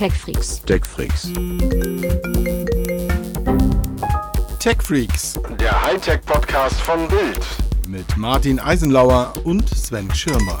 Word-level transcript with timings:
TechFreaks. 0.00 0.64
TechFreaks. 0.64 1.30
TechFreaks. 4.58 5.38
Der 5.60 5.82
Hightech-Podcast 5.82 6.80
von 6.80 7.06
Bild. 7.06 7.46
Mit 7.86 8.16
Martin 8.16 8.58
Eisenlauer 8.58 9.34
und 9.44 9.68
Sven 9.68 10.10
Schirmer. 10.14 10.56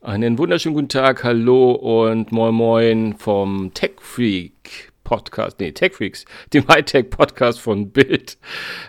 Einen 0.00 0.38
wunderschönen 0.38 0.74
guten 0.74 0.88
Tag, 0.88 1.22
hallo 1.22 1.70
und 1.70 2.32
moin 2.32 2.52
moin 2.52 3.14
vom 3.16 3.72
TechFreak 3.72 4.90
Podcast, 5.04 5.60
nee, 5.60 5.70
TechFreaks, 5.70 6.24
dem 6.52 6.66
Hightech-Podcast 6.66 7.60
von 7.60 7.92
Bild. 7.92 8.38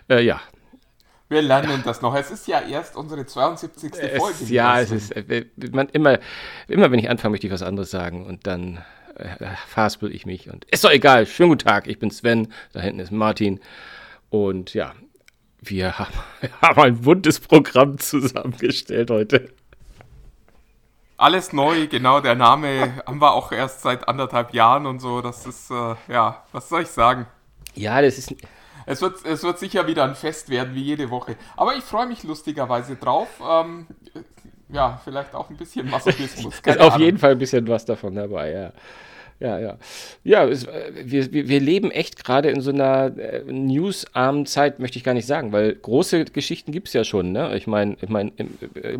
Äh, 0.09 0.23
ja, 0.23 0.41
wir 1.29 1.41
lernen 1.41 1.81
das 1.83 2.01
noch. 2.01 2.15
Es 2.15 2.31
ist 2.31 2.47
ja 2.47 2.61
erst 2.61 2.95
unsere 2.95 3.25
72. 3.25 3.91
Folge. 4.17 4.37
Es, 4.41 4.49
ja, 4.49 4.79
es 4.79 4.91
ist 4.91 5.11
äh, 5.11 5.45
man, 5.71 5.89
immer, 5.89 6.19
immer, 6.67 6.91
wenn 6.91 6.99
ich 6.99 7.09
anfange, 7.09 7.31
möchte 7.31 7.47
ich 7.47 7.53
was 7.53 7.63
anderes 7.63 7.91
sagen 7.91 8.25
und 8.25 8.47
dann 8.47 8.83
äh, 9.15 9.45
faspel 9.67 10.13
ich 10.13 10.25
mich. 10.25 10.49
Und 10.49 10.65
ist 10.65 10.83
doch 10.83 10.91
egal. 10.91 11.25
Schönen 11.25 11.49
guten 11.49 11.67
Tag, 11.67 11.87
ich 11.87 11.99
bin 11.99 12.11
Sven. 12.11 12.53
Da 12.71 12.81
hinten 12.81 12.99
ist 12.99 13.11
Martin. 13.11 13.59
Und 14.29 14.73
ja, 14.73 14.93
wir 15.59 15.99
haben, 15.99 16.13
wir 16.41 16.49
haben 16.61 16.81
ein 16.81 17.01
buntes 17.01 17.39
Programm 17.39 17.97
zusammengestellt 17.97 19.09
heute. 19.09 19.49
Alles 21.17 21.51
neu, 21.51 21.87
genau. 21.87 22.21
Der 22.21 22.35
Name 22.35 23.01
haben 23.05 23.19
wir 23.19 23.33
auch 23.33 23.51
erst 23.51 23.81
seit 23.81 24.07
anderthalb 24.07 24.53
Jahren 24.53 24.85
und 24.85 24.99
so. 24.99 25.21
Das 25.21 25.45
ist, 25.45 25.71
äh, 25.71 25.95
ja, 26.07 26.43
was 26.51 26.69
soll 26.69 26.83
ich 26.83 26.89
sagen? 26.89 27.25
Ja, 27.73 28.01
das 28.01 28.17
ist 28.17 28.35
es 28.87 29.01
wird, 29.01 29.25
es 29.25 29.43
wird 29.43 29.59
sicher 29.59 29.85
wieder 29.85 30.05
ein 30.05 30.15
Fest 30.15 30.49
werden, 30.49 30.73
wie 30.73 30.81
jede 30.81 31.09
Woche. 31.09 31.35
Aber 31.57 31.75
ich 31.75 31.83
freue 31.83 32.07
mich 32.07 32.23
lustigerweise 32.23 32.95
drauf. 32.95 33.27
Ähm, 33.45 33.85
ja, 34.69 34.99
vielleicht 35.03 35.35
auch 35.35 35.49
ein 35.49 35.57
bisschen 35.57 35.89
Masochismus. 35.89 36.59
ist 36.65 36.79
auf 36.79 36.97
jeden 36.97 37.17
Fall 37.17 37.31
ein 37.31 37.37
bisschen 37.37 37.67
was 37.67 37.83
davon 37.83 38.15
dabei, 38.15 38.51
ja. 38.51 38.73
Ja, 39.39 39.59
ja. 39.59 39.77
Ja, 40.23 40.45
es, 40.45 40.65
wir, 40.65 41.31
wir 41.31 41.59
leben 41.59 41.91
echt 41.91 42.23
gerade 42.23 42.49
in 42.49 42.61
so 42.61 42.71
einer 42.71 43.15
äh, 43.17 43.43
newsarmen 43.45 44.45
Zeit, 44.47 44.79
möchte 44.79 44.97
ich 44.97 45.03
gar 45.03 45.13
nicht 45.13 45.27
sagen, 45.27 45.51
weil 45.51 45.75
große 45.75 46.25
Geschichten 46.25 46.71
gibt 46.71 46.87
es 46.87 46.93
ja 46.93 47.03
schon, 47.03 47.33
ne? 47.33 47.55
Ich 47.55 47.67
meine, 47.67 47.97
ich 48.01 48.09
mein, 48.09 48.31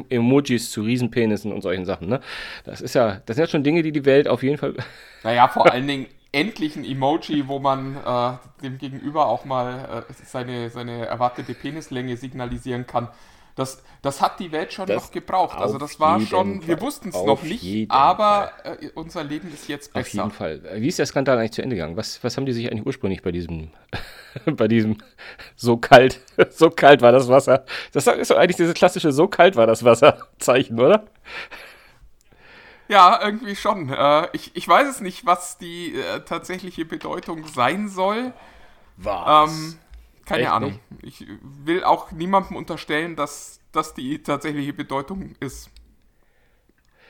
Emojis 0.10 0.70
zu 0.70 0.82
Riesenpenissen 0.82 1.52
und 1.52 1.62
solchen 1.62 1.86
Sachen, 1.86 2.10
ne? 2.10 2.20
Das 2.66 2.82
ist 2.82 2.94
ja, 2.94 3.22
das 3.26 3.38
sind 3.38 3.46
ja 3.46 3.50
schon 3.50 3.64
Dinge, 3.64 3.82
die 3.82 3.92
die 3.92 4.06
Welt 4.06 4.28
auf 4.28 4.44
jeden 4.44 4.60
Fall. 4.60 4.76
Naja, 5.24 5.48
vor 5.48 5.72
allen 5.72 5.88
Dingen 5.88 6.06
endlich 6.32 6.76
ein 6.76 6.86
Emoji, 6.86 7.48
wo 7.48 7.60
man 7.60 7.96
äh, 7.96 8.62
dem 8.64 8.78
Gegenüber 8.78 9.28
auch 9.28 9.46
mal 9.46 10.06
äh, 10.10 10.14
seine, 10.26 10.70
seine 10.70 11.06
erwartete 11.06 11.54
Penislänge 11.54 12.18
signalisieren 12.18 12.86
kann. 12.86 13.10
Das, 13.58 13.82
das 14.04 14.22
hat 14.22 14.40
die 14.40 14.52
Welt 14.52 14.72
schon 14.72 14.86
das 14.86 15.06
noch 15.06 15.12
gebraucht. 15.12 15.58
Also 15.58 15.80
das 15.80 16.00
war 16.00 16.22
schon, 16.22 16.60
Fall. 16.60 16.68
wir 16.68 16.82
wussten 16.82 17.10
es 17.10 17.16
noch 17.16 17.42
nicht, 17.42 17.90
aber 17.90 18.52
äh, 18.64 18.90
unser 18.94 19.24
Leben 19.24 19.52
ist 19.52 19.68
jetzt 19.68 19.94
besser. 19.94 20.26
Auf 20.26 20.30
jeden 20.30 20.62
Fall. 20.62 20.82
Wie 20.82 20.88
ist 20.88 21.00
der 21.00 21.08
Skandal 21.08 21.40
eigentlich 21.40 21.54
zu 21.54 21.64
Ende 21.64 21.76
gegangen? 21.76 21.98
Was, 21.98 22.24
was 22.24 22.38
haben 22.38 22.46
die 22.46 22.54
sich 22.54 22.70
eigentlich 22.70 22.86
ursprünglich 22.86 23.24
bei 23.24 23.32
diesem, 23.32 23.72
bei 24.46 24.68
diesem 24.68 24.98
so 25.56 25.78
kalt, 25.78 26.20
so 26.52 26.70
kalt 26.70 27.02
war 27.02 27.12
das 27.12 27.30
Wasser? 27.30 27.66
Das 27.94 28.06
ist 28.06 28.30
doch 28.30 28.38
eigentlich 28.38 28.58
dieses 28.58 28.76
klassische 28.76 29.12
so 29.12 29.28
kalt 29.28 29.56
war 29.56 29.66
das 29.66 29.84
Wasser 29.84 30.28
Zeichen, 30.38 30.80
oder? 30.80 31.06
Ja, 32.88 33.20
irgendwie 33.24 33.56
schon. 33.56 33.90
Äh, 33.90 34.30
ich, 34.34 34.56
ich 34.56 34.68
weiß 34.68 34.88
es 34.88 35.02
nicht, 35.02 35.26
was 35.26 35.58
die 35.58 35.96
äh, 35.96 36.22
tatsächliche 36.22 36.86
Bedeutung 36.86 37.48
sein 37.48 37.90
soll. 37.90 38.34
Was? 38.96 39.52
Ähm, 39.52 39.80
keine 40.26 40.44
Echt 40.44 40.52
Ahnung. 40.52 40.80
Nicht? 41.02 41.22
Ich 41.22 41.28
will 41.42 41.84
auch 41.84 42.12
niemandem 42.12 42.56
unterstellen, 42.56 43.16
dass 43.16 43.60
das 43.72 43.94
die 43.94 44.22
tatsächliche 44.24 44.74
Bedeutung 44.74 45.36
ist. 45.40 45.70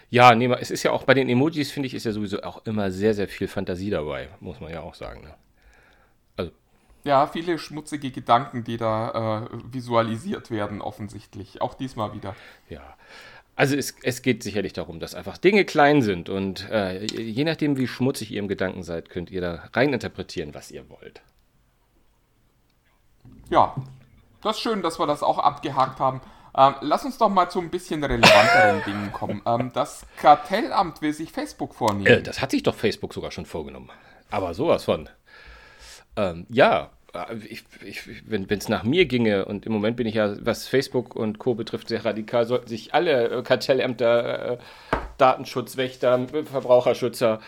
Ja, 0.10 0.36
nee, 0.36 0.48
es 0.54 0.72
ist 0.72 0.84
ja 0.84 0.92
auch 0.92 1.04
bei 1.04 1.14
den 1.14 1.28
Emojis, 1.28 1.72
finde 1.72 1.88
ich, 1.88 1.94
ist 1.94 2.06
ja 2.06 2.14
sowieso 2.14 2.42
auch 2.44 2.66
immer 2.66 2.92
sehr, 2.92 3.14
sehr 3.14 3.28
viel 3.28 3.48
Fantasie 3.48 3.90
dabei, 3.90 4.30
muss 4.40 4.60
man 4.62 4.72
ja 4.72 4.82
auch 4.82 4.94
sagen. 4.94 5.22
Ne? 5.22 5.36
Also. 6.38 6.52
Ja, 7.04 7.28
viele 7.28 7.60
schmutzige 7.60 8.12
Gedanken, 8.12 8.64
die 8.64 8.78
da 8.78 9.48
äh, 9.52 9.58
visualisiert 9.74 10.50
werden, 10.50 10.82
offensichtlich. 10.82 11.62
Auch 11.62 11.74
diesmal 11.74 12.14
wieder. 12.14 12.36
Ja. 12.70 12.96
Also 13.58 13.76
es, 13.76 13.96
es, 14.04 14.22
geht 14.22 14.44
sicherlich 14.44 14.74
darum, 14.74 15.00
dass 15.00 15.16
einfach 15.16 15.40
Dinge 15.40 15.66
klein 15.66 16.04
sind 16.04 16.30
und 16.30 16.70
äh, 16.70 17.04
je 17.06 17.44
nachdem, 17.44 17.76
wie 17.76 17.88
schmutzig 17.88 18.32
ihr 18.32 18.38
im 18.38 18.48
Gedanken 18.48 18.84
seid, 18.84 19.10
könnt 19.10 19.32
ihr 19.32 19.42
da 19.42 19.64
rein 19.74 19.92
interpretieren, 19.92 20.54
was 20.54 20.70
ihr 20.70 20.88
wollt. 20.90 21.22
Ja, 23.50 23.76
das 24.44 24.58
ist 24.58 24.62
schön, 24.62 24.84
dass 24.84 25.00
wir 25.00 25.08
das 25.08 25.24
auch 25.24 25.40
abgehakt 25.40 26.00
haben. 26.00 26.22
Ähm, 26.56 26.76
lass 26.82 27.04
uns 27.04 27.18
doch 27.18 27.30
mal 27.30 27.50
zu 27.50 27.60
ein 27.60 27.72
bisschen 27.72 28.04
relevanteren 28.04 28.84
Dingen 28.86 29.12
kommen. 29.12 29.42
Ähm, 29.48 29.72
das 29.74 30.06
Kartellamt 30.18 31.02
will 31.02 31.14
sich 31.14 31.32
Facebook 31.32 31.74
vornehmen. 31.74 32.06
Äh, 32.06 32.22
das 32.22 32.42
hat 32.42 32.52
sich 32.52 32.62
doch 32.62 32.76
Facebook 32.76 33.12
sogar 33.12 33.32
schon 33.32 33.48
vorgenommen. 33.48 33.90
Aber 34.30 34.54
sowas 34.54 34.84
von. 34.84 35.10
Ähm, 36.16 36.46
ja, 36.50 36.92
ich, 37.50 37.64
ich, 37.86 38.02
wenn 38.26 38.48
es 38.50 38.70
nach 38.70 38.84
mir 38.84 39.06
ginge, 39.06 39.46
und 39.46 39.66
im 39.66 39.72
Moment 39.72 39.98
bin 39.98 40.08
ich 40.08 40.16
ja, 40.16 40.36
was 40.42 40.68
Facebook 40.68 41.16
und 41.16 41.40
Co. 41.40 41.56
betrifft, 41.56 41.90
sehr 41.90 42.06
radikal, 42.06 42.46
sollten 42.46 42.68
sich 42.68 42.94
alle 42.94 43.30
äh, 43.30 43.44
Kartellämter, 43.44 44.54
äh, 44.54 44.58
Datenschutzwächter, 45.18 46.28
Verbraucherschützer, 46.46 47.40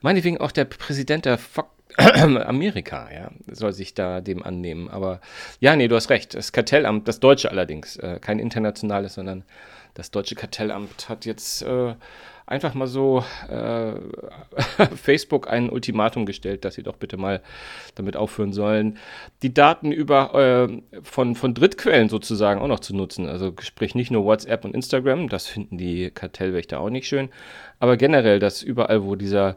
meinetwegen 0.00 0.38
auch 0.38 0.52
der 0.52 0.64
Präsident 0.64 1.24
der 1.24 1.38
Fox 1.38 1.68
Amerika, 1.96 3.08
ja, 3.12 3.30
soll 3.46 3.72
sich 3.72 3.94
da 3.94 4.20
dem 4.20 4.42
annehmen. 4.42 4.88
Aber 4.90 5.20
ja, 5.60 5.76
nee, 5.76 5.88
du 5.88 5.96
hast 5.96 6.10
recht. 6.10 6.34
Das 6.34 6.52
Kartellamt, 6.52 7.08
das 7.08 7.20
deutsche 7.20 7.50
allerdings, 7.50 7.96
äh, 7.96 8.18
kein 8.20 8.38
internationales, 8.38 9.14
sondern 9.14 9.44
das 9.96 10.10
deutsche 10.10 10.34
Kartellamt 10.34 11.08
hat 11.08 11.24
jetzt 11.24 11.62
äh, 11.62 11.94
einfach 12.46 12.74
mal 12.74 12.86
so 12.86 13.24
äh, 13.48 13.92
Facebook 14.96 15.50
ein 15.50 15.70
Ultimatum 15.70 16.26
gestellt, 16.26 16.64
dass 16.64 16.74
sie 16.74 16.82
doch 16.82 16.96
bitte 16.96 17.16
mal 17.16 17.42
damit 17.94 18.16
aufhören 18.16 18.52
sollen, 18.52 18.98
die 19.42 19.54
Daten 19.54 19.90
über 19.90 20.34
äh, 20.68 21.00
von, 21.02 21.34
von 21.34 21.54
Drittquellen 21.54 22.10
sozusagen 22.10 22.60
auch 22.60 22.68
noch 22.68 22.80
zu 22.80 22.94
nutzen. 22.94 23.26
Also 23.26 23.54
sprich 23.60 23.94
nicht 23.94 24.10
nur 24.10 24.24
WhatsApp 24.24 24.64
und 24.66 24.74
Instagram, 24.74 25.28
das 25.28 25.46
finden 25.46 25.78
die 25.78 26.10
Kartellwächter 26.10 26.78
auch 26.78 26.90
nicht 26.90 27.08
schön, 27.08 27.30
aber 27.80 27.96
generell, 27.96 28.38
dass 28.38 28.62
überall, 28.62 29.02
wo 29.02 29.16
dieser, 29.16 29.56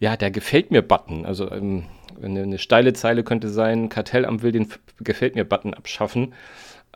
ja, 0.00 0.16
der 0.16 0.30
gefällt 0.30 0.70
mir 0.70 0.82
Button, 0.82 1.24
also 1.24 1.50
ähm, 1.50 1.84
eine, 2.22 2.42
eine 2.42 2.58
steile 2.58 2.92
Zeile 2.92 3.24
könnte 3.24 3.48
sein, 3.48 3.88
Kartellamt 3.88 4.42
will 4.42 4.52
den 4.52 4.68
gefällt 5.00 5.34
mir 5.34 5.44
Button 5.44 5.72
abschaffen. 5.72 6.34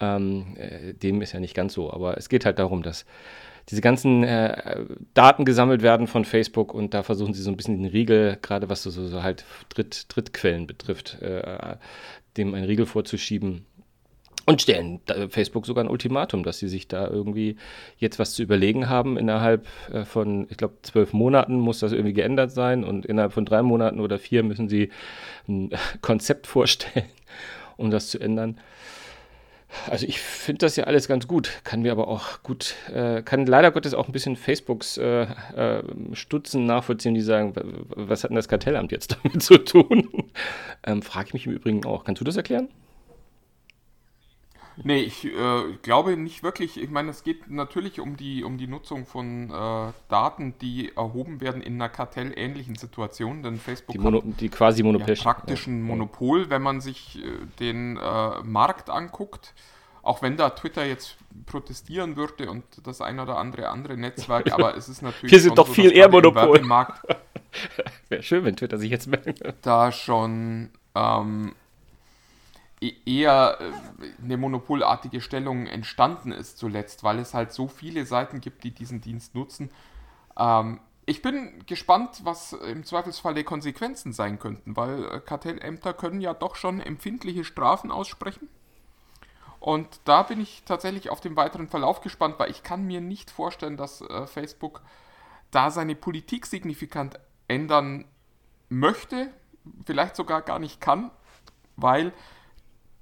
Ähm, 0.02 0.56
äh, 0.56 0.94
dem 0.94 1.22
ist 1.22 1.32
ja 1.32 1.38
nicht 1.38 1.54
ganz 1.54 1.74
so, 1.74 1.92
aber 1.92 2.18
es 2.18 2.28
geht 2.28 2.44
halt 2.44 2.58
darum, 2.58 2.82
dass 2.82 3.06
diese 3.68 3.80
ganzen 3.80 4.24
äh, 4.24 4.84
Daten 5.14 5.44
gesammelt 5.44 5.82
werden 5.82 6.08
von 6.08 6.24
Facebook 6.24 6.74
und 6.74 6.92
da 6.92 7.04
versuchen 7.04 7.34
sie 7.34 7.42
so 7.42 7.50
ein 7.50 7.56
bisschen 7.56 7.80
den 7.80 7.90
Riegel, 7.90 8.36
gerade 8.42 8.68
was 8.68 8.82
so, 8.82 8.90
so 8.90 9.22
halt 9.22 9.44
Dritt, 9.68 10.06
Drittquellen 10.08 10.66
betrifft, 10.66 11.22
äh, 11.22 11.76
dem 12.36 12.54
einen 12.54 12.64
Riegel 12.64 12.86
vorzuschieben. 12.86 13.64
Und 14.44 14.60
stellen 14.60 14.98
Facebook 15.28 15.66
sogar 15.66 15.84
ein 15.84 15.90
Ultimatum, 15.90 16.42
dass 16.42 16.58
sie 16.58 16.66
sich 16.66 16.88
da 16.88 17.06
irgendwie 17.06 17.54
jetzt 17.98 18.18
was 18.18 18.34
zu 18.34 18.42
überlegen 18.42 18.88
haben. 18.88 19.16
Innerhalb 19.16 19.68
äh, 19.92 20.04
von, 20.04 20.48
ich 20.50 20.56
glaube, 20.56 20.74
zwölf 20.82 21.12
Monaten 21.12 21.60
muss 21.60 21.78
das 21.78 21.92
irgendwie 21.92 22.12
geändert 22.12 22.50
sein 22.50 22.82
und 22.82 23.06
innerhalb 23.06 23.32
von 23.32 23.44
drei 23.44 23.62
Monaten 23.62 24.00
oder 24.00 24.18
vier 24.18 24.42
müssen 24.42 24.68
sie 24.68 24.90
ein 25.46 25.70
Konzept 26.00 26.48
vorstellen, 26.48 27.06
um 27.76 27.92
das 27.92 28.08
zu 28.08 28.18
ändern. 28.18 28.58
Also 29.90 30.06
ich 30.06 30.20
finde 30.20 30.60
das 30.60 30.76
ja 30.76 30.84
alles 30.84 31.08
ganz 31.08 31.26
gut, 31.26 31.50
kann 31.64 31.82
mir 31.82 31.92
aber 31.92 32.08
auch 32.08 32.42
gut, 32.42 32.74
äh, 32.92 33.22
kann 33.22 33.46
leider 33.46 33.70
Gottes 33.70 33.94
auch 33.94 34.06
ein 34.06 34.12
bisschen 34.12 34.36
Facebooks 34.36 34.96
äh, 34.98 35.22
äh, 35.22 35.82
Stutzen 36.12 36.66
nachvollziehen, 36.66 37.14
die 37.14 37.20
sagen, 37.20 37.54
was 37.88 38.22
hat 38.22 38.30
denn 38.30 38.36
das 38.36 38.48
Kartellamt 38.48 38.92
jetzt 38.92 39.16
damit 39.22 39.42
zu 39.42 39.58
tun? 39.58 40.08
ähm, 40.84 41.02
Frage 41.02 41.28
ich 41.28 41.34
mich 41.34 41.46
im 41.46 41.52
Übrigen 41.52 41.84
auch. 41.84 42.04
Kannst 42.04 42.20
du 42.20 42.24
das 42.24 42.36
erklären? 42.36 42.68
Nee, 44.82 45.00
ich 45.00 45.24
äh, 45.24 45.76
glaube 45.82 46.16
nicht 46.16 46.42
wirklich. 46.42 46.80
Ich 46.80 46.90
meine, 46.90 47.10
es 47.10 47.24
geht 47.24 47.50
natürlich 47.50 48.00
um 48.00 48.16
die, 48.16 48.44
um 48.44 48.58
die 48.58 48.66
Nutzung 48.66 49.06
von 49.06 49.50
äh, 49.50 49.92
Daten, 50.08 50.54
die 50.60 50.92
erhoben 50.96 51.40
werden 51.40 51.62
in 51.62 51.74
einer 51.74 51.88
kartellähnlichen 51.88 52.76
Situation, 52.76 53.42
denn 53.42 53.56
Facebook 53.56 53.92
die, 53.92 53.98
Mono, 53.98 54.22
die 54.24 54.48
quasi 54.48 54.82
Monopol 54.82 55.14
ja, 55.14 55.22
praktischen 55.22 55.78
ja. 55.78 55.84
Monopol, 55.84 56.50
wenn 56.50 56.62
man 56.62 56.80
sich 56.80 57.18
äh, 57.18 57.30
den 57.60 57.96
äh, 57.96 58.42
Markt 58.42 58.90
anguckt. 58.90 59.54
Auch 60.04 60.20
wenn 60.20 60.36
da 60.36 60.50
Twitter 60.50 60.84
jetzt 60.84 61.16
protestieren 61.46 62.16
würde 62.16 62.50
und 62.50 62.64
das 62.82 63.00
ein 63.00 63.20
oder 63.20 63.38
andere 63.38 63.68
andere 63.68 63.96
Netzwerk, 63.96 64.52
aber 64.52 64.76
es 64.76 64.88
ist 64.88 65.00
natürlich. 65.00 65.30
Wir 65.30 65.40
sind 65.40 65.56
doch 65.56 65.68
so, 65.68 65.74
viel 65.74 65.92
eher 65.92 66.08
Monopol. 66.08 66.60
Wäre 68.08 68.22
schön, 68.22 68.44
wenn 68.44 68.56
Twitter 68.56 68.78
sich 68.78 68.90
jetzt 68.90 69.06
merkt. 69.06 69.42
Da 69.62 69.92
schon 69.92 70.70
ähm, 70.94 71.52
eher 73.06 73.58
äh, 73.60 74.22
eine 74.22 74.36
monopolartige 74.36 75.20
Stellung 75.20 75.66
entstanden 75.66 76.32
ist 76.32 76.58
zuletzt, 76.58 77.04
weil 77.04 77.18
es 77.18 77.34
halt 77.34 77.52
so 77.52 77.68
viele 77.68 78.06
Seiten 78.06 78.40
gibt, 78.40 78.64
die 78.64 78.72
diesen 78.72 79.00
Dienst 79.00 79.34
nutzen. 79.34 79.70
Ähm, 80.36 80.80
ich 81.04 81.22
bin 81.22 81.64
gespannt, 81.66 82.20
was 82.24 82.52
im 82.52 82.84
Zweifelsfall 82.84 83.34
die 83.34 83.44
Konsequenzen 83.44 84.12
sein 84.12 84.38
könnten, 84.38 84.76
weil 84.76 85.04
äh, 85.04 85.20
Kartellämter 85.20 85.92
können 85.92 86.20
ja 86.20 86.34
doch 86.34 86.56
schon 86.56 86.80
empfindliche 86.80 87.44
Strafen 87.44 87.90
aussprechen. 87.90 88.48
Und 89.58 90.00
da 90.04 90.24
bin 90.24 90.40
ich 90.40 90.64
tatsächlich 90.64 91.10
auf 91.10 91.20
den 91.20 91.36
weiteren 91.36 91.68
Verlauf 91.68 92.00
gespannt, 92.00 92.36
weil 92.38 92.50
ich 92.50 92.64
kann 92.64 92.84
mir 92.84 93.00
nicht 93.00 93.30
vorstellen, 93.30 93.76
dass 93.76 94.00
äh, 94.00 94.26
Facebook 94.26 94.82
da 95.52 95.70
seine 95.70 95.94
Politik 95.94 96.46
signifikant 96.46 97.20
ändern 97.46 98.06
möchte, 98.68 99.32
vielleicht 99.84 100.16
sogar 100.16 100.42
gar 100.42 100.58
nicht 100.58 100.80
kann, 100.80 101.10
weil 101.76 102.12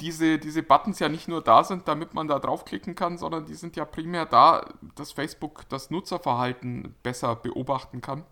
diese, 0.00 0.38
diese 0.38 0.62
Buttons 0.62 0.98
ja 0.98 1.08
nicht 1.08 1.28
nur 1.28 1.42
da 1.42 1.64
sind, 1.64 1.86
damit 1.88 2.14
man 2.14 2.28
da 2.28 2.38
draufklicken 2.38 2.94
kann, 2.94 3.18
sondern 3.18 3.46
die 3.46 3.54
sind 3.54 3.76
ja 3.76 3.84
primär 3.84 4.26
da, 4.26 4.64
dass 4.94 5.12
Facebook 5.12 5.68
das 5.68 5.90
Nutzerverhalten 5.90 6.94
besser 7.02 7.36
beobachten 7.36 8.00
kann. 8.00 8.24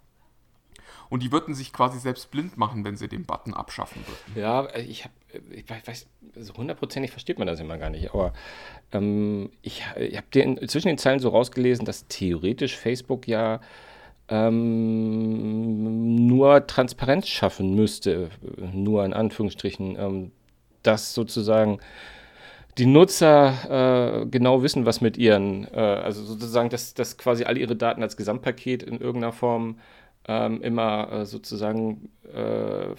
Und 1.10 1.22
die 1.22 1.32
würden 1.32 1.54
sich 1.54 1.72
quasi 1.72 1.98
selbst 1.98 2.30
blind 2.30 2.58
machen, 2.58 2.84
wenn 2.84 2.96
sie 2.96 3.08
den 3.08 3.24
Button 3.24 3.54
abschaffen 3.54 4.04
würden. 4.06 4.40
Ja, 4.40 4.68
ich 4.76 5.04
habe, 5.04 5.14
ich 5.50 5.64
weiß, 5.68 6.06
so 6.36 6.54
hundertprozentig 6.54 7.10
versteht 7.10 7.38
man 7.38 7.46
das 7.46 7.60
immer 7.60 7.78
gar 7.78 7.88
nicht, 7.90 8.10
aber 8.12 8.34
ähm, 8.92 9.50
ich, 9.62 9.86
ich 9.96 10.16
habe 10.16 10.66
zwischen 10.66 10.88
den 10.88 10.98
Zeilen 10.98 11.20
so 11.20 11.30
rausgelesen, 11.30 11.86
dass 11.86 12.08
theoretisch 12.08 12.76
Facebook 12.76 13.26
ja 13.26 13.60
ähm, 14.28 16.26
nur 16.26 16.66
Transparenz 16.66 17.28
schaffen 17.28 17.74
müsste, 17.74 18.28
nur 18.72 19.04
in 19.04 19.14
Anführungsstrichen, 19.14 19.96
ähm, 19.98 20.32
dass 20.88 21.12
sozusagen 21.12 21.78
die 22.78 22.86
Nutzer 22.86 24.22
äh, 24.22 24.26
genau 24.26 24.62
wissen, 24.62 24.86
was 24.86 25.02
mit 25.02 25.18
ihren, 25.18 25.66
äh, 25.74 25.78
also 25.78 26.24
sozusagen, 26.24 26.70
dass, 26.70 26.94
dass 26.94 27.18
quasi 27.18 27.44
alle 27.44 27.60
ihre 27.60 27.76
Daten 27.76 28.02
als 28.02 28.16
Gesamtpaket 28.16 28.82
in 28.82 28.98
irgendeiner 29.00 29.32
Form 29.32 29.78
ähm, 30.26 30.62
immer 30.62 31.12
äh, 31.12 31.26
sozusagen 31.26 32.10
äh, 32.34 32.84
äh, 32.84 32.94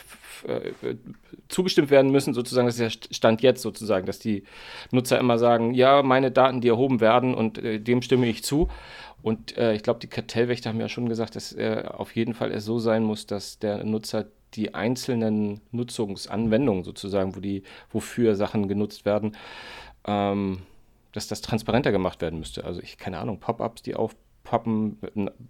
zugestimmt 1.48 1.90
werden 1.90 2.12
müssen, 2.12 2.34
sozusagen, 2.34 2.68
das 2.68 2.80
ist 2.80 3.10
der 3.10 3.14
Stand 3.16 3.42
jetzt 3.42 3.64
sozusagen, 3.64 4.06
dass 4.06 4.20
die 4.20 4.44
Nutzer 4.92 5.18
immer 5.20 5.40
sagen, 5.40 5.74
ja, 5.74 6.04
meine 6.04 6.30
Daten, 6.30 6.62
die 6.62 6.68
erhoben 6.68 7.02
werden 7.02 7.34
und 7.34 7.58
äh, 7.58 7.80
dem 7.80 8.02
stimme 8.04 8.28
ich 8.28 8.44
zu. 8.44 8.68
Und 9.22 9.58
ich 9.58 9.84
glaube, 9.84 10.00
die 10.00 10.08
Kartellwächter 10.08 10.70
haben 10.70 10.80
ja 10.80 10.88
schon 10.88 11.10
gesagt, 11.10 11.36
dass 11.36 11.54
auf 11.54 12.16
jeden 12.16 12.34
Fall 12.34 12.54
es 12.54 12.64
so 12.64 12.80
sein 12.80 13.04
muss, 13.04 13.26
dass 13.26 13.60
der 13.60 13.84
Nutzer 13.84 14.28
die 14.54 14.74
einzelnen 14.74 15.62
Nutzungsanwendungen 15.72 16.84
sozusagen, 16.84 17.36
wo 17.36 17.40
die, 17.40 17.64
wofür 17.92 18.36
Sachen 18.36 18.68
genutzt 18.68 19.06
werden, 19.06 19.36
ähm, 20.06 20.60
dass 21.12 21.28
das 21.28 21.42
transparenter 21.42 21.92
gemacht 21.92 22.22
werden 22.22 22.40
müsste. 22.40 22.64
Also 22.64 22.82
ich, 22.82 22.98
keine 22.98 23.20
Ahnung, 23.20 23.40
Pop-ups, 23.40 23.82
die 23.82 23.96
aufpoppen, 23.96 24.98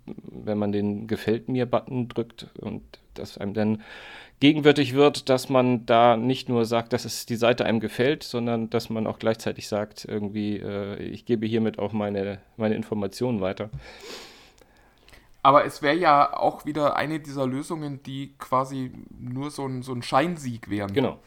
wenn 0.06 0.57
man 0.57 0.72
den 0.72 1.07
Gefällt 1.07 1.50
mir-Button 1.50 2.07
drückt 2.07 2.48
und 2.60 2.84
das 3.13 3.38
einem 3.38 3.54
dann 3.54 3.81
gegenwärtig 4.40 4.94
wird, 4.94 5.30
dass 5.30 5.50
man 5.50 5.86
da 5.86 6.16
nicht 6.16 6.48
nur 6.48 6.66
sagt, 6.66 6.94
dass 6.94 7.06
es 7.06 7.25
die 7.25 7.36
Seite 7.36 7.66
einem 7.66 7.81
gefällt, 7.81 8.24
sondern 8.24 8.69
dass 8.69 8.90
man 8.90 9.06
auch 9.06 9.19
gleichzeitig 9.19 9.68
sagt, 9.68 10.06
irgendwie, 10.06 10.57
äh, 10.57 11.01
ich 11.04 11.25
gebe 11.25 11.46
hiermit 11.46 11.78
auch 11.78 11.92
meine, 11.92 12.40
meine 12.56 12.75
Informationen 12.75 13.42
weiter. 13.42 13.69
Aber 15.41 15.65
es 15.65 15.81
wäre 15.81 15.95
ja 15.95 16.36
auch 16.38 16.65
wieder 16.65 16.95
eine 16.95 17.19
dieser 17.19 17.47
Lösungen, 17.47 18.03
die 18.03 18.36
quasi 18.38 18.91
nur 19.09 19.51
so 19.51 19.65
ein, 19.65 19.81
so 19.83 19.94
ein 19.94 20.03
Scheinsieg 20.03 20.69
wären. 20.69 20.94
Genau. 20.94 21.19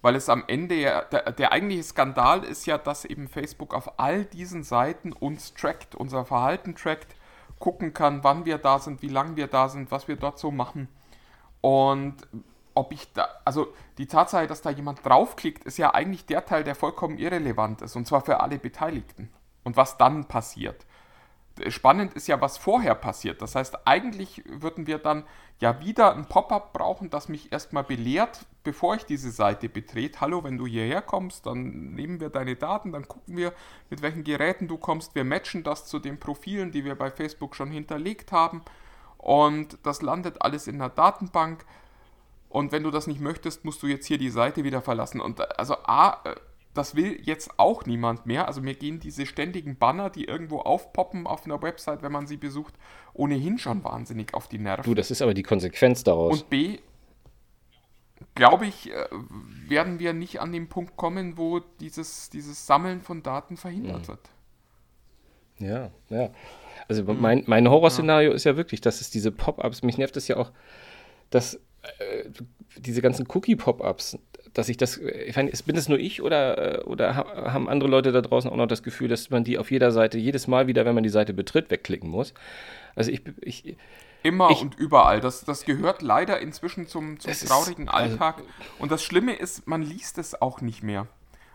Weil 0.00 0.14
es 0.14 0.28
am 0.28 0.44
Ende 0.46 0.76
ja, 0.76 1.02
der, 1.02 1.32
der 1.32 1.52
eigentliche 1.52 1.82
Skandal 1.82 2.44
ist 2.44 2.66
ja, 2.66 2.78
dass 2.78 3.04
eben 3.04 3.28
Facebook 3.28 3.74
auf 3.74 3.98
all 3.98 4.24
diesen 4.24 4.62
Seiten 4.62 5.12
uns 5.12 5.54
trackt, 5.54 5.94
unser 5.94 6.24
Verhalten 6.24 6.74
trackt, 6.76 7.16
gucken 7.58 7.92
kann, 7.92 8.22
wann 8.22 8.44
wir 8.44 8.58
da 8.58 8.78
sind, 8.78 9.02
wie 9.02 9.08
lange 9.08 9.36
wir 9.36 9.48
da 9.48 9.68
sind, 9.68 9.90
was 9.90 10.08
wir 10.08 10.16
dort 10.16 10.38
so 10.38 10.50
machen. 10.50 10.88
Und 11.60 12.14
ob 12.74 12.92
ich 12.92 13.12
da, 13.12 13.28
also 13.44 13.74
die 13.98 14.06
Tatsache, 14.06 14.46
dass 14.46 14.62
da 14.62 14.70
jemand 14.70 15.04
draufklickt, 15.04 15.64
ist 15.64 15.78
ja 15.78 15.92
eigentlich 15.92 16.26
der 16.26 16.44
Teil, 16.44 16.62
der 16.62 16.76
vollkommen 16.76 17.18
irrelevant 17.18 17.82
ist, 17.82 17.96
und 17.96 18.06
zwar 18.06 18.20
für 18.20 18.40
alle 18.40 18.58
Beteiligten. 18.58 19.30
Und 19.64 19.76
was 19.76 19.98
dann 19.98 20.26
passiert. 20.26 20.86
Spannend 21.68 22.14
ist 22.14 22.28
ja, 22.28 22.40
was 22.40 22.58
vorher 22.58 22.94
passiert. 22.94 23.42
Das 23.42 23.54
heißt, 23.54 23.86
eigentlich 23.86 24.42
würden 24.46 24.86
wir 24.86 24.98
dann 24.98 25.24
ja 25.60 25.80
wieder 25.80 26.14
ein 26.14 26.26
Pop-up 26.26 26.72
brauchen, 26.72 27.10
das 27.10 27.28
mich 27.28 27.52
erstmal 27.52 27.84
belehrt, 27.84 28.46
bevor 28.64 28.94
ich 28.94 29.04
diese 29.04 29.30
Seite 29.30 29.68
betrete. 29.68 30.20
Hallo, 30.20 30.44
wenn 30.44 30.58
du 30.58 30.66
hierher 30.66 31.02
kommst, 31.02 31.46
dann 31.46 31.94
nehmen 31.94 32.20
wir 32.20 32.30
deine 32.30 32.56
Daten, 32.56 32.92
dann 32.92 33.08
gucken 33.08 33.36
wir, 33.36 33.52
mit 33.90 34.02
welchen 34.02 34.24
Geräten 34.24 34.68
du 34.68 34.78
kommst. 34.78 35.14
Wir 35.14 35.24
matchen 35.24 35.64
das 35.64 35.86
zu 35.86 35.98
den 35.98 36.20
Profilen, 36.20 36.70
die 36.70 36.84
wir 36.84 36.94
bei 36.94 37.10
Facebook 37.10 37.56
schon 37.56 37.70
hinterlegt 37.70 38.30
haben. 38.30 38.62
Und 39.16 39.78
das 39.82 40.00
landet 40.00 40.42
alles 40.42 40.68
in 40.68 40.78
der 40.78 40.90
Datenbank. 40.90 41.64
Und 42.48 42.72
wenn 42.72 42.82
du 42.82 42.90
das 42.90 43.06
nicht 43.06 43.20
möchtest, 43.20 43.64
musst 43.64 43.82
du 43.82 43.86
jetzt 43.86 44.06
hier 44.06 44.18
die 44.18 44.30
Seite 44.30 44.64
wieder 44.64 44.80
verlassen. 44.80 45.20
Und 45.20 45.58
also 45.58 45.76
A, 45.84 46.20
äh, 46.24 46.34
das 46.78 46.94
will 46.94 47.20
jetzt 47.22 47.58
auch 47.58 47.86
niemand 47.86 48.24
mehr. 48.24 48.46
Also 48.46 48.60
mir 48.60 48.74
gehen 48.74 49.00
diese 49.00 49.26
ständigen 49.26 49.76
Banner, 49.76 50.10
die 50.10 50.24
irgendwo 50.24 50.60
aufpoppen 50.60 51.26
auf 51.26 51.44
einer 51.44 51.60
Website, 51.60 52.02
wenn 52.02 52.12
man 52.12 52.28
sie 52.28 52.36
besucht, 52.36 52.74
ohnehin 53.14 53.58
schon 53.58 53.82
wahnsinnig 53.82 54.32
auf 54.32 54.46
die 54.46 54.58
Nerven. 54.58 54.84
Du, 54.84 54.94
das 54.94 55.10
ist 55.10 55.20
aber 55.20 55.34
die 55.34 55.42
Konsequenz 55.42 56.04
daraus. 56.04 56.40
Und 56.40 56.50
B, 56.50 56.78
glaube 58.36 58.66
ich, 58.66 58.92
äh, 58.92 59.08
werden 59.66 59.98
wir 59.98 60.12
nicht 60.12 60.40
an 60.40 60.52
den 60.52 60.68
Punkt 60.68 60.96
kommen, 60.96 61.36
wo 61.36 61.58
dieses, 61.58 62.30
dieses 62.30 62.64
Sammeln 62.66 63.00
von 63.00 63.24
Daten 63.24 63.56
verhindert 63.56 64.02
mhm. 64.02 64.08
wird. 64.08 64.30
Ja, 65.58 65.90
ja. 66.10 66.30
Also 66.86 67.02
mhm. 67.02 67.20
mein, 67.20 67.42
mein 67.46 67.68
Horrorszenario 67.68 68.30
ja. 68.30 68.36
ist 68.36 68.44
ja 68.44 68.56
wirklich, 68.56 68.80
dass 68.80 69.00
es 69.00 69.10
diese 69.10 69.32
Pop-ups, 69.32 69.82
mich 69.82 69.98
nervt 69.98 70.14
das 70.14 70.28
ja 70.28 70.36
auch, 70.36 70.52
dass 71.30 71.54
äh, 71.54 72.30
diese 72.76 73.02
ganzen 73.02 73.26
Cookie-Pop-ups, 73.26 74.18
dass 74.54 74.68
ich 74.68 74.76
das, 74.76 74.98
ich 74.98 75.36
meine, 75.36 75.50
bin 75.66 75.76
es 75.76 75.88
nur 75.88 75.98
ich 75.98 76.22
oder, 76.22 76.80
äh, 76.80 76.84
oder 76.84 77.16
haben 77.16 77.68
andere 77.68 77.88
Leute 77.88 78.12
da 78.12 78.20
draußen 78.20 78.50
auch 78.50 78.56
noch 78.56 78.66
das 78.66 78.82
Gefühl, 78.82 79.08
dass 79.08 79.30
man 79.30 79.44
die 79.44 79.58
auf 79.58 79.70
jeder 79.70 79.90
Seite 79.92 80.18
jedes 80.18 80.46
Mal 80.46 80.66
wieder, 80.66 80.84
wenn 80.84 80.94
man 80.94 81.04
die 81.04 81.08
Seite 81.08 81.32
betritt, 81.32 81.70
wegklicken 81.70 82.08
muss? 82.08 82.34
Also 82.94 83.10
ich, 83.10 83.22
ich 83.40 83.76
Immer 84.22 84.50
ich, 84.50 84.60
und 84.60 84.74
überall. 84.76 85.20
Das, 85.20 85.44
das 85.44 85.64
gehört 85.64 86.02
leider 86.02 86.40
inzwischen 86.40 86.86
zum, 86.86 87.20
zum 87.20 87.32
traurigen 87.32 87.84
ist, 87.84 87.92
also 87.92 88.12
Alltag. 88.12 88.38
Also, 88.38 88.48
und 88.80 88.90
das 88.90 89.02
Schlimme 89.04 89.34
ist, 89.34 89.66
man 89.66 89.82
liest 89.82 90.18
es 90.18 90.40
auch 90.40 90.60
nicht 90.60 90.82
mehr. 90.82 91.06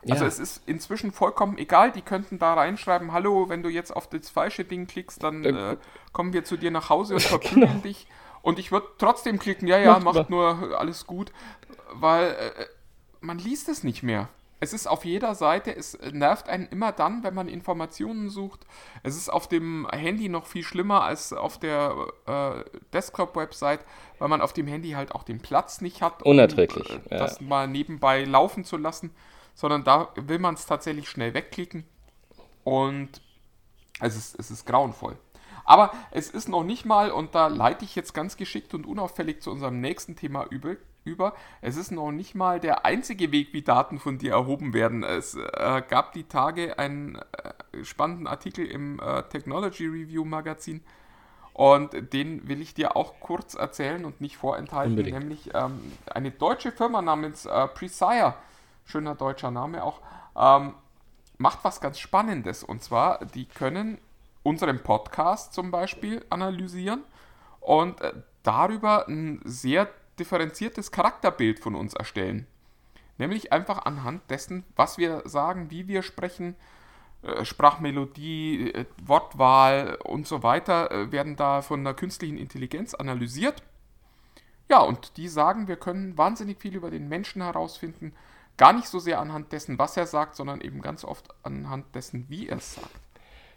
Also 0.10 0.24
ja. 0.24 0.28
es 0.28 0.40
ist 0.40 0.68
inzwischen 0.68 1.12
vollkommen 1.12 1.58
egal, 1.58 1.92
die 1.92 2.02
könnten 2.02 2.38
da 2.38 2.56
reinschreiben, 2.56 3.14
hallo, 3.14 3.48
wenn 3.48 3.64
du 3.64 3.70
jetzt 3.70 3.96
auf 3.96 4.08
das 4.08 4.30
falsche 4.30 4.66
Ding 4.66 4.86
klickst, 4.86 5.24
dann 5.24 5.46
äh, 5.46 5.78
kommen 6.12 6.34
wir 6.34 6.44
zu 6.44 6.58
dir 6.58 6.72
nach 6.72 6.90
Hause 6.90 7.16
und 7.16 7.22
verprügeln 7.22 7.68
genau. 7.70 7.82
dich. 7.82 8.08
Und 8.42 8.60
ich 8.60 8.72
würde 8.72 8.88
trotzdem 8.98 9.40
klicken, 9.40 9.68
ja, 9.68 9.78
ja, 9.78 10.00
macht, 10.00 10.16
macht 10.16 10.30
nur 10.30 10.78
alles 10.78 11.08
gut, 11.08 11.32
weil 11.94 12.32
äh, 12.32 12.66
man 13.24 13.40
liest 13.40 13.70
es 13.70 13.84
nicht 13.84 14.04
mehr. 14.04 14.30
Es 14.60 14.72
ist 14.72 14.88
auf 14.88 15.04
jeder 15.04 15.36
Seite, 15.36 15.76
es 15.76 15.98
nervt 16.14 16.48
einen 16.48 16.68
immer 16.68 16.94
dann, 16.94 17.24
wenn 17.24 17.34
man 17.34 17.50
Informationen 17.50 18.30
sucht. 18.30 18.62
Es 19.02 19.18
ist 19.18 19.28
auf 19.28 19.50
dem 19.50 19.88
Handy 19.92 20.30
noch 20.30 20.46
viel 20.46 20.64
schlimmer 20.64 21.04
als 21.04 21.34
auf 21.34 21.60
der 21.60 22.08
äh, 22.26 22.64
Desktop-Website, 22.94 23.82
weil 24.20 24.30
man 24.30 24.40
auf 24.40 24.54
dem 24.54 24.68
Handy 24.68 24.92
halt 24.92 25.14
auch 25.14 25.24
den 25.24 25.42
Platz 25.42 25.82
nicht 25.82 26.02
hat, 26.02 26.24
um 26.24 26.32
Unerträglich, 26.32 26.90
äh, 26.90 27.00
ja. 27.12 27.18
das 27.18 27.42
mal 27.42 27.68
nebenbei 27.68 28.24
laufen 28.24 28.64
zu 28.64 28.78
lassen, 28.78 29.12
sondern 29.54 29.84
da 29.84 30.10
will 30.16 30.40
man 30.40 30.54
es 30.54 30.66
tatsächlich 30.66 31.10
schnell 31.10 31.34
wegklicken 31.34 31.84
und 32.64 33.22
es 34.00 34.16
ist, 34.16 34.40
es 34.40 34.50
ist 34.50 34.66
grauenvoll. 34.66 35.18
Aber 35.66 35.92
es 36.12 36.30
ist 36.30 36.48
noch 36.48 36.64
nicht 36.64 36.86
mal, 36.86 37.12
und 37.12 37.36
da 37.36 37.48
leite 37.48 37.84
ich 37.84 37.96
jetzt 37.96 38.14
ganz 38.14 38.38
geschickt 38.38 38.74
und 38.74 38.86
unauffällig 38.86 39.42
zu 39.42 39.52
unserem 39.52 39.82
nächsten 39.82 40.16
Thema 40.16 40.46
über, 40.50 40.76
über. 41.06 41.34
Es 41.62 41.78
ist 41.78 41.92
noch 41.92 42.12
nicht 42.12 42.36
mal 42.36 42.60
der 42.60 42.86
einzige 42.86 43.32
Weg, 43.32 43.54
wie 43.54 43.62
Daten 43.62 44.00
von 44.00 44.18
dir 44.18 44.34
erhoben 44.34 44.74
werden. 44.74 45.04
Es 45.04 45.36
äh, 45.36 45.82
gab 45.88 46.14
die 46.14 46.24
Tage 46.24 46.80
einen 46.80 47.16
äh, 47.16 47.84
spannenden 47.84 48.28
Artikel 48.28 48.66
im 48.66 49.00
äh, 49.00 49.24
Technology 49.24 49.88
Review 49.88 50.26
Magazin. 50.26 50.82
Und 51.54 52.14
den 52.14 52.48
will 52.48 52.62
ich 52.62 52.74
dir 52.74 52.96
auch 52.96 53.20
kurz 53.20 53.54
erzählen 53.54 54.06
und 54.06 54.22
nicht 54.22 54.38
vorenthalten. 54.38 54.94
Unbedingt. 54.94 55.20
Nämlich 55.20 55.52
ähm, 55.54 55.94
eine 56.12 56.32
deutsche 56.32 56.72
Firma 56.72 57.02
namens 57.02 57.46
äh, 57.46 57.68
Presire, 57.68 58.34
schöner 58.86 59.14
deutscher 59.14 59.52
Name 59.52 59.84
auch, 59.84 60.02
ähm, 60.36 60.74
macht 61.38 61.60
was 61.64 61.80
ganz 61.80 62.00
Spannendes. 62.00 62.64
Und 62.64 62.82
zwar, 62.82 63.26
die 63.26 63.46
können 63.46 64.00
unseren 64.42 64.82
Podcast 64.82 65.54
zum 65.54 65.70
Beispiel 65.70 66.26
analysieren 66.30 67.04
und 67.60 68.02
äh, 68.02 68.14
darüber 68.44 69.08
ein 69.08 69.42
sehr 69.46 69.88
differenziertes 70.20 70.92
Charakterbild 70.92 71.60
von 71.60 71.76
uns 71.76 71.94
erstellen. 71.94 72.48
Nämlich 73.18 73.54
einfach 73.54 73.86
anhand 73.86 74.30
dessen, 74.30 74.64
was 74.76 74.98
wir 74.98 75.22
sagen, 75.26 75.70
wie 75.70 75.88
wir 75.88 76.02
sprechen, 76.02 76.56
äh, 77.22 77.46
Sprachmelodie, 77.46 78.72
äh, 78.72 78.86
Wortwahl 79.04 79.98
und 80.04 80.28
so 80.28 80.44
weiter 80.44 81.12
werden 81.12 81.36
da 81.36 81.62
von 81.62 81.84
der 81.84 81.94
künstlichen 81.94 82.38
Intelligenz 82.38 82.94
analysiert. 82.94 83.64
Ja, 84.70 84.80
und 84.80 85.18
die 85.18 85.28
sagen, 85.28 85.68
wir 85.68 85.76
können 85.76 86.18
wahnsinnig 86.18 86.60
viel 86.60 86.76
über 86.76 86.90
den 86.90 87.08
Menschen 87.08 87.42
herausfinden. 87.42 88.14
Gar 88.58 88.74
nicht 88.74 88.88
so 88.88 89.00
sehr 89.00 89.20
anhand 89.20 89.52
dessen, 89.52 89.78
was 89.78 89.98
er 89.98 90.06
sagt, 90.06 90.36
sondern 90.36 90.62
eben 90.62 90.82
ganz 90.82 91.04
oft 91.04 91.30
anhand 91.44 91.94
dessen, 91.96 92.30
wie 92.30 92.48
er 92.48 92.58
es 92.58 92.76
sagt. 92.76 92.90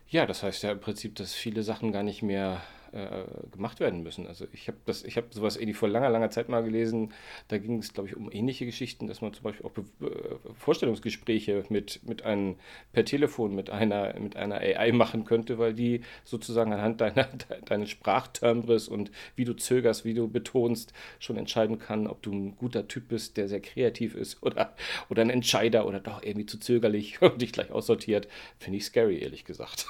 Ja, 0.09 0.27
das 0.27 0.43
heißt 0.43 0.63
ja 0.63 0.73
im 0.73 0.81
Prinzip, 0.81 1.17
dass 1.17 1.35
viele 1.35 1.63
Sachen 1.63 1.93
gar 1.93 2.03
nicht 2.03 2.23
mehr 2.23 2.63
äh, 2.97 3.25
gemacht 3.53 3.81
werden 3.81 4.03
müssen. 4.03 4.27
Also 4.27 4.47
ich 4.53 4.69
habe 4.69 4.79
das, 4.87 5.05
ich 5.05 5.17
habe 5.17 5.27
sowas 5.31 5.57
irgendwie 5.57 5.75
vor 5.75 5.89
langer, 5.89 6.11
langer 6.11 6.31
Zeit 6.31 6.49
mal 6.49 6.63
gelesen. 6.63 7.13
Da 7.49 7.59
ging 7.59 7.79
es, 7.79 7.93
glaube 7.93 8.09
ich, 8.09 8.17
um 8.17 8.31
ähnliche 8.33 8.65
Geschichten, 8.65 9.07
dass 9.07 9.21
man 9.21 9.35
zum 9.35 9.45
Beispiel 9.45 9.67
auch 9.67 9.73
Be 9.73 9.85
äh, 10.01 10.53
Vorstellungsgespräche 10.55 11.65
mit, 11.69 12.01
mit 12.05 12.25
einem 12.25 12.57
per 12.93 13.05
Telefon 13.05 13.55
mit 13.55 13.71
einer, 13.71 14.19
mit 14.19 14.37
einer 14.37 14.57
AI 14.57 14.93
machen 14.93 15.25
könnte, 15.25 15.59
weil 15.59 15.75
die 15.75 16.01
sozusagen 16.25 16.73
anhand 16.73 17.01
deiner, 17.01 17.29
deines 17.67 17.91
Sprachtimbres 17.91 18.89
und 18.89 19.11
wie 19.35 19.45
du 19.45 19.55
zögerst, 19.55 20.05
wie 20.05 20.15
du 20.15 20.29
betonst, 20.29 20.93
schon 21.19 21.37
entscheiden 21.37 21.79
kann, 21.79 22.07
ob 22.07 22.23
du 22.23 22.33
ein 22.33 22.57
guter 22.57 22.89
Typ 22.89 23.09
bist, 23.09 23.37
der 23.37 23.49
sehr 23.49 23.61
kreativ 23.61 24.15
ist 24.15 24.43
oder, 24.43 24.75
oder 25.11 25.23
ein 25.23 25.31
Entscheider 25.31 25.87
oder 25.87 26.01
doch 26.01 26.23
irgendwie 26.23 26.47
zu 26.47 26.59
zögerlich 26.59 27.21
und 27.23 27.43
dich 27.43 27.53
gleich 27.53 27.71
aussortiert. 27.71 28.29
Finde 28.59 28.79
ich 28.79 28.85
scary, 28.85 29.19
ehrlich 29.19 29.45
gesagt. 29.45 29.87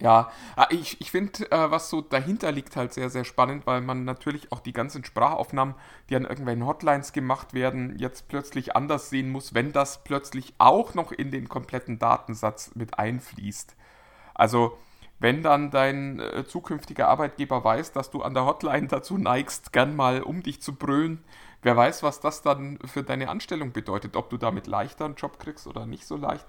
Ja, 0.00 0.30
ah, 0.54 0.68
ich, 0.70 1.00
ich 1.00 1.10
finde, 1.10 1.50
äh, 1.50 1.70
was 1.72 1.90
so 1.90 2.00
dahinter 2.02 2.52
liegt, 2.52 2.76
halt 2.76 2.92
sehr, 2.94 3.10
sehr 3.10 3.24
spannend, 3.24 3.66
weil 3.66 3.80
man 3.80 4.04
natürlich 4.04 4.52
auch 4.52 4.60
die 4.60 4.72
ganzen 4.72 5.04
Sprachaufnahmen, 5.04 5.74
die 6.08 6.14
an 6.14 6.22
irgendwelchen 6.24 6.64
Hotlines 6.66 7.12
gemacht 7.12 7.52
werden, 7.52 7.98
jetzt 7.98 8.28
plötzlich 8.28 8.76
anders 8.76 9.10
sehen 9.10 9.28
muss, 9.30 9.54
wenn 9.54 9.72
das 9.72 10.04
plötzlich 10.04 10.54
auch 10.58 10.94
noch 10.94 11.10
in 11.10 11.32
den 11.32 11.48
kompletten 11.48 11.98
Datensatz 11.98 12.76
mit 12.76 12.96
einfließt. 12.96 13.74
Also, 14.34 14.78
wenn 15.18 15.42
dann 15.42 15.70
dein 15.72 16.20
äh, 16.20 16.44
zukünftiger 16.46 17.08
Arbeitgeber 17.08 17.64
weiß, 17.64 17.92
dass 17.92 18.10
du 18.10 18.22
an 18.22 18.34
der 18.34 18.46
Hotline 18.46 18.86
dazu 18.90 19.18
neigst, 19.18 19.72
gern 19.72 19.96
mal 19.96 20.22
um 20.22 20.44
dich 20.44 20.62
zu 20.62 20.74
brüllen, 20.76 21.24
wer 21.62 21.76
weiß, 21.76 22.04
was 22.04 22.20
das 22.20 22.42
dann 22.42 22.78
für 22.84 23.02
deine 23.02 23.28
Anstellung 23.30 23.72
bedeutet, 23.72 24.14
ob 24.16 24.30
du 24.30 24.36
damit 24.36 24.68
leichter 24.68 25.06
einen 25.06 25.16
Job 25.16 25.40
kriegst 25.40 25.66
oder 25.66 25.86
nicht 25.86 26.06
so 26.06 26.16
leicht. 26.16 26.46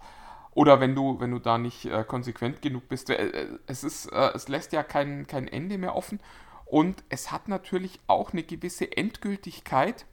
Oder 0.60 0.82
wenn 0.82 0.94
du, 0.94 1.22
wenn 1.22 1.32
du 1.32 1.40
da 1.40 1.58
nicht 1.58 1.86
äh, 1.86 2.04
konsequent 2.04 2.62
genug 2.62 2.90
bist. 2.90 3.10
Äh, 3.10 3.14
äh, 3.14 3.48
es, 3.66 3.86
ist, 3.86 4.08
äh, 4.08 4.32
es 4.34 4.50
lässt 4.50 4.74
ja 4.74 4.84
kein, 4.84 5.26
kein 5.26 5.48
Ende 5.48 5.78
mehr 5.78 5.96
offen. 5.96 6.20
Und 6.66 7.02
es 7.08 7.32
hat 7.32 7.48
natürlich 7.48 7.98
auch 8.08 8.34
eine 8.34 8.44
gewisse 8.44 8.98
Endgültigkeit, 8.98 10.06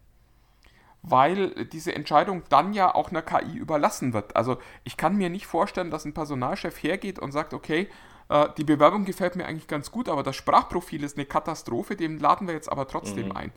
weil 1.02 1.64
diese 1.66 1.96
Entscheidung 1.96 2.44
dann 2.48 2.74
ja 2.74 2.94
auch 2.94 3.10
einer 3.10 3.22
KI 3.22 3.56
überlassen 3.56 4.12
wird. 4.12 4.36
Also 4.36 4.58
ich 4.84 4.96
kann 4.96 5.16
mir 5.16 5.30
nicht 5.30 5.48
vorstellen, 5.48 5.90
dass 5.90 6.04
ein 6.04 6.14
Personalchef 6.14 6.80
hergeht 6.80 7.18
und 7.18 7.32
sagt, 7.32 7.52
okay, 7.52 7.88
äh, 8.28 8.48
die 8.56 8.62
Bewerbung 8.62 9.04
gefällt 9.04 9.34
mir 9.34 9.46
eigentlich 9.46 9.66
ganz 9.66 9.90
gut, 9.90 10.08
aber 10.08 10.22
das 10.22 10.36
Sprachprofil 10.36 11.02
ist 11.02 11.16
eine 11.16 11.26
Katastrophe, 11.26 11.96
dem 11.96 12.18
laden 12.18 12.46
wir 12.46 12.54
jetzt 12.54 12.70
aber 12.70 12.86
trotzdem 12.86 13.30
mhm. 13.30 13.36
ein 13.36 13.52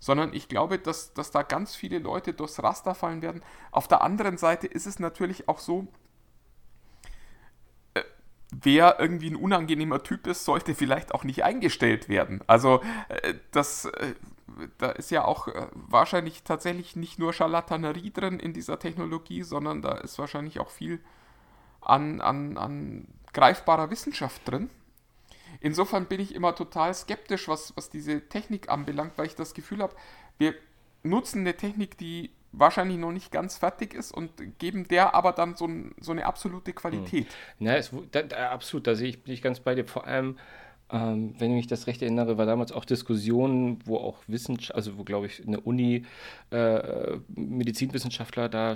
sondern 0.00 0.32
ich 0.32 0.48
glaube, 0.48 0.78
dass, 0.78 1.12
dass 1.12 1.32
da 1.32 1.42
ganz 1.42 1.74
viele 1.74 1.98
Leute 1.98 2.32
durchs 2.32 2.62
Raster 2.62 2.94
fallen 2.94 3.20
werden. 3.20 3.42
Auf 3.72 3.88
der 3.88 4.02
anderen 4.02 4.38
Seite 4.38 4.68
ist 4.68 4.86
es 4.86 5.00
natürlich 5.00 5.48
auch 5.48 5.58
so, 5.58 5.88
wer 8.50 8.98
irgendwie 8.98 9.30
ein 9.30 9.36
unangenehmer 9.36 10.02
Typ 10.02 10.26
ist, 10.26 10.44
sollte 10.44 10.74
vielleicht 10.74 11.14
auch 11.14 11.24
nicht 11.24 11.44
eingestellt 11.44 12.08
werden. 12.08 12.40
Also 12.46 12.80
äh, 13.08 13.34
das, 13.50 13.84
äh, 13.86 14.14
da 14.78 14.90
ist 14.90 15.10
ja 15.10 15.24
auch 15.24 15.48
äh, 15.48 15.66
wahrscheinlich 15.72 16.42
tatsächlich 16.42 16.96
nicht 16.96 17.18
nur 17.18 17.32
Scharlatanerie 17.32 18.10
drin 18.10 18.40
in 18.40 18.52
dieser 18.52 18.78
Technologie, 18.78 19.42
sondern 19.42 19.82
da 19.82 19.92
ist 19.92 20.18
wahrscheinlich 20.18 20.60
auch 20.60 20.70
viel 20.70 21.00
an, 21.80 22.20
an, 22.20 22.56
an 22.56 23.08
greifbarer 23.32 23.90
Wissenschaft 23.90 24.48
drin. 24.48 24.70
Insofern 25.60 26.06
bin 26.06 26.20
ich 26.20 26.34
immer 26.34 26.54
total 26.54 26.94
skeptisch, 26.94 27.48
was, 27.48 27.76
was 27.76 27.90
diese 27.90 28.28
Technik 28.28 28.68
anbelangt, 28.68 29.12
weil 29.16 29.26
ich 29.26 29.34
das 29.34 29.54
Gefühl 29.54 29.82
habe, 29.82 29.94
wir 30.38 30.54
nutzen 31.02 31.40
eine 31.40 31.56
Technik, 31.56 31.98
die 31.98 32.30
wahrscheinlich 32.52 32.98
noch 32.98 33.12
nicht 33.12 33.30
ganz 33.30 33.56
fertig 33.56 33.94
ist 33.94 34.12
und 34.12 34.30
geben 34.58 34.88
der 34.88 35.14
aber 35.14 35.32
dann 35.32 35.54
so, 35.54 35.66
ein, 35.66 35.94
so 36.00 36.12
eine 36.12 36.26
absolute 36.26 36.72
Qualität. 36.72 37.26
Hm. 37.58 37.66
Ja, 37.66 37.76
es, 37.76 37.90
da, 38.10 38.22
da, 38.22 38.50
absolut, 38.50 38.86
da 38.86 38.94
sehe 38.94 39.08
ich, 39.08 39.22
bin 39.22 39.34
ich 39.34 39.42
ganz 39.42 39.60
bei 39.60 39.74
dir. 39.74 39.84
Vor 39.84 40.06
allem, 40.06 40.38
ähm, 40.90 41.34
wenn 41.38 41.50
ich 41.50 41.56
mich 41.56 41.66
das 41.66 41.86
recht 41.86 42.00
erinnere, 42.02 42.38
war 42.38 42.46
damals 42.46 42.72
auch 42.72 42.84
Diskussionen, 42.84 43.78
wo 43.84 43.98
auch 43.98 44.18
Wissenschaft, 44.26 44.74
also 44.74 44.96
wo 44.96 45.04
glaube 45.04 45.26
ich 45.26 45.46
eine 45.46 45.60
Uni 45.60 46.04
äh, 46.50 47.18
Medizinwissenschaftler 47.28 48.48
da 48.48 48.74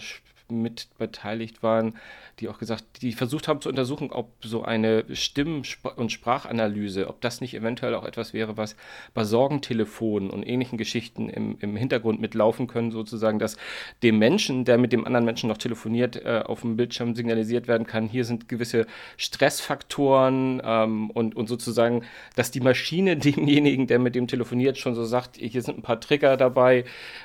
mit 0.61 0.88
beteiligt 0.99 1.62
waren, 1.62 1.94
die 2.40 2.49
auch 2.49 2.59
gesagt, 2.59 3.02
die 3.02 3.12
versucht 3.12 3.49
haben 3.49 3.61
zu 3.61 3.68
untersuchen, 3.68 4.11
ob 4.11 4.32
so 4.42 4.62
eine 4.62 5.04
Stimm- 5.14 5.62
und 5.97 6.12
Sprachanalyse, 6.12 7.09
ob 7.09 7.21
das 7.21 7.40
nicht 7.40 7.54
eventuell 7.54 7.94
auch 7.94 8.04
etwas 8.04 8.32
wäre, 8.32 8.56
was 8.56 8.76
bei 9.14 9.25
Sorgentelefonen 9.25 10.30
und 10.30 10.42
ähnlichen 10.42 10.78
Geschichten 10.78 11.28
im, 11.28 11.56
im 11.61 11.76
Hintergrund 11.76 12.21
mitlaufen 12.21 12.66
können, 12.66 12.90
sozusagen, 12.90 13.38
dass 13.38 13.56
dem 14.02 14.18
Menschen, 14.18 14.64
der 14.64 14.78
mit 14.78 14.92
dem 14.92 15.06
anderen 15.06 15.25
Menschen 15.25 15.49
noch 15.49 15.59
telefoniert, 15.59 16.16
äh, 16.16 16.42
auf 16.44 16.62
dem 16.62 16.76
Bildschirm 16.76 17.14
signalisiert 17.14 17.68
werden 17.68 17.87
kann, 17.87 18.09
hier 18.09 18.25
sind 18.25 18.49
gewisse 18.49 18.87
Stressfaktoren 19.16 20.62
ähm, 20.64 21.11
und, 21.11 21.37
und 21.37 21.49
sozusagen, 21.49 22.04
dass 22.35 22.50
die 22.50 22.61
Maschine 22.61 23.16
demjenigen, 23.18 23.87
der 23.87 23.99
mit 23.99 24.14
dem 24.14 24.26
telefoniert, 24.26 24.78
schon 24.78 24.94
so 24.94 25.04
sagt, 25.04 25.37
hier 25.37 25.62
sind 25.62 25.78
ein 25.78 25.82
paar 25.82 26.00
Trigger 26.00 26.37
dabei, 26.37 26.85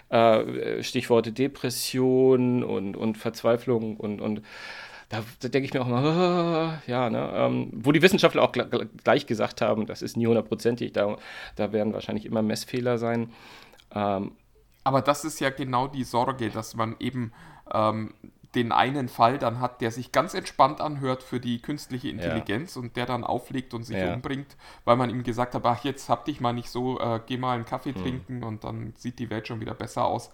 äh, 0.09 0.83
Stichworte 0.83 1.31
Depression 1.31 2.63
und, 2.63 2.95
und 2.95 3.16
Verzweiflung 3.17 3.97
und, 3.97 4.21
und 4.21 4.41
da, 5.09 5.23
da 5.39 5.47
denke 5.47 5.65
ich 5.65 5.73
mir 5.73 5.81
auch 5.81 5.87
mal, 5.87 6.81
ja, 6.87 7.09
ne, 7.09 7.31
ähm, 7.33 7.69
wo 7.73 7.91
die 7.91 8.01
Wissenschaftler 8.01 8.43
auch 8.43 8.51
gleich 8.51 9.25
gesagt 9.25 9.61
haben, 9.61 9.85
das 9.85 10.01
ist 10.01 10.17
nie 10.17 10.27
hundertprozentig, 10.27 10.93
da, 10.93 11.17
da 11.55 11.71
werden 11.71 11.93
wahrscheinlich 11.93 12.25
immer 12.25 12.41
Messfehler 12.41 12.97
sein. 12.97 13.31
Ähm, 13.93 14.33
Aber 14.83 15.01
das 15.01 15.23
ist 15.23 15.39
ja 15.39 15.49
genau 15.49 15.87
die 15.87 16.03
Sorge, 16.03 16.49
dass 16.49 16.75
man 16.75 16.95
eben 16.99 17.31
ähm, 17.73 18.13
den 18.55 18.71
einen 18.71 19.07
Fall 19.07 19.37
dann 19.37 19.59
hat, 19.59 19.81
der 19.81 19.91
sich 19.91 20.11
ganz 20.11 20.33
entspannt 20.33 20.81
anhört 20.81 21.23
für 21.23 21.39
die 21.39 21.61
künstliche 21.61 22.09
Intelligenz 22.09 22.75
ja. 22.75 22.81
und 22.81 22.95
der 22.95 23.05
dann 23.05 23.23
auflegt 23.23 23.73
und 23.73 23.83
sich 23.83 23.97
ja. 23.97 24.13
umbringt, 24.13 24.57
weil 24.83 24.95
man 24.95 25.09
ihm 25.09 25.23
gesagt 25.23 25.53
hat, 25.53 25.65
ach, 25.65 25.83
jetzt 25.83 26.09
hab 26.09 26.25
dich 26.25 26.41
mal 26.41 26.53
nicht 26.53 26.69
so, 26.69 26.99
äh, 26.99 27.19
geh 27.25 27.37
mal 27.37 27.55
einen 27.55 27.65
Kaffee 27.65 27.93
hm. 27.93 28.01
trinken 28.01 28.43
und 28.43 28.63
dann 28.63 28.93
sieht 28.97 29.19
die 29.19 29.29
Welt 29.29 29.47
schon 29.47 29.59
wieder 29.59 29.73
besser 29.73 30.05
aus. 30.05 30.31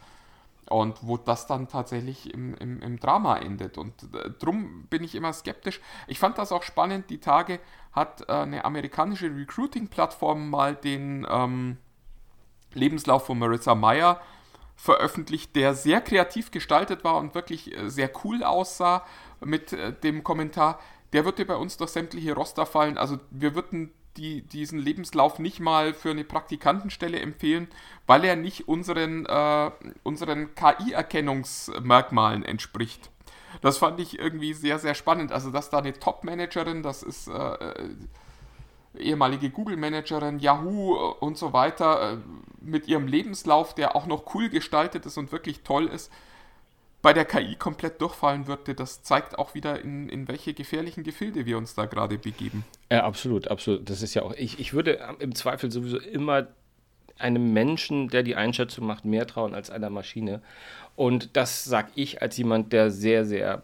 Und 0.69 0.99
wo 1.01 1.17
das 1.17 1.45
dann 1.45 1.67
tatsächlich 1.67 2.33
im, 2.33 2.55
im, 2.55 2.81
im 2.81 2.99
Drama 2.99 3.37
endet. 3.37 3.77
Und 3.77 3.93
äh, 4.13 4.29
drum 4.39 4.87
bin 4.89 5.03
ich 5.03 5.15
immer 5.15 5.33
skeptisch. 5.33 5.81
Ich 6.07 6.19
fand 6.19 6.37
das 6.37 6.51
auch 6.51 6.63
spannend. 6.63 7.09
Die 7.09 7.19
Tage 7.19 7.59
hat 7.91 8.21
äh, 8.29 8.33
eine 8.33 8.65
amerikanische 8.65 9.27
Recruiting-Plattform 9.35 10.49
mal 10.49 10.75
den 10.75 11.27
ähm, 11.29 11.77
Lebenslauf 12.73 13.25
von 13.25 13.39
Marissa 13.39 13.75
Meyer 13.75 14.21
veröffentlicht, 14.75 15.55
der 15.55 15.73
sehr 15.75 16.01
kreativ 16.01 16.51
gestaltet 16.51 17.03
war 17.03 17.17
und 17.17 17.35
wirklich 17.35 17.77
äh, 17.77 17.89
sehr 17.89 18.11
cool 18.23 18.43
aussah 18.43 19.05
mit 19.43 19.73
äh, 19.73 19.93
dem 19.93 20.23
Kommentar. 20.23 20.79
Der 21.13 21.25
würde 21.25 21.45
bei 21.45 21.55
uns 21.55 21.77
durch 21.77 21.91
sämtliche 21.91 22.33
Roster 22.33 22.65
fallen. 22.65 22.97
Also 22.97 23.19
wir 23.29 23.53
würden 23.53 23.91
die, 24.17 24.41
diesen 24.41 24.79
Lebenslauf 24.79 25.39
nicht 25.39 25.59
mal 25.59 25.93
für 25.93 26.11
eine 26.11 26.23
Praktikantenstelle 26.23 27.19
empfehlen, 27.19 27.67
weil 28.05 28.23
er 28.23 28.35
nicht 28.35 28.67
unseren, 28.67 29.25
äh, 29.25 29.71
unseren 30.03 30.55
KI-Erkennungsmerkmalen 30.55 32.43
entspricht. 32.43 33.09
Das 33.61 33.77
fand 33.77 33.99
ich 33.99 34.19
irgendwie 34.19 34.53
sehr, 34.53 34.79
sehr 34.79 34.95
spannend. 34.95 35.31
Also, 35.31 35.51
dass 35.51 35.69
da 35.69 35.77
eine 35.79 35.93
Top-Managerin, 35.93 36.83
das 36.83 37.03
ist 37.03 37.27
äh, 37.27 37.33
äh 37.33 37.89
ehemalige 38.95 39.49
Google-Managerin, 39.49 40.37
Yahoo 40.37 40.93
und 41.19 41.35
so 41.35 41.51
weiter, 41.51 42.13
äh, 42.13 42.17
mit 42.61 42.87
ihrem 42.87 43.07
Lebenslauf, 43.07 43.73
der 43.73 43.95
auch 43.95 44.05
noch 44.05 44.35
cool 44.35 44.49
gestaltet 44.49 45.05
ist 45.05 45.17
und 45.17 45.31
wirklich 45.31 45.63
toll 45.63 45.87
ist, 45.87 46.11
bei 47.03 47.11
der 47.11 47.25
KI 47.25 47.55
komplett 47.55 48.01
durchfallen 48.01 48.47
würde, 48.47 48.73
das 48.73 49.03
zeigt 49.03 49.37
auch 49.37 49.53
wieder, 49.53 49.79
in, 49.81 50.07
in 50.07 50.27
welche 50.29 50.53
gefährlichen 50.53 51.03
Gefilde 51.03 51.45
wir 51.45 51.57
uns 51.57 51.75
da 51.75 51.85
gerade 51.85 52.17
begeben. 52.17 52.63
Ja, 52.89 53.03
absolut, 53.03 53.49
absolut. 53.49 53.89
Das 53.89 54.01
ist 54.01 54.13
ja 54.13 54.23
auch, 54.23 54.33
ich, 54.33 54.57
ich 54.57 54.73
würde 54.73 54.99
im 55.19 55.35
Zweifel 55.35 55.69
sowieso 55.69 55.99
immer 55.99 56.47
einem 57.19 57.51
Menschen, 57.51 58.07
der 58.07 58.23
die 58.23 58.37
Einschätzung 58.37 58.87
macht, 58.87 59.03
mehr 59.03 59.27
trauen 59.27 59.53
als 59.53 59.69
einer 59.69 59.89
Maschine. 59.89 60.41
Und 60.95 61.35
das 61.35 61.65
sage 61.65 61.89
ich 61.95 62.21
als 62.21 62.37
jemand, 62.37 62.71
der 62.71 62.89
sehr, 62.89 63.25
sehr 63.25 63.63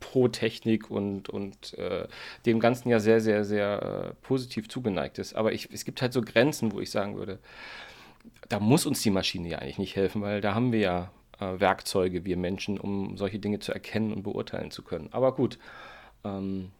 pro 0.00 0.28
Technik 0.28 0.90
und, 0.90 1.28
und 1.28 1.74
äh, 1.74 2.08
dem 2.46 2.58
Ganzen 2.58 2.88
ja 2.88 3.00
sehr, 3.00 3.20
sehr, 3.20 3.44
sehr 3.44 3.82
äh, 3.82 4.26
positiv 4.26 4.70
zugeneigt 4.70 5.18
ist. 5.18 5.34
Aber 5.34 5.52
ich, 5.52 5.68
es 5.70 5.84
gibt 5.84 6.00
halt 6.00 6.14
so 6.14 6.22
Grenzen, 6.22 6.72
wo 6.72 6.80
ich 6.80 6.90
sagen 6.90 7.16
würde, 7.16 7.38
da 8.48 8.60
muss 8.60 8.86
uns 8.86 9.02
die 9.02 9.10
Maschine 9.10 9.50
ja 9.50 9.58
eigentlich 9.58 9.78
nicht 9.78 9.94
helfen, 9.94 10.22
weil 10.22 10.40
da 10.40 10.54
haben 10.54 10.72
wir 10.72 10.80
ja 10.80 11.10
äh, 11.40 11.60
Werkzeuge, 11.60 12.24
wir 12.24 12.36
Menschen, 12.36 12.78
um 12.78 13.16
solche 13.16 13.38
Dinge 13.38 13.60
zu 13.60 13.72
erkennen 13.72 14.12
und 14.12 14.22
beurteilen 14.22 14.70
zu 14.70 14.82
können. 14.82 15.08
Aber 15.12 15.34
gut, 15.34 15.58
ähm, 16.24 16.70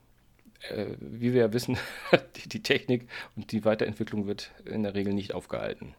äh, 0.71 0.87
wie 0.99 1.33
wir 1.33 1.43
ja 1.43 1.53
wissen, 1.53 1.77
die, 2.37 2.49
die, 2.49 2.63
Technik 2.63 3.09
und 3.37 3.53
die 3.53 3.65
Weiterentwicklung 3.65 4.27
wird 4.27 4.51
in 4.65 4.83
der 4.83 4.95
Regel 4.95 5.13
nicht 5.13 5.35
aufgehalten. 5.35 5.95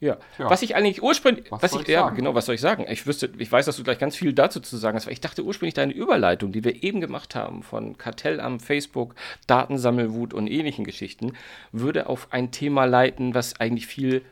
Ja. 0.00 0.18
ja. 0.38 0.50
was 0.50 0.60
ich 0.60 0.76
eigentlich 0.76 1.02
ursprünglich, 1.02 1.50
was, 1.50 1.62
was 1.62 1.74
ich, 1.74 1.80
ich 1.82 1.88
ja, 1.88 2.10
genau, 2.10 2.34
was 2.34 2.44
soll 2.44 2.56
ich 2.56 2.60
sagen? 2.60 2.84
Ich 2.90 3.06
wüsste, 3.06 3.32
ich 3.38 3.50
weiß, 3.50 3.64
dass 3.64 3.76
du 3.78 3.84
gleich 3.84 3.98
ganz 3.98 4.16
viel 4.16 4.34
dazu 4.34 4.60
zu 4.60 4.76
sagen 4.76 4.96
hast, 4.96 5.06
weil 5.06 5.14
ich 5.14 5.22
dachte 5.22 5.42
ursprünglich 5.42 5.72
deine 5.72 5.94
Überleitung, 5.94 6.52
die 6.52 6.62
wir 6.62 6.82
eben 6.82 7.00
gemacht 7.00 7.34
haben 7.34 7.62
von 7.62 7.96
Kartellamt, 7.96 8.60
Facebook, 8.60 9.14
Datensammelwut 9.46 10.34
und 10.34 10.46
ähnlichen 10.46 10.84
Geschichten, 10.84 11.32
würde 11.72 12.06
auf 12.08 12.28
ein 12.32 12.50
Thema 12.50 12.84
leiten, 12.84 13.34
was 13.34 13.58
eigentlich 13.60 13.86
viel 13.86 14.22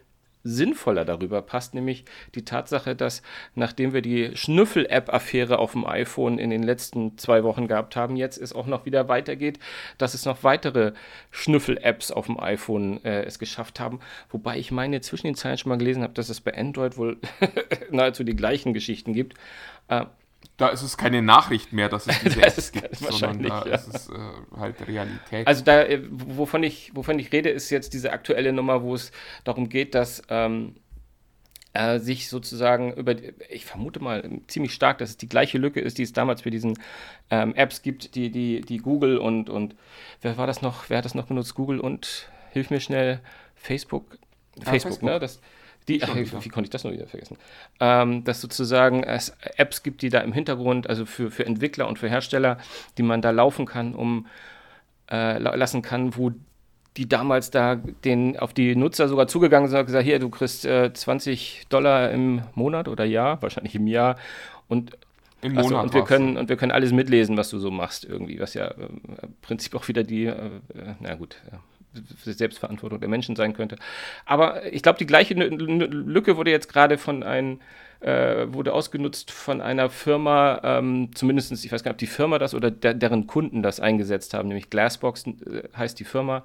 sinnvoller 0.45 1.05
darüber 1.05 1.43
passt, 1.43 1.75
nämlich 1.75 2.05
die 2.35 2.45
Tatsache, 2.45 2.97
dass 2.97 3.23
nachdem 3.55 3.93
wir 3.93 4.03
die 4.03 4.37
Schnüffel-App-Affäre 4.37 5.59
auf 5.59 5.73
dem 5.73 5.87
iPhone 5.87 6.39
in 6.39 6.51
den 6.51 6.63
letzten 6.63 7.17
zwei 7.19 7.45
Wochen 7.45 7.69
gehabt 7.69 7.97
haben, 7.97 8.17
jetzt 8.17 8.39
es 8.39 8.53
auch 8.53 8.67
noch 8.67 8.85
wieder 8.87 9.09
weitergeht, 9.09 9.59
dass 9.99 10.15
es 10.15 10.25
noch 10.25 10.43
weitere 10.43 10.93
Schnüffel-Apps 11.31 12.11
auf 12.11 12.27
dem 12.27 12.39
iPhone 12.39 13.05
äh, 13.05 13.23
es 13.23 13.39
geschafft 13.39 13.81
haben. 13.81 14.01
Wobei 14.31 14.59
ich 14.59 14.71
meine, 14.71 15.01
zwischen 15.01 15.27
den 15.27 15.35
Zeilen 15.35 15.59
schon 15.59 15.71
mal 15.71 15.79
gelesen 15.79 16.03
habe, 16.03 16.15
dass 16.15 16.29
es 16.29 16.41
bei 16.41 16.57
Android 16.57 16.97
wohl 16.97 17.19
nahezu 17.91 18.25
die 18.25 18.37
gleichen 18.37 18.75
Geschichten 18.75 19.13
gibt. 19.13 19.35
Äh, 19.89 20.07
da 20.57 20.69
ist 20.69 20.83
es 20.83 20.97
keine 20.97 21.23
Nachricht 21.23 21.73
mehr, 21.73 21.89
dass 21.89 22.07
es 22.07 22.21
diese 22.25 22.43
Apps 22.43 22.73
gibt, 22.73 22.97
sondern 22.97 23.43
da 23.43 23.65
ja. 23.67 23.75
ist 23.75 23.89
es 23.89 24.09
äh, 24.11 24.13
halt 24.57 24.87
Realität. 24.87 25.47
Also 25.47 25.65
da, 25.65 25.83
äh, 25.83 26.01
wovon 26.11 26.63
ich, 26.63 26.95
wovon 26.95 27.19
ich 27.19 27.33
rede, 27.33 27.51
ist 27.51 27.71
jetzt 27.71 27.95
diese 27.95 28.13
aktuelle 28.13 28.53
Nummer, 28.53 28.83
wo 28.83 28.95
es 28.95 29.13
darum 29.45 29.69
geht, 29.69 29.95
dass 29.95 30.23
ähm, 30.29 30.77
äh, 31.73 31.99
sich 31.99 32.29
sozusagen 32.29 32.93
über, 32.95 33.15
ich 33.49 33.65
vermute 33.65 34.01
mal 34.01 34.29
ziemlich 34.47 34.75
stark, 34.75 34.99
dass 34.99 35.11
es 35.11 35.17
die 35.17 35.29
gleiche 35.29 35.59
Lücke 35.59 35.81
ist, 35.81 35.99
die 35.99 36.03
es 36.03 36.13
damals 36.13 36.43
für 36.43 36.51
diesen 36.51 36.79
ähm, 37.31 37.55
Apps 37.55 37.83
gibt, 37.83 38.15
die, 38.15 38.31
die, 38.31 38.61
die 38.61 38.79
Google 38.79 39.19
und, 39.19 39.49
und 39.49 39.75
wer 40.21 40.37
war 40.37 40.47
das 40.47 40.61
noch, 40.61 40.91
wer 40.91 40.99
hat 40.99 41.05
das 41.05 41.15
noch 41.15 41.27
benutzt? 41.27 41.55
Google 41.55 41.81
und, 41.81 42.29
hilf 42.51 42.71
mir 42.71 42.81
schnell, 42.81 43.21
Facebook, 43.55 44.19
ja, 44.57 44.65
Facebook, 44.65 44.93
Facebook, 44.93 45.03
ne? 45.03 45.19
Das, 45.19 45.41
die, 45.89 46.03
ach, 46.03 46.15
wie 46.15 46.49
konnte 46.49 46.67
ich 46.67 46.71
das 46.71 46.85
nur 46.85 46.93
wieder 46.93 47.07
vergessen? 47.07 47.37
Ähm, 47.81 48.25
dass 48.25 48.41
sozusagen 48.41 49.03
es 49.03 49.37
Apps 49.57 49.83
gibt, 49.83 50.03
die 50.03 50.09
da 50.09 50.21
im 50.21 50.33
Hintergrund, 50.33 50.89
also 50.89 51.07
für, 51.07 51.31
für 51.31 51.45
Entwickler 51.45 51.89
und 51.89 51.99
für 51.99 52.09
Hersteller, 52.09 52.59
die 52.99 53.03
man 53.03 53.21
da 53.21 53.31
laufen 53.31 53.67
kann, 53.67 53.95
um 53.95 54.27
äh, 55.11 55.39
lassen 55.39 55.83
kann, 55.83 56.17
wo 56.17 56.33
die 56.97 57.09
damals 57.09 57.51
da 57.51 57.77
den, 57.77 58.39
auf 58.39 58.53
die 58.53 58.77
Nutzer 58.77 59.09
sogar 59.09 59.27
zugegangen 59.27 59.69
sind 59.69 59.81
und 59.81 59.87
gesagt, 59.87 60.05
hier, 60.05 60.19
du 60.19 60.29
kriegst 60.29 60.65
äh, 60.65 60.93
20 60.93 61.67
Dollar 61.69 62.11
im 62.11 62.43
Monat 62.55 62.87
oder 62.89 63.05
Jahr, 63.05 63.41
wahrscheinlich 63.41 63.75
im 63.75 63.87
Jahr 63.87 64.17
und 64.69 64.97
im 65.41 65.55
Monat. 65.55 65.65
Achso, 65.65 65.81
und 65.81 65.95
wir 65.95 66.05
können 66.05 66.37
und 66.37 66.49
wir 66.49 66.57
können 66.57 66.71
alles 66.71 66.93
mitlesen, 66.93 67.37
was 67.37 67.49
du 67.51 67.59
so 67.59 67.71
machst 67.71 68.05
irgendwie, 68.05 68.39
was 68.39 68.55
ja 68.55 68.67
äh, 68.67 68.85
im 69.23 69.35
Prinzip 69.41 69.75
auch 69.75 69.89
wieder 69.89 70.05
die, 70.05 70.27
äh, 70.27 70.51
na 71.01 71.15
gut, 71.15 71.37
Selbstverantwortung 72.25 73.01
der 73.01 73.09
Menschen 73.09 73.37
sein 73.37 73.55
könnte. 73.55 73.77
Aber 74.25 74.73
ich 74.73 74.83
glaube, 74.83 74.99
die 74.99 75.07
gleiche 75.07 75.35
Lücke 75.35 76.37
wurde 76.37 76.51
jetzt 76.51 76.69
gerade 76.73 76.99
von 76.99 77.23
einem 77.23 77.61
äh, 78.03 78.53
wurde 78.53 78.73
ausgenutzt 78.73 79.31
von 79.31 79.61
einer 79.61 79.89
Firma, 79.89 80.61
ähm, 80.65 81.11
zumindest, 81.15 81.53
ich 81.53 81.71
weiß 81.71 81.85
gar 81.85 81.91
nicht, 81.91 81.95
ob 81.95 81.99
die 81.99 82.07
Firma 82.07 82.39
das 82.39 82.55
oder 82.55 82.71
der, 82.71 82.95
deren 82.95 83.29
Kunden 83.29 83.63
das 83.63 83.79
eingesetzt 83.79 84.35
haben, 84.35 84.49
nämlich 84.49 84.71
Glassbox 84.71 85.27
äh, 85.27 85.69
heißt 85.77 86.01
die 86.01 86.05
Firma, 86.05 86.43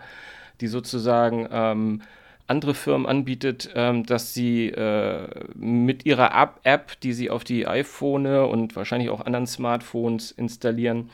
die 0.62 0.68
sozusagen 0.68 1.48
ähm, 1.51 2.01
andere 2.48 2.74
Firmen 2.74 3.06
anbietet, 3.06 3.70
ähm, 3.75 4.06
dass 4.06 4.34
sie 4.34 4.70
äh, 4.70 5.27
mit 5.56 6.06
ihrer 6.06 6.50
App, 6.63 7.00
die 7.01 7.13
sie 7.13 7.30
auf 7.30 7.44
die 7.44 7.68
iPhone 7.68 8.25
und 8.25 8.75
wahrscheinlich 8.75 9.10
auch 9.10 9.22
anderen 9.22 9.48
Smartphones 9.48 10.32
installieren, 10.32 11.10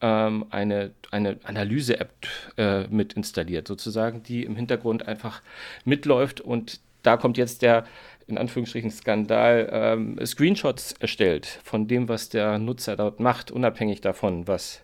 ähm, 0.00 0.46
eine, 0.50 0.92
eine 1.10 1.38
Analyse-App 1.44 2.12
äh, 2.56 2.86
mit 2.88 3.14
installiert, 3.14 3.66
sozusagen, 3.66 4.22
die 4.22 4.44
im 4.44 4.56
Hintergrund 4.56 5.08
einfach 5.08 5.42
mitläuft 5.84 6.40
und 6.40 6.80
da 7.02 7.16
kommt 7.16 7.38
jetzt 7.38 7.62
der 7.62 7.84
in 8.26 8.36
Anführungsstrichen 8.36 8.90
Skandal 8.90 9.68
ähm, 9.72 10.18
Screenshots 10.24 10.92
erstellt 11.00 11.46
von 11.64 11.88
dem, 11.88 12.08
was 12.10 12.28
der 12.28 12.58
Nutzer 12.58 12.94
dort 12.94 13.20
macht, 13.20 13.50
unabhängig 13.50 14.02
davon, 14.02 14.46
was 14.46 14.82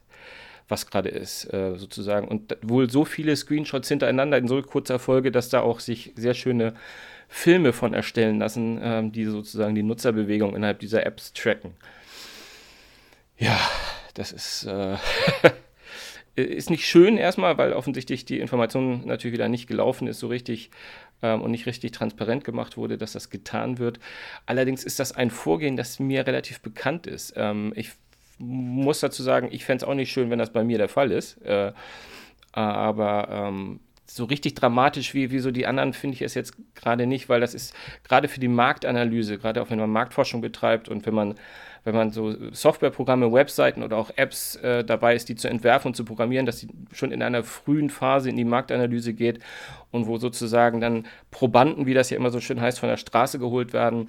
was 0.68 0.86
gerade 0.86 1.08
ist, 1.08 1.52
äh, 1.52 1.76
sozusagen. 1.76 2.28
Und 2.28 2.56
wohl 2.62 2.90
so 2.90 3.04
viele 3.04 3.36
Screenshots 3.36 3.88
hintereinander 3.88 4.38
in 4.38 4.48
so 4.48 4.60
kurzer 4.62 4.98
Folge, 4.98 5.30
dass 5.30 5.48
da 5.48 5.60
auch 5.60 5.80
sich 5.80 6.12
sehr 6.16 6.34
schöne 6.34 6.74
Filme 7.28 7.72
von 7.72 7.94
erstellen 7.94 8.38
lassen, 8.38 8.78
ähm, 8.82 9.12
die 9.12 9.24
sozusagen 9.24 9.74
die 9.74 9.82
Nutzerbewegung 9.82 10.54
innerhalb 10.54 10.78
dieser 10.78 11.04
Apps 11.04 11.32
tracken. 11.32 11.74
Ja, 13.36 13.58
das 14.14 14.32
ist, 14.32 14.64
äh, 14.64 14.96
ist 16.36 16.70
nicht 16.70 16.86
schön 16.86 17.16
erstmal, 17.18 17.58
weil 17.58 17.72
offensichtlich 17.72 18.24
die 18.24 18.38
Information 18.38 19.06
natürlich 19.06 19.34
wieder 19.34 19.48
nicht 19.48 19.66
gelaufen 19.66 20.06
ist 20.06 20.20
so 20.20 20.28
richtig 20.28 20.70
ähm, 21.22 21.42
und 21.42 21.50
nicht 21.50 21.66
richtig 21.66 21.92
transparent 21.92 22.44
gemacht 22.44 22.76
wurde, 22.76 22.98
dass 22.98 23.12
das 23.12 23.30
getan 23.30 23.78
wird. 23.78 23.98
Allerdings 24.46 24.84
ist 24.84 25.00
das 25.00 25.12
ein 25.12 25.30
Vorgehen, 25.30 25.76
das 25.76 25.98
mir 25.98 26.26
relativ 26.26 26.60
bekannt 26.60 27.06
ist. 27.06 27.34
Ähm, 27.36 27.72
ich 27.76 27.92
muss 28.38 29.00
dazu 29.00 29.22
sagen, 29.22 29.48
ich 29.50 29.64
fände 29.64 29.84
es 29.84 29.88
auch 29.88 29.94
nicht 29.94 30.12
schön, 30.12 30.30
wenn 30.30 30.38
das 30.38 30.52
bei 30.52 30.64
mir 30.64 30.78
der 30.78 30.88
Fall 30.88 31.10
ist. 31.12 31.40
Äh, 31.42 31.72
aber 32.52 33.28
ähm, 33.30 33.80
so 34.06 34.24
richtig 34.24 34.54
dramatisch 34.54 35.14
wie, 35.14 35.30
wie 35.30 35.38
so 35.38 35.50
die 35.50 35.66
anderen 35.66 35.92
finde 35.92 36.14
ich 36.14 36.22
es 36.22 36.34
jetzt 36.34 36.54
gerade 36.74 37.06
nicht, 37.06 37.28
weil 37.28 37.40
das 37.40 37.54
ist 37.54 37.74
gerade 38.04 38.28
für 38.28 38.38
die 38.38 38.48
Marktanalyse, 38.48 39.38
gerade 39.38 39.62
auch 39.62 39.70
wenn 39.70 39.78
man 39.78 39.90
Marktforschung 39.90 40.40
betreibt 40.40 40.88
und 40.88 41.06
wenn 41.06 41.14
man 41.14 41.34
wenn 41.84 41.94
man 41.94 42.10
so 42.10 42.34
Softwareprogramme, 42.50 43.30
Webseiten 43.30 43.82
oder 43.82 43.98
auch 43.98 44.10
Apps 44.16 44.56
äh, 44.56 44.82
dabei 44.84 45.14
ist, 45.14 45.28
die 45.28 45.34
zu 45.34 45.48
entwerfen 45.48 45.88
und 45.88 45.94
zu 45.94 46.06
programmieren, 46.06 46.46
dass 46.46 46.58
sie 46.58 46.68
schon 46.92 47.12
in 47.12 47.22
einer 47.22 47.44
frühen 47.44 47.90
Phase 47.90 48.30
in 48.30 48.36
die 48.36 48.44
Marktanalyse 48.44 49.12
geht 49.12 49.40
und 49.90 50.06
wo 50.06 50.16
sozusagen 50.16 50.80
dann 50.80 51.06
Probanden, 51.30 51.84
wie 51.84 51.92
das 51.92 52.08
ja 52.08 52.16
immer 52.16 52.30
so 52.30 52.40
schön 52.40 52.58
heißt, 52.58 52.80
von 52.80 52.88
der 52.88 52.96
Straße 52.96 53.38
geholt 53.38 53.74
werden 53.74 54.08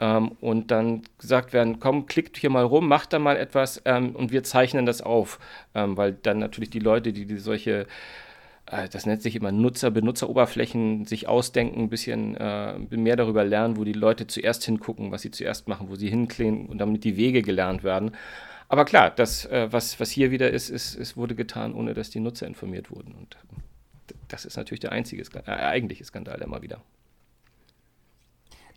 ähm, 0.00 0.32
und 0.40 0.70
dann 0.70 1.02
gesagt 1.18 1.52
werden, 1.52 1.80
komm, 1.80 2.06
klickt 2.06 2.36
hier 2.36 2.50
mal 2.50 2.64
rum, 2.64 2.88
macht 2.88 3.12
da 3.12 3.18
mal 3.18 3.36
etwas 3.36 3.82
ähm, 3.84 4.14
und 4.14 4.32
wir 4.32 4.44
zeichnen 4.44 4.86
das 4.86 5.02
auf, 5.02 5.38
ähm, 5.74 5.96
weil 5.96 6.12
dann 6.12 6.38
natürlich 6.38 6.70
die 6.70 6.78
Leute, 6.78 7.12
die, 7.12 7.26
die 7.26 7.38
solche 7.38 7.86
äh, 8.70 8.88
das 8.88 9.06
nennt 9.06 9.22
sich 9.22 9.36
immer 9.36 9.52
Nutzer, 9.52 9.90
Benutzeroberflächen, 9.90 11.04
sich 11.06 11.28
ausdenken, 11.28 11.80
ein 11.82 11.88
bisschen 11.88 12.36
äh, 12.36 12.78
mehr 12.90 13.16
darüber 13.16 13.44
lernen, 13.44 13.76
wo 13.76 13.84
die 13.84 13.92
Leute 13.92 14.26
zuerst 14.26 14.64
hingucken, 14.64 15.10
was 15.10 15.22
sie 15.22 15.30
zuerst 15.30 15.68
machen, 15.68 15.88
wo 15.88 15.96
sie 15.96 16.10
hinklingen 16.10 16.66
und 16.66 16.78
damit 16.78 17.04
die 17.04 17.16
Wege 17.16 17.42
gelernt 17.42 17.84
werden. 17.84 18.12
Aber 18.68 18.84
klar, 18.84 19.10
das, 19.10 19.46
äh, 19.46 19.68
was, 19.70 19.98
was 19.98 20.10
hier 20.10 20.30
wieder 20.30 20.50
ist, 20.50 20.68
ist, 20.68 20.94
es 20.94 21.16
wurde 21.16 21.34
getan, 21.34 21.74
ohne 21.74 21.94
dass 21.94 22.10
die 22.10 22.20
Nutzer 22.20 22.46
informiert 22.46 22.90
wurden. 22.90 23.14
Und 23.14 23.36
das 24.28 24.44
ist 24.44 24.56
natürlich 24.56 24.80
der 24.80 24.92
einzige, 24.92 25.22
äh, 25.46 25.50
eigentliche 25.50 26.04
Skandal 26.04 26.40
immer 26.42 26.60
wieder. 26.60 26.82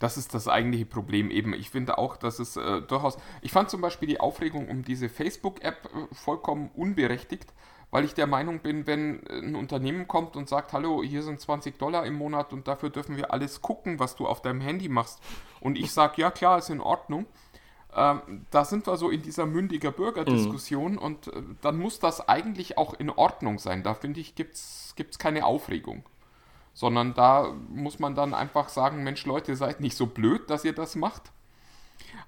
Das 0.02 0.18
ist 0.18 0.34
das 0.34 0.48
eigentliche 0.48 0.86
Problem 0.86 1.30
eben. 1.30 1.54
Ich 1.54 1.70
finde 1.70 1.98
auch, 1.98 2.18
dass 2.18 2.40
es 2.40 2.58
äh, 2.58 2.82
durchaus. 2.82 3.18
Ich 3.42 3.52
fand 3.52 3.70
zum 3.70 3.82
Beispiel 3.82 4.08
die 4.08 4.20
Aufregung 4.20 4.68
um 4.68 4.84
diese 4.84 5.10
Facebook-App 5.10 5.86
äh, 5.86 6.16
vollkommen 6.16 6.72
unberechtigt 6.74 7.54
weil 7.92 8.06
ich 8.06 8.14
der 8.14 8.26
Meinung 8.26 8.60
bin, 8.60 8.88
wenn 8.88 9.22
ein 9.30 9.54
Unternehmen 9.54 10.08
kommt 10.08 10.38
und 10.38 10.48
sagt, 10.48 10.72
hallo, 10.72 11.04
hier 11.04 11.24
sind 11.24 11.42
20 11.42 11.78
Dollar 11.78 12.06
im 12.06 12.16
Monat 12.16 12.54
und 12.54 12.68
dafür 12.68 12.90
dürfen 12.90 13.18
wir 13.18 13.34
alles 13.34 13.62
gucken, 13.62 14.00
was 14.00 14.16
du 14.16 14.28
auf 14.28 14.42
deinem 14.42 14.62
Handy 14.62 14.88
machst. 14.88 15.20
Und 15.60 15.78
ich 15.78 15.92
sage, 15.92 16.22
ja 16.22 16.32
klar, 16.32 16.58
ist 16.58 16.70
in 16.70 16.80
Ordnung. 16.80 17.26
Ähm, 17.94 18.46
da 18.50 18.64
sind 18.64 18.88
wir 18.88 18.96
so 18.96 19.10
in 19.10 19.22
dieser 19.22 19.46
mündiger 19.46 19.92
Bürgerdiskussion 19.92 20.94
mhm. 20.94 20.98
und 20.98 21.28
äh, 21.28 21.42
dann 21.62 21.78
muss 21.78 22.00
das 22.00 22.28
eigentlich 22.28 22.78
auch 22.78 22.94
in 22.94 23.10
Ordnung 23.10 23.60
sein. 23.60 23.84
Da 23.84 23.94
finde 23.94 24.22
ich, 24.22 24.36
gibt 24.36 24.56
es 24.56 25.20
keine 25.20 25.46
Aufregung. 25.46 26.06
Sondern 26.74 27.14
da 27.14 27.54
muss 27.70 28.00
man 28.00 28.16
dann 28.16 28.34
einfach 28.34 28.70
sagen, 28.70 29.04
Mensch 29.04 29.26
Leute, 29.26 29.56
seid 29.56 29.82
nicht 29.82 29.96
so 29.96 30.08
blöd, 30.08 30.50
dass 30.50 30.64
ihr 30.64 30.74
das 30.74 30.96
macht. 30.96 31.32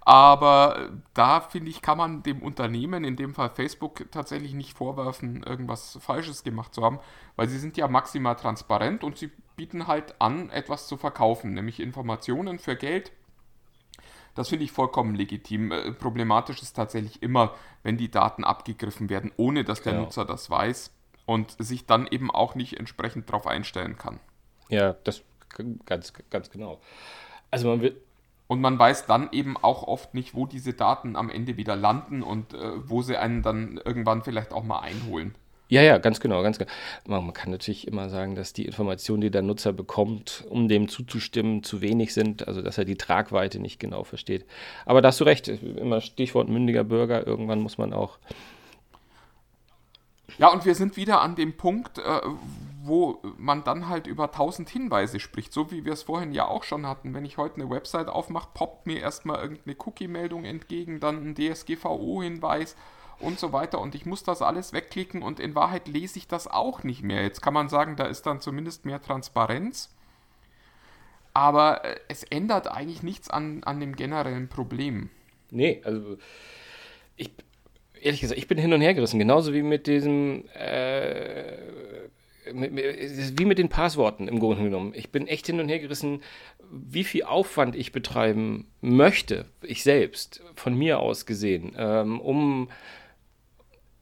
Aber 0.01 0.89
da 1.13 1.39
finde 1.39 1.69
ich, 1.69 1.81
kann 1.81 1.97
man 1.97 2.23
dem 2.23 2.41
Unternehmen, 2.41 3.03
in 3.05 3.15
dem 3.15 3.33
Fall 3.33 3.49
Facebook, 3.49 4.05
tatsächlich 4.11 4.53
nicht 4.53 4.77
vorwerfen, 4.77 5.43
irgendwas 5.43 5.97
Falsches 6.01 6.43
gemacht 6.43 6.73
zu 6.73 6.83
haben, 6.83 6.99
weil 7.35 7.47
sie 7.47 7.59
sind 7.59 7.77
ja 7.77 7.87
maximal 7.87 8.35
transparent 8.35 9.03
und 9.03 9.17
sie 9.17 9.31
bieten 9.55 9.87
halt 9.87 10.19
an, 10.19 10.49
etwas 10.49 10.87
zu 10.87 10.97
verkaufen, 10.97 11.53
nämlich 11.53 11.79
Informationen 11.79 12.59
für 12.59 12.75
Geld. 12.75 13.11
Das 14.35 14.49
finde 14.49 14.65
ich 14.65 14.71
vollkommen 14.71 15.15
legitim. 15.15 15.71
Äh, 15.71 15.91
problematisch 15.91 16.61
ist 16.61 16.73
tatsächlich 16.73 17.21
immer, 17.21 17.53
wenn 17.83 17.97
die 17.97 18.09
Daten 18.09 18.43
abgegriffen 18.43 19.09
werden, 19.09 19.31
ohne 19.37 19.63
dass 19.63 19.83
der 19.83 19.93
genau. 19.93 20.05
Nutzer 20.05 20.25
das 20.25 20.49
weiß 20.49 20.91
und 21.25 21.55
sich 21.59 21.85
dann 21.85 22.07
eben 22.07 22.31
auch 22.31 22.55
nicht 22.55 22.79
entsprechend 22.79 23.29
darauf 23.29 23.47
einstellen 23.47 23.97
kann. 23.97 24.19
Ja, 24.69 24.95
das 25.03 25.21
ganz, 25.85 26.13
ganz 26.29 26.49
genau. 26.49 26.79
Also 27.51 27.67
man 27.67 27.81
wird, 27.81 27.97
und 28.47 28.61
man 28.61 28.77
weiß 28.77 29.05
dann 29.05 29.29
eben 29.31 29.57
auch 29.57 29.83
oft 29.83 30.13
nicht, 30.13 30.35
wo 30.35 30.45
diese 30.45 30.73
Daten 30.73 31.15
am 31.15 31.29
Ende 31.29 31.57
wieder 31.57 31.75
landen 31.75 32.23
und 32.23 32.53
äh, 32.53 32.89
wo 32.89 33.01
sie 33.01 33.17
einen 33.17 33.41
dann 33.41 33.79
irgendwann 33.83 34.23
vielleicht 34.23 34.51
auch 34.51 34.63
mal 34.63 34.79
einholen. 34.79 35.35
Ja, 35.69 35.81
ja, 35.81 35.97
ganz 35.97 36.19
genau, 36.19 36.43
ganz 36.43 36.59
genau. 36.59 36.69
Man 37.07 37.33
kann 37.33 37.49
natürlich 37.49 37.87
immer 37.87 38.09
sagen, 38.09 38.35
dass 38.35 38.53
die 38.53 38.65
Informationen, 38.65 39.21
die 39.21 39.31
der 39.31 39.41
Nutzer 39.41 39.73
bekommt, 39.73 40.45
um 40.49 40.67
dem 40.67 40.87
zuzustimmen, 40.87 41.63
zu 41.63 41.81
wenig 41.81 42.13
sind, 42.13 42.47
also 42.47 42.61
dass 42.61 42.77
er 42.77 42.85
die 42.85 42.97
Tragweite 42.97 43.59
nicht 43.59 43.79
genau 43.79 44.03
versteht. 44.03 44.45
Aber 44.85 45.01
da 45.01 45.07
hast 45.07 45.19
du 45.19 45.23
recht, 45.23 45.47
immer 45.47 46.01
Stichwort 46.01 46.47
mündiger 46.49 46.83
Bürger, 46.83 47.25
irgendwann 47.25 47.61
muss 47.61 47.79
man 47.79 47.93
auch. 47.93 48.19
Ja, 50.37 50.49
und 50.51 50.65
wir 50.65 50.75
sind 50.75 50.97
wieder 50.97 51.21
an 51.21 51.35
dem 51.35 51.57
Punkt, 51.57 51.99
äh, 51.99 52.21
wo 52.83 53.21
man 53.37 53.63
dann 53.63 53.87
halt 53.87 54.07
über 54.07 54.31
tausend 54.31 54.69
Hinweise 54.69 55.19
spricht, 55.19 55.53
so 55.53 55.71
wie 55.71 55.85
wir 55.85 55.93
es 55.93 56.03
vorhin 56.03 56.33
ja 56.33 56.47
auch 56.47 56.63
schon 56.63 56.85
hatten. 56.87 57.13
Wenn 57.13 57.25
ich 57.25 57.37
heute 57.37 57.55
eine 57.55 57.69
Website 57.69 58.07
aufmache, 58.09 58.49
poppt 58.53 58.87
mir 58.87 58.99
erstmal 58.99 59.41
irgendeine 59.41 59.75
Cookie-Meldung 59.85 60.43
entgegen, 60.45 60.99
dann 60.99 61.29
ein 61.29 61.35
DSGVO-Hinweis 61.35 62.75
und 63.19 63.39
so 63.39 63.53
weiter 63.53 63.79
und 63.79 63.95
ich 63.95 64.05
muss 64.05 64.23
das 64.23 64.41
alles 64.41 64.73
wegklicken 64.73 65.21
und 65.23 65.39
in 65.39 65.55
Wahrheit 65.55 65.87
lese 65.87 66.17
ich 66.19 66.27
das 66.27 66.47
auch 66.47 66.83
nicht 66.83 67.03
mehr. 67.03 67.21
Jetzt 67.23 67.41
kann 67.41 67.53
man 67.53 67.69
sagen, 67.69 67.95
da 67.95 68.05
ist 68.05 68.25
dann 68.25 68.41
zumindest 68.41 68.85
mehr 68.85 69.01
Transparenz. 69.01 69.89
aber 71.33 71.83
äh, 71.85 71.99
es 72.07 72.23
ändert 72.23 72.67
eigentlich 72.67 73.03
nichts 73.03 73.29
an, 73.29 73.63
an 73.63 73.79
dem 73.79 73.95
generellen 73.95 74.49
Problem. 74.49 75.09
Nee, 75.51 75.81
also 75.83 76.17
ich, 77.15 77.31
ehrlich 78.03 78.21
gesagt, 78.21 78.37
ich 78.37 78.47
bin 78.47 78.57
hin 78.57 78.73
und 78.73 78.81
her 78.81 78.93
gerissen, 78.93 79.19
genauso 79.19 79.53
wie 79.53 79.63
mit 79.63 79.87
diesem, 79.87 80.45
äh, 80.53 81.57
mit, 82.53 83.39
wie 83.39 83.45
mit 83.45 83.57
den 83.57 83.69
Passworten 83.69 84.27
im 84.27 84.39
Grunde 84.39 84.63
genommen. 84.63 84.93
Ich 84.95 85.11
bin 85.11 85.27
echt 85.27 85.45
hin 85.45 85.59
und 85.59 85.69
her 85.69 85.79
gerissen, 85.79 86.21
wie 86.71 87.03
viel 87.03 87.23
Aufwand 87.23 87.75
ich 87.75 87.91
betreiben 87.91 88.67
möchte, 88.81 89.45
ich 89.61 89.83
selbst, 89.83 90.41
von 90.55 90.75
mir 90.75 90.99
aus 90.99 91.25
gesehen, 91.25 91.75
ähm, 91.77 92.19
um 92.19 92.69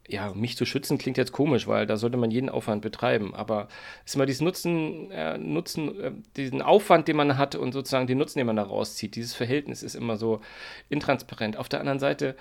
ja, 0.08 0.34
mich 0.34 0.58
zu 0.58 0.66
schützen 0.66 0.98
klingt 0.98 1.18
jetzt 1.18 1.32
komisch, 1.32 1.68
weil 1.68 1.86
da 1.86 1.96
sollte 1.96 2.18
man 2.18 2.32
jeden 2.32 2.50
Aufwand 2.50 2.82
betreiben. 2.82 3.34
Aber 3.34 3.70
es 4.04 4.12
ist 4.12 4.16
immer 4.16 4.26
dieses 4.26 4.42
Nutzen, 4.42 5.10
äh, 5.12 5.38
Nutzen, 5.38 6.00
äh, 6.02 6.12
diesen 6.36 6.62
Aufwand, 6.62 7.08
den 7.08 7.16
man 7.16 7.38
hat 7.38 7.56
und 7.56 7.72
sozusagen 7.72 8.08
den 8.08 8.18
Nutzen, 8.18 8.40
den 8.40 8.48
man 8.48 8.58
da 8.58 8.64
rauszieht. 8.64 9.16
Dieses 9.16 9.34
Verhältnis 9.34 9.84
ist 9.84 9.96
immer 9.96 10.18
so 10.18 10.42
intransparent. 10.90 11.56
Auf 11.56 11.70
der 11.70 11.80
anderen 11.80 12.00
Seite, 12.00 12.36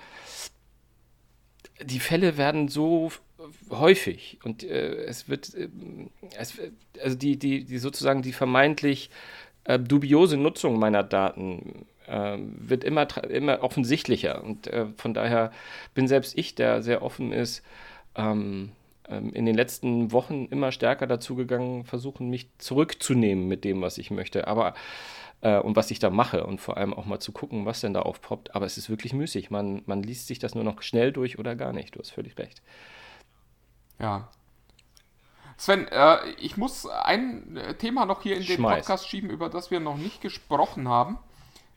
die 1.83 1.99
Fälle 1.99 2.37
werden 2.37 2.67
so 2.67 3.11
häufig 3.69 4.39
und 4.43 4.63
äh, 4.63 5.05
es 5.05 5.29
wird, 5.29 5.53
äh, 5.55 5.69
es, 6.37 6.59
also 7.03 7.17
die, 7.17 7.37
die, 7.37 7.63
die 7.63 7.77
sozusagen 7.77 8.21
die 8.21 8.33
vermeintlich 8.33 9.09
äh, 9.63 9.79
dubiose 9.79 10.37
Nutzung 10.37 10.79
meiner 10.79 11.03
Daten 11.03 11.85
äh, 12.07 12.37
wird 12.37 12.83
immer, 12.83 13.07
immer 13.29 13.63
offensichtlicher. 13.63 14.43
Und 14.43 14.67
äh, 14.67 14.87
von 14.97 15.13
daher 15.13 15.51
bin 15.93 16.07
selbst 16.07 16.37
ich, 16.37 16.55
der 16.55 16.81
sehr 16.81 17.01
offen 17.01 17.31
ist, 17.31 17.63
ähm, 18.15 18.71
ähm, 19.07 19.33
in 19.33 19.45
den 19.45 19.55
letzten 19.55 20.11
Wochen 20.11 20.47
immer 20.49 20.71
stärker 20.71 21.07
dazu 21.07 21.35
gegangen, 21.35 21.85
versuchen, 21.85 22.29
mich 22.29 22.49
zurückzunehmen 22.57 23.47
mit 23.47 23.63
dem, 23.63 23.81
was 23.81 23.97
ich 23.97 24.11
möchte. 24.11 24.47
Aber 24.47 24.73
äh, 25.41 25.59
und 25.59 25.75
was 25.75 25.91
ich 25.91 25.99
da 25.99 26.09
mache 26.09 26.45
und 26.45 26.61
vor 26.61 26.77
allem 26.77 26.93
auch 26.93 27.05
mal 27.05 27.19
zu 27.19 27.31
gucken, 27.31 27.65
was 27.65 27.81
denn 27.81 27.93
da 27.93 28.01
aufpoppt. 28.01 28.55
Aber 28.55 28.65
es 28.65 28.77
ist 28.77 28.89
wirklich 28.89 29.13
müßig. 29.13 29.51
Man, 29.51 29.83
man 29.85 30.03
liest 30.03 30.27
sich 30.27 30.39
das 30.39 30.55
nur 30.55 30.63
noch 30.63 30.81
schnell 30.81 31.11
durch 31.11 31.39
oder 31.39 31.55
gar 31.55 31.73
nicht. 31.73 31.95
Du 31.95 31.99
hast 31.99 32.11
völlig 32.11 32.37
recht. 32.37 32.61
Ja, 33.99 34.29
Sven, 35.61 35.87
äh, 35.89 36.27
ich 36.39 36.57
muss 36.57 36.87
ein 36.87 37.55
äh, 37.55 37.75
Thema 37.75 38.07
noch 38.07 38.23
hier 38.23 38.35
in 38.35 38.43
den 38.43 38.57
Schmeiß. 38.57 38.77
Podcast 38.77 39.07
schieben, 39.07 39.29
über 39.29 39.47
das 39.47 39.69
wir 39.69 39.79
noch 39.79 39.95
nicht 39.95 40.19
gesprochen 40.19 40.87
haben 40.87 41.19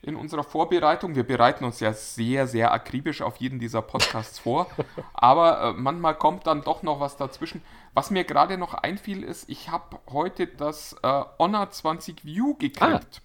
in 0.01 0.15
unserer 0.15 0.43
Vorbereitung. 0.43 1.13
Wir 1.13 1.21
bereiten 1.21 1.63
uns 1.65 1.79
ja 1.81 1.93
sehr, 1.93 2.47
sehr 2.47 2.73
akribisch 2.73 3.21
auf 3.21 3.37
jeden 3.37 3.59
dieser 3.59 3.83
Podcasts 3.83 4.39
vor. 4.39 4.65
Aber 5.13 5.61
äh, 5.61 5.73
manchmal 5.73 6.15
kommt 6.15 6.47
dann 6.47 6.63
doch 6.63 6.81
noch 6.81 6.99
was 6.99 7.15
dazwischen. 7.17 7.61
Was 7.93 8.09
mir 8.09 8.23
gerade 8.23 8.57
noch 8.57 8.73
einfiel, 8.73 9.21
ist, 9.21 9.47
ich 9.49 9.69
habe 9.69 9.99
heute 10.11 10.47
das 10.47 10.95
äh, 11.03 11.23
Honor 11.37 11.69
20 11.69 12.25
View 12.25 12.55
gekriegt. 12.55 12.81
Ah. 13.21 13.24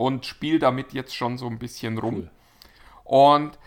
Und 0.00 0.24
spiele 0.24 0.58
damit 0.58 0.94
jetzt 0.94 1.14
schon 1.14 1.36
so 1.36 1.46
ein 1.46 1.58
bisschen 1.58 1.98
rum. 1.98 2.14
Cool. 2.14 2.30
Und 3.04 3.58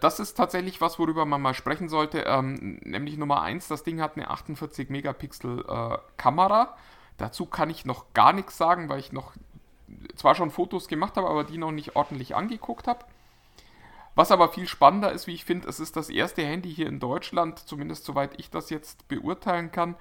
das 0.00 0.20
ist 0.20 0.34
tatsächlich 0.34 0.80
was, 0.80 1.00
worüber 1.00 1.24
man 1.24 1.42
mal 1.42 1.52
sprechen 1.52 1.88
sollte. 1.88 2.20
Ähm, 2.28 2.78
nämlich 2.84 3.16
Nummer 3.16 3.42
1, 3.42 3.66
das 3.66 3.82
Ding 3.82 4.00
hat 4.00 4.14
eine 4.14 4.30
48 4.30 4.88
Megapixel 4.88 5.64
äh, 5.66 5.98
Kamera. 6.16 6.76
Dazu 7.18 7.44
kann 7.44 7.70
ich 7.70 7.84
noch 7.84 8.04
gar 8.14 8.32
nichts 8.32 8.56
sagen, 8.56 8.88
weil 8.88 9.00
ich 9.00 9.10
noch 9.10 9.32
zwar 10.14 10.36
schon 10.36 10.52
Fotos 10.52 10.86
gemacht 10.86 11.16
habe, 11.16 11.28
aber 11.28 11.42
die 11.42 11.58
noch 11.58 11.72
nicht 11.72 11.96
ordentlich 11.96 12.36
angeguckt 12.36 12.86
habe. 12.86 13.04
Was 14.14 14.30
aber 14.30 14.48
viel 14.50 14.68
spannender 14.68 15.10
ist, 15.10 15.26
wie 15.26 15.34
ich 15.34 15.44
finde, 15.44 15.68
es 15.68 15.80
ist 15.80 15.96
das 15.96 16.08
erste 16.08 16.44
Handy 16.44 16.72
hier 16.72 16.86
in 16.86 17.00
Deutschland, 17.00 17.58
zumindest 17.58 18.04
soweit 18.04 18.38
ich 18.38 18.48
das 18.48 18.70
jetzt 18.70 19.08
beurteilen 19.08 19.72
kann, 19.72 19.96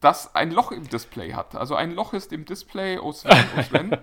das 0.00 0.34
ein 0.34 0.50
Loch 0.50 0.72
im 0.72 0.88
Display 0.88 1.34
hat. 1.34 1.54
Also 1.54 1.76
ein 1.76 1.92
Loch 1.92 2.12
ist 2.12 2.32
im 2.32 2.44
Display, 2.44 2.98
oh 2.98 3.12
Sven, 3.12 3.44
oh 3.56 3.62
Sven. 3.62 3.96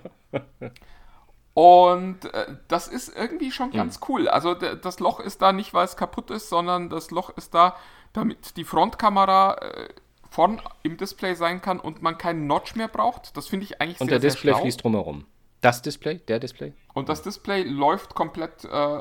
Und 1.59 2.23
äh, 2.33 2.55
das 2.69 2.87
ist 2.87 3.13
irgendwie 3.13 3.51
schon 3.51 3.71
ganz 3.71 3.99
mhm. 3.99 4.05
cool. 4.07 4.29
Also 4.29 4.53
das 4.53 5.01
Loch 5.01 5.19
ist 5.19 5.41
da 5.41 5.51
nicht, 5.51 5.73
weil 5.73 5.83
es 5.83 5.97
kaputt 5.97 6.31
ist, 6.31 6.47
sondern 6.47 6.89
das 6.89 7.11
Loch 7.11 7.31
ist 7.31 7.53
da, 7.53 7.75
damit 8.13 8.55
die 8.55 8.63
Frontkamera 8.63 9.55
äh, 9.55 9.89
vorn 10.29 10.61
im 10.83 10.95
Display 10.95 11.35
sein 11.35 11.61
kann 11.61 11.81
und 11.81 12.01
man 12.01 12.17
keinen 12.17 12.47
Notch 12.47 12.75
mehr 12.75 12.87
braucht. 12.87 13.35
Das 13.35 13.49
finde 13.49 13.65
ich 13.65 13.81
eigentlich 13.81 13.99
und 13.99 14.07
sehr, 14.07 14.15
Und 14.15 14.23
der 14.23 14.29
Display 14.29 14.53
fließt 14.53 14.81
drumherum. 14.81 15.25
Das 15.59 15.81
Display, 15.81 16.19
der 16.19 16.39
Display? 16.39 16.71
Und 16.93 17.09
das 17.09 17.23
Display 17.23 17.63
läuft 17.63 18.15
komplett 18.15 18.63
äh, 18.63 18.99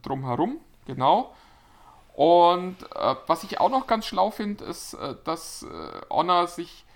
drumherum, 0.00 0.58
genau. 0.86 1.34
Und 2.14 2.76
äh, 2.94 3.14
was 3.26 3.44
ich 3.44 3.60
auch 3.60 3.68
noch 3.68 3.86
ganz 3.86 4.06
schlau 4.06 4.30
finde, 4.30 4.64
ist, 4.64 4.94
äh, 4.94 5.16
dass 5.24 5.64
äh, 5.64 5.66
Honor 6.08 6.46
sich 6.46 6.86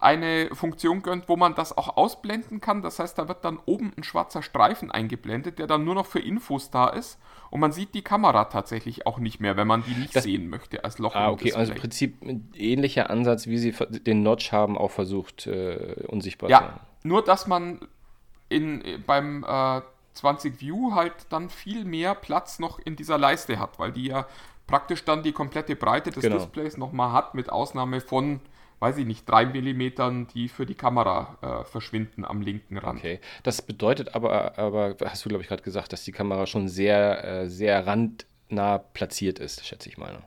eine 0.00 0.48
Funktion 0.54 1.02
gönnt, 1.02 1.28
wo 1.28 1.36
man 1.36 1.54
das 1.54 1.76
auch 1.76 1.96
ausblenden 1.96 2.60
kann. 2.60 2.82
Das 2.82 2.98
heißt, 2.98 3.18
da 3.18 3.28
wird 3.28 3.44
dann 3.44 3.58
oben 3.66 3.92
ein 3.96 4.04
schwarzer 4.04 4.42
Streifen 4.42 4.90
eingeblendet, 4.90 5.58
der 5.58 5.66
dann 5.66 5.84
nur 5.84 5.94
noch 5.94 6.06
für 6.06 6.20
Infos 6.20 6.70
da 6.70 6.88
ist. 6.88 7.18
Und 7.50 7.60
man 7.60 7.72
sieht 7.72 7.94
die 7.94 8.02
Kamera 8.02 8.44
tatsächlich 8.44 9.06
auch 9.06 9.18
nicht 9.18 9.40
mehr, 9.40 9.56
wenn 9.56 9.66
man 9.66 9.82
die 9.82 9.94
nicht 9.94 10.14
das, 10.14 10.24
sehen 10.24 10.48
möchte 10.48 10.84
als 10.84 10.98
Loch. 10.98 11.14
Ah, 11.14 11.30
okay, 11.30 11.54
also 11.54 11.72
im 11.72 11.78
Prinzip 11.78 12.22
ein 12.22 12.52
ähnlicher 12.54 13.10
Ansatz, 13.10 13.46
wie 13.46 13.58
sie 13.58 13.72
den 13.72 14.22
Notch 14.22 14.52
haben, 14.52 14.76
auch 14.76 14.90
versucht, 14.90 15.46
äh, 15.46 16.04
unsichtbar 16.06 16.50
ja, 16.50 16.58
zu 16.58 16.64
machen. 16.64 16.80
Ja, 16.80 17.08
nur 17.08 17.24
dass 17.24 17.46
man 17.46 17.80
in, 18.48 18.82
beim 19.06 19.44
äh, 19.48 19.80
20 20.14 20.60
View 20.60 20.94
halt 20.94 21.14
dann 21.30 21.48
viel 21.48 21.84
mehr 21.84 22.14
Platz 22.14 22.58
noch 22.58 22.78
in 22.78 22.96
dieser 22.96 23.18
Leiste 23.18 23.58
hat, 23.58 23.78
weil 23.78 23.92
die 23.92 24.06
ja 24.06 24.26
praktisch 24.66 25.04
dann 25.04 25.22
die 25.22 25.32
komplette 25.32 25.74
Breite 25.74 26.10
des 26.10 26.22
genau. 26.22 26.36
Displays 26.36 26.76
nochmal 26.76 27.12
hat, 27.12 27.34
mit 27.34 27.50
Ausnahme 27.50 28.00
von 28.00 28.40
weiß 28.80 28.98
ich 28.98 29.06
nicht, 29.06 29.28
drei 29.28 29.46
Millimetern, 29.46 30.26
die 30.28 30.48
für 30.48 30.66
die 30.66 30.74
Kamera 30.74 31.38
äh, 31.40 31.64
verschwinden 31.64 32.24
am 32.24 32.40
linken 32.40 32.78
Rand. 32.78 33.00
Okay, 33.00 33.20
das 33.42 33.62
bedeutet 33.62 34.14
aber, 34.14 34.58
aber 34.58 34.96
hast 35.04 35.24
du, 35.24 35.28
glaube 35.28 35.42
ich, 35.42 35.48
gerade 35.48 35.62
gesagt, 35.62 35.92
dass 35.92 36.04
die 36.04 36.12
Kamera 36.12 36.46
schon 36.46 36.68
sehr, 36.68 37.24
äh, 37.24 37.48
sehr 37.48 37.86
randnah 37.86 38.78
platziert 38.78 39.38
ist, 39.38 39.66
schätze 39.66 39.88
ich 39.88 39.98
mal. 39.98 40.12
Ne? 40.12 40.22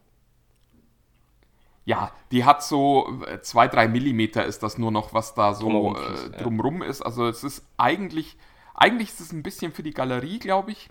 Ja, 1.85 2.11
die 2.31 2.45
hat 2.45 2.63
so 2.63 3.21
äh, 3.25 3.41
zwei, 3.41 3.67
drei 3.67 3.87
Millimeter 3.87 4.45
ist 4.45 4.63
das 4.63 4.77
nur 4.77 4.91
noch, 4.91 5.13
was 5.13 5.33
da 5.33 5.53
so 5.53 5.69
drumrum, 5.69 5.95
äh, 5.95 6.37
drumrum 6.37 6.81
ja. 6.83 6.89
ist. 6.89 7.01
Also 7.01 7.27
es 7.27 7.43
ist 7.43 7.65
eigentlich, 7.77 8.37
eigentlich 8.73 9.09
ist 9.09 9.21
es 9.21 9.31
ein 9.31 9.43
bisschen 9.43 9.71
für 9.71 9.83
die 9.83 9.93
Galerie, 9.93 10.39
glaube 10.39 10.71
ich. 10.71 10.89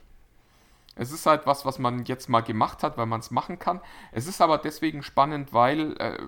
Es 0.96 1.12
ist 1.12 1.24
halt 1.26 1.46
was, 1.46 1.64
was 1.64 1.78
man 1.78 2.04
jetzt 2.06 2.28
mal 2.28 2.40
gemacht 2.40 2.82
hat, 2.82 2.98
weil 2.98 3.06
man 3.06 3.20
es 3.20 3.30
machen 3.30 3.58
kann. 3.58 3.80
Es 4.12 4.26
ist 4.26 4.40
aber 4.40 4.58
deswegen 4.58 5.02
spannend, 5.02 5.52
weil 5.52 5.96
äh, 5.98 6.18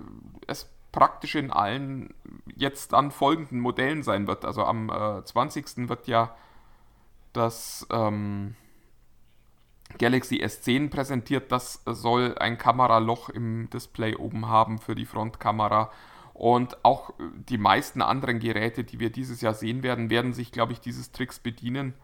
es 0.47 0.69
praktisch 0.93 1.35
in 1.35 1.51
allen 1.51 2.13
jetzt 2.55 2.93
dann 2.93 3.11
folgenden 3.11 3.59
Modellen 3.59 4.03
sein 4.03 4.27
wird. 4.27 4.45
Also 4.45 4.63
am 4.63 4.89
äh, 4.89 5.25
20. 5.25 5.89
wird 5.89 6.07
ja 6.07 6.33
das 7.33 7.85
ähm, 7.91 8.55
Galaxy 9.97 10.37
S10 10.37 10.89
präsentiert. 10.89 11.51
Das 11.51 11.81
soll 11.85 12.37
ein 12.37 12.57
Kameraloch 12.57 13.29
im 13.29 13.69
Display 13.71 14.15
oben 14.15 14.47
haben 14.47 14.77
für 14.77 14.95
die 14.95 15.07
Frontkamera. 15.07 15.91
Und 16.33 16.83
auch 16.85 17.13
die 17.19 17.57
meisten 17.57 18.01
anderen 18.01 18.39
Geräte, 18.39 18.83
die 18.83 18.99
wir 18.99 19.11
dieses 19.11 19.41
Jahr 19.41 19.53
sehen 19.55 19.83
werden, 19.83 20.09
werden 20.09 20.33
sich, 20.33 20.51
glaube 20.51 20.73
ich, 20.73 20.79
dieses 20.79 21.11
Tricks 21.11 21.39
bedienen, 21.39 21.95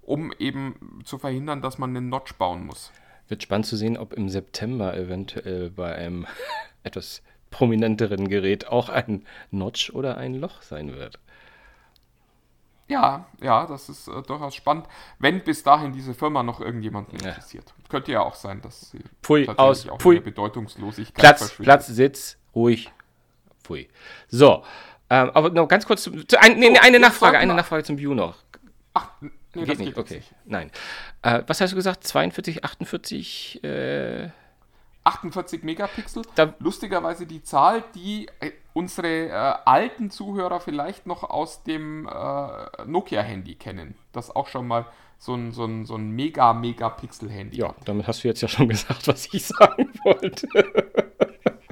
um 0.00 0.32
eben 0.38 1.00
zu 1.04 1.18
verhindern, 1.18 1.60
dass 1.60 1.78
man 1.78 1.90
einen 1.90 2.08
Notch 2.08 2.34
bauen 2.34 2.66
muss. 2.66 2.92
Wird 3.26 3.42
spannend 3.42 3.66
zu 3.66 3.76
sehen, 3.76 3.96
ob 3.96 4.12
im 4.12 4.28
September 4.28 4.96
eventuell 4.96 5.70
bei 5.70 5.94
einem 5.94 6.26
etwas 6.84 7.22
prominenteren 7.50 8.28
Gerät 8.28 8.68
auch 8.68 8.88
ein 8.88 9.24
Notch 9.50 9.90
oder 9.90 10.16
ein 10.16 10.34
Loch 10.34 10.62
sein 10.62 10.94
wird. 10.94 11.18
Ja, 12.88 13.26
ja, 13.42 13.66
das 13.66 13.90
ist 13.90 14.08
äh, 14.08 14.22
durchaus 14.22 14.54
spannend, 14.54 14.86
wenn 15.18 15.44
bis 15.44 15.62
dahin 15.62 15.92
diese 15.92 16.14
Firma 16.14 16.42
noch 16.42 16.60
irgendjemanden 16.60 17.18
ja. 17.20 17.28
interessiert. 17.28 17.74
Könnte 17.90 18.12
ja 18.12 18.22
auch 18.22 18.34
sein, 18.34 18.62
dass 18.62 18.90
sie 18.90 19.00
Pfui, 19.22 19.46
aus, 19.46 19.86
auch 19.88 19.98
Pfui. 19.98 20.20
Bedeutungslosigkeit 20.20 21.14
Platz, 21.14 21.54
Platz, 21.56 21.86
Sitz, 21.86 22.38
ruhig, 22.54 22.90
Pfui. 23.62 23.88
So, 24.28 24.64
ähm, 25.10 25.30
aber 25.34 25.50
noch 25.50 25.68
ganz 25.68 25.86
kurz, 25.86 26.02
zu, 26.02 26.24
zu 26.24 26.40
ein, 26.40 26.58
nee, 26.58 26.70
oh, 26.70 26.80
eine 26.80 26.98
Nachfrage, 26.98 27.36
eine 27.38 27.54
Nachfrage 27.54 27.84
zum 27.84 27.98
View 27.98 28.14
noch. 28.14 28.36
Ach, 28.94 29.10
nee, 29.20 29.30
geht 29.52 29.78
nicht, 29.78 29.94
geht 29.94 29.98
okay, 29.98 30.16
nicht. 30.16 30.34
nein. 30.46 30.70
Äh, 31.20 31.42
was 31.46 31.60
hast 31.60 31.72
du 31.72 31.76
gesagt, 31.76 32.04
42, 32.04 32.64
48, 32.64 33.64
äh 33.64 34.30
48 35.04 35.62
Megapixel. 35.62 36.22
Da 36.34 36.54
Lustigerweise 36.58 37.26
die 37.26 37.42
Zahl, 37.42 37.84
die 37.94 38.28
äh, 38.40 38.52
unsere 38.72 39.28
äh, 39.28 39.32
alten 39.64 40.10
Zuhörer 40.10 40.60
vielleicht 40.60 41.06
noch 41.06 41.24
aus 41.24 41.62
dem 41.62 42.06
äh, 42.06 42.84
Nokia-Handy 42.86 43.54
kennen. 43.54 43.96
Das 44.12 44.34
auch 44.34 44.48
schon 44.48 44.66
mal 44.66 44.86
so 45.18 45.34
ein, 45.34 45.52
so 45.52 45.64
ein, 45.64 45.84
so 45.84 45.96
ein 45.96 46.10
Mega-Megapixel-Handy. 46.10 47.58
Ja, 47.58 47.74
damit 47.84 48.06
hast 48.06 48.22
du 48.22 48.28
jetzt 48.28 48.40
ja 48.40 48.48
schon 48.48 48.68
gesagt, 48.68 49.08
was 49.08 49.32
ich 49.32 49.46
sagen 49.46 49.90
wollte. 50.04 50.48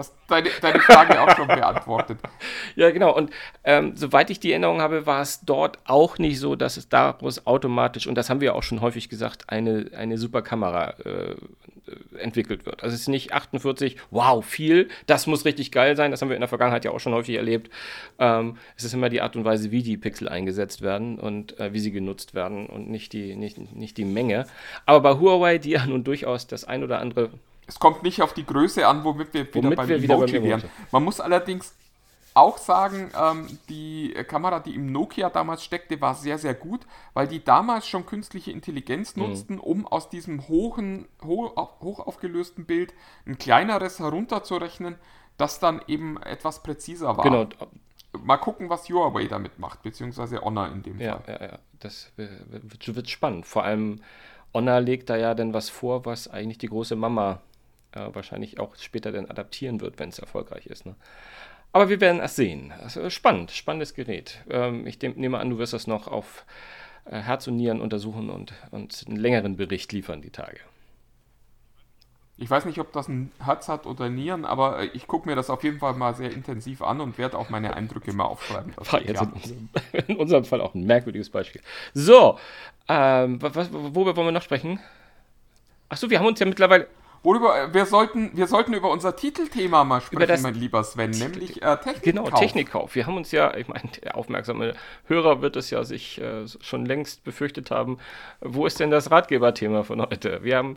Hast 0.06 0.14
deine, 0.28 0.50
deine 0.60 0.80
Frage 0.80 1.20
auch 1.20 1.36
schon 1.36 1.48
beantwortet. 1.48 2.18
Ja, 2.74 2.90
genau. 2.90 3.14
Und 3.16 3.30
ähm, 3.64 3.96
soweit 3.96 4.28
ich 4.28 4.38
die 4.38 4.50
Erinnerung 4.50 4.82
habe, 4.82 5.06
war 5.06 5.22
es 5.22 5.40
dort 5.40 5.78
auch 5.86 6.18
nicht 6.18 6.38
so, 6.38 6.56
dass 6.56 6.76
es 6.76 6.90
daraus 6.90 7.46
automatisch, 7.46 8.06
und 8.06 8.16
das 8.16 8.28
haben 8.28 8.42
wir 8.42 8.54
auch 8.54 8.62
schon 8.62 8.82
häufig 8.82 9.08
gesagt, 9.08 9.44
eine, 9.48 9.90
eine 9.96 10.18
super 10.18 10.42
Kamera 10.42 10.90
äh, 11.04 11.36
entwickelt 12.18 12.66
wird. 12.66 12.82
Also 12.82 12.94
es 12.94 13.02
ist 13.02 13.08
nicht 13.08 13.32
48, 13.32 13.96
wow, 14.10 14.44
viel, 14.44 14.88
das 15.06 15.26
muss 15.26 15.46
richtig 15.46 15.72
geil 15.72 15.96
sein, 15.96 16.10
das 16.10 16.20
haben 16.20 16.28
wir 16.28 16.36
in 16.36 16.40
der 16.40 16.48
Vergangenheit 16.48 16.84
ja 16.84 16.90
auch 16.90 17.00
schon 17.00 17.14
häufig 17.14 17.36
erlebt. 17.36 17.70
Ähm, 18.18 18.58
es 18.76 18.84
ist 18.84 18.92
immer 18.92 19.08
die 19.08 19.22
Art 19.22 19.36
und 19.36 19.44
Weise, 19.44 19.70
wie 19.70 19.82
die 19.82 19.96
Pixel 19.96 20.28
eingesetzt 20.28 20.82
werden 20.82 21.18
und 21.18 21.58
äh, 21.58 21.72
wie 21.72 21.80
sie 21.80 21.92
genutzt 21.92 22.34
werden 22.34 22.66
und 22.66 22.90
nicht 22.90 23.12
die, 23.14 23.36
nicht, 23.36 23.74
nicht 23.74 23.96
die 23.96 24.04
Menge. 24.04 24.46
Aber 24.84 25.00
bei 25.00 25.18
Huawei, 25.18 25.58
die 25.58 25.70
ja 25.70 25.86
nun 25.86 26.04
durchaus 26.04 26.46
das 26.46 26.64
ein 26.64 26.82
oder 26.84 26.98
andere 26.98 27.30
es 27.66 27.78
kommt 27.78 28.02
nicht 28.02 28.22
auf 28.22 28.32
die 28.32 28.46
Größe 28.46 28.86
an, 28.86 29.04
womit 29.04 29.34
wir 29.34 29.46
wieder 29.46 29.62
womit 29.62 29.76
beim 29.76 29.88
wir 29.88 30.02
wieder 30.02 30.14
Emoji 30.14 30.42
wären. 30.42 30.62
Man 30.92 31.04
muss 31.04 31.20
allerdings 31.20 31.74
auch 32.34 32.58
sagen, 32.58 33.10
ähm, 33.18 33.58
die 33.70 34.12
Kamera, 34.28 34.60
die 34.60 34.74
im 34.74 34.92
Nokia 34.92 35.30
damals 35.30 35.64
steckte, 35.64 35.98
war 36.02 36.14
sehr, 36.14 36.36
sehr 36.36 36.52
gut, 36.52 36.86
weil 37.14 37.26
die 37.26 37.42
damals 37.42 37.88
schon 37.88 38.04
künstliche 38.04 38.50
Intelligenz 38.50 39.16
Mhm. 39.16 39.22
nutzten, 39.22 39.58
um 39.58 39.86
aus 39.86 40.10
diesem 40.10 40.46
hohen, 40.46 41.08
ho 41.24 41.50
hoch 41.80 42.00
aufgelösten 42.00 42.66
Bild 42.66 42.92
ein 43.26 43.38
kleineres 43.38 44.00
herunterzurechnen, 44.00 44.96
das 45.38 45.60
dann 45.60 45.80
eben 45.86 46.22
etwas 46.22 46.62
präziser 46.62 47.16
war. 47.16 47.24
Genau, 47.24 47.46
Mal 48.24 48.38
gucken, 48.38 48.70
was 48.70 48.88
Huawei 48.88 49.26
damit 49.26 49.58
macht, 49.58 49.82
beziehungsweise 49.82 50.40
Honor 50.40 50.68
in 50.68 50.82
dem 50.82 50.98
ja, 50.98 51.18
Fall. 51.18 51.38
ja, 51.38 51.46
ja. 51.48 51.58
Das 51.80 52.10
wird, 52.16 52.96
wird 52.96 53.10
spannend. 53.10 53.44
Vor 53.44 53.64
allem 53.64 54.00
Honor 54.54 54.80
legt 54.80 55.10
da 55.10 55.16
ja 55.16 55.34
dann 55.34 55.52
was 55.52 55.68
vor, 55.68 56.06
was 56.06 56.28
eigentlich 56.28 56.56
die 56.56 56.68
große 56.68 56.96
Mama 56.96 57.40
äh, 57.96 58.14
wahrscheinlich 58.14 58.60
auch 58.60 58.76
später 58.76 59.10
dann 59.12 59.26
adaptieren 59.30 59.80
wird, 59.80 59.98
wenn 59.98 60.10
es 60.10 60.18
erfolgreich 60.18 60.66
ist. 60.66 60.86
Ne? 60.86 60.94
Aber 61.72 61.88
wir 61.88 62.00
werden 62.00 62.20
es 62.20 62.36
sehen. 62.36 62.72
Also 62.82 63.10
spannend, 63.10 63.50
spannendes 63.50 63.94
Gerät. 63.94 64.42
Ähm, 64.50 64.86
ich 64.86 65.00
nehme 65.00 65.38
an, 65.38 65.50
du 65.50 65.58
wirst 65.58 65.72
das 65.72 65.86
noch 65.86 66.06
auf 66.08 66.44
äh, 67.04 67.18
Herz 67.18 67.46
und 67.46 67.56
Nieren 67.56 67.80
untersuchen 67.80 68.30
und, 68.30 68.52
und 68.70 69.04
einen 69.06 69.16
längeren 69.16 69.56
Bericht 69.56 69.92
liefern 69.92 70.22
die 70.22 70.30
Tage. 70.30 70.58
Ich 72.38 72.50
weiß 72.50 72.66
nicht, 72.66 72.78
ob 72.80 72.92
das 72.92 73.08
ein 73.08 73.32
Herz 73.42 73.66
hat 73.68 73.86
oder 73.86 74.10
Nieren, 74.10 74.44
aber 74.44 74.80
äh, 74.80 74.86
ich 74.92 75.06
gucke 75.06 75.26
mir 75.28 75.34
das 75.36 75.48
auf 75.48 75.64
jeden 75.64 75.78
Fall 75.78 75.94
mal 75.94 76.14
sehr 76.14 76.30
intensiv 76.30 76.82
an 76.82 77.00
und 77.00 77.16
werde 77.16 77.38
auch 77.38 77.48
meine 77.48 77.74
Eindrücke 77.74 78.12
mal 78.12 78.24
aufschreiben. 78.24 78.74
War 78.90 79.00
jetzt 79.02 79.22
in 79.22 79.32
unserem, 79.32 79.68
in 80.06 80.16
unserem 80.16 80.44
Fall 80.44 80.60
auch 80.60 80.74
ein 80.74 80.84
merkwürdiges 80.84 81.30
Beispiel. 81.30 81.62
So, 81.94 82.38
ähm, 82.88 83.40
was- 83.40 83.72
worüber 83.72 84.16
wollen 84.16 84.28
wir 84.28 84.32
noch 84.32 84.42
sprechen? 84.42 84.80
Achso, 85.88 86.10
wir 86.10 86.18
haben 86.18 86.26
uns 86.26 86.38
ja 86.40 86.46
mittlerweile. 86.46 86.88
Worüber, 87.26 87.60
äh, 87.60 87.74
wir 87.74 87.86
sollten, 87.86 88.30
wir 88.34 88.46
sollten 88.46 88.72
über 88.72 88.88
unser 88.88 89.16
Titelthema 89.16 89.82
mal 89.82 90.00
sprechen, 90.00 90.42
mein 90.42 90.54
lieber 90.54 90.84
Sven, 90.84 91.10
nämlich 91.10 91.60
äh, 91.60 91.76
Technikkauf. 91.76 92.02
Genau, 92.02 92.30
Technikkauf. 92.30 92.94
Wir 92.94 93.06
haben 93.08 93.16
uns 93.16 93.32
ja, 93.32 93.52
ich 93.56 93.66
meine, 93.66 93.88
der 94.04 94.16
aufmerksame 94.16 94.74
Hörer 95.06 95.42
wird 95.42 95.56
es 95.56 95.70
ja 95.70 95.82
sich 95.82 96.20
äh, 96.20 96.46
schon 96.60 96.86
längst 96.86 97.24
befürchtet 97.24 97.72
haben. 97.72 97.98
Wo 98.40 98.64
ist 98.64 98.78
denn 98.78 98.92
das 98.92 99.10
Ratgeberthema 99.10 99.82
von 99.82 100.02
heute? 100.02 100.44
Wir 100.44 100.56
haben 100.56 100.76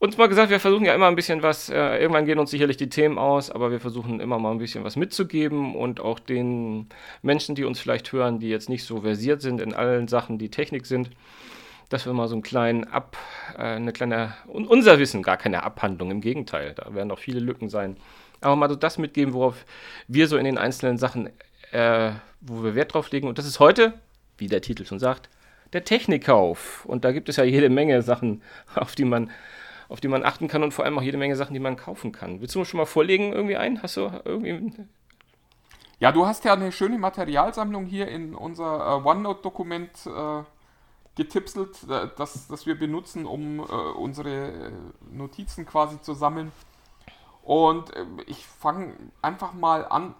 uns 0.00 0.18
mal 0.18 0.28
gesagt, 0.28 0.50
wir 0.50 0.58
versuchen 0.58 0.84
ja 0.84 0.96
immer 0.96 1.06
ein 1.06 1.14
bisschen 1.14 1.44
was, 1.44 1.68
äh, 1.68 1.98
irgendwann 1.98 2.26
gehen 2.26 2.40
uns 2.40 2.50
sicherlich 2.50 2.76
die 2.76 2.88
Themen 2.88 3.16
aus, 3.16 3.48
aber 3.48 3.70
wir 3.70 3.78
versuchen 3.78 4.18
immer 4.18 4.40
mal 4.40 4.50
ein 4.50 4.58
bisschen 4.58 4.82
was 4.82 4.96
mitzugeben 4.96 5.76
und 5.76 6.00
auch 6.00 6.18
den 6.18 6.88
Menschen, 7.22 7.54
die 7.54 7.62
uns 7.62 7.78
vielleicht 7.78 8.10
hören, 8.10 8.40
die 8.40 8.48
jetzt 8.48 8.68
nicht 8.68 8.82
so 8.82 9.02
versiert 9.02 9.40
sind 9.42 9.60
in 9.60 9.74
allen 9.74 10.08
Sachen, 10.08 10.38
die 10.38 10.50
Technik 10.50 10.86
sind, 10.86 11.10
dass 11.92 12.06
wir 12.06 12.12
mal 12.12 12.28
so 12.28 12.34
einen 12.34 12.42
kleinen 12.42 12.84
Ab, 12.84 13.16
äh, 13.56 13.62
eine 13.62 13.92
kleine, 13.92 14.34
un, 14.48 14.66
unser 14.66 14.98
Wissen, 14.98 15.22
gar 15.22 15.36
keine 15.36 15.62
Abhandlung, 15.62 16.10
im 16.10 16.20
Gegenteil, 16.20 16.74
da 16.74 16.94
werden 16.94 17.08
noch 17.08 17.18
viele 17.18 17.40
Lücken 17.40 17.68
sein, 17.68 17.96
aber 18.40 18.56
mal 18.56 18.68
so 18.68 18.76
das 18.76 18.98
mitgeben, 18.98 19.34
worauf 19.34 19.64
wir 20.08 20.26
so 20.26 20.36
in 20.36 20.44
den 20.44 20.58
einzelnen 20.58 20.96
Sachen, 20.96 21.30
äh, 21.70 22.12
wo 22.40 22.64
wir 22.64 22.74
Wert 22.74 22.94
drauf 22.94 23.10
legen 23.10 23.28
und 23.28 23.38
das 23.38 23.46
ist 23.46 23.60
heute, 23.60 23.94
wie 24.38 24.46
der 24.46 24.62
Titel 24.62 24.86
schon 24.86 24.98
sagt, 24.98 25.28
der 25.72 25.84
Technikkauf 25.84 26.84
und 26.86 27.04
da 27.04 27.12
gibt 27.12 27.28
es 27.28 27.36
ja 27.36 27.44
jede 27.44 27.68
Menge 27.68 28.02
Sachen, 28.02 28.42
auf 28.74 28.94
die 28.94 29.04
man 29.04 29.30
auf 29.88 30.00
die 30.00 30.08
man 30.08 30.24
achten 30.24 30.48
kann 30.48 30.62
und 30.62 30.72
vor 30.72 30.86
allem 30.86 30.98
auch 30.98 31.02
jede 31.02 31.18
Menge 31.18 31.36
Sachen, 31.36 31.52
die 31.52 31.60
man 31.60 31.76
kaufen 31.76 32.12
kann. 32.12 32.40
Willst 32.40 32.54
du 32.54 32.64
schon 32.64 32.78
mal 32.78 32.86
vorlegen 32.86 33.34
irgendwie 33.34 33.58
ein? 33.58 33.82
Hast 33.82 33.98
du 33.98 34.10
irgendwie 34.24 34.72
Ja, 35.98 36.12
du 36.12 36.24
hast 36.24 36.46
ja 36.46 36.54
eine 36.54 36.72
schöne 36.72 36.96
Materialsammlung 36.96 37.84
hier 37.84 38.08
in 38.08 38.34
unser 38.34 38.78
äh, 39.04 39.06
OneNote-Dokument 39.06 39.90
äh, 40.06 40.44
getipselt, 41.16 41.82
äh, 41.88 42.08
das, 42.16 42.46
das 42.48 42.66
wir 42.66 42.78
benutzen, 42.78 43.26
um 43.26 43.60
äh, 43.60 43.62
unsere 43.62 44.72
Notizen 45.10 45.66
quasi 45.66 46.00
zu 46.00 46.14
sammeln. 46.14 46.52
Und 47.42 47.94
äh, 47.94 48.04
ich 48.26 48.46
fange 48.46 48.94
einfach 49.20 49.52
mal 49.52 49.86
an. 49.86 50.14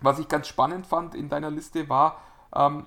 Was 0.00 0.18
ich 0.18 0.28
ganz 0.28 0.48
spannend 0.48 0.86
fand 0.86 1.14
in 1.14 1.28
deiner 1.28 1.50
Liste 1.50 1.88
war, 1.88 2.20
ähm, 2.54 2.86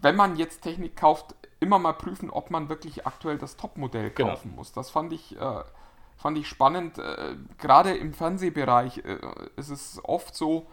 wenn 0.00 0.16
man 0.16 0.36
jetzt 0.36 0.62
Technik 0.62 0.96
kauft, 0.96 1.34
immer 1.60 1.78
mal 1.78 1.92
prüfen, 1.92 2.30
ob 2.30 2.50
man 2.50 2.68
wirklich 2.68 3.06
aktuell 3.06 3.36
das 3.38 3.56
Topmodell 3.56 4.10
Genau. 4.10 4.30
kaufen 4.30 4.54
muss. 4.54 4.72
Das 4.72 4.90
fand 4.90 5.12
ich, 5.12 5.38
äh, 5.38 5.62
fand 6.16 6.38
ich 6.38 6.48
spannend. 6.48 6.98
Äh, 6.98 7.36
Gerade 7.58 7.96
im 7.96 8.14
Fernsehbereich 8.14 8.98
äh, 9.04 9.18
ist 9.56 9.68
es 9.68 10.00
oft 10.04 10.34
so, 10.34 10.66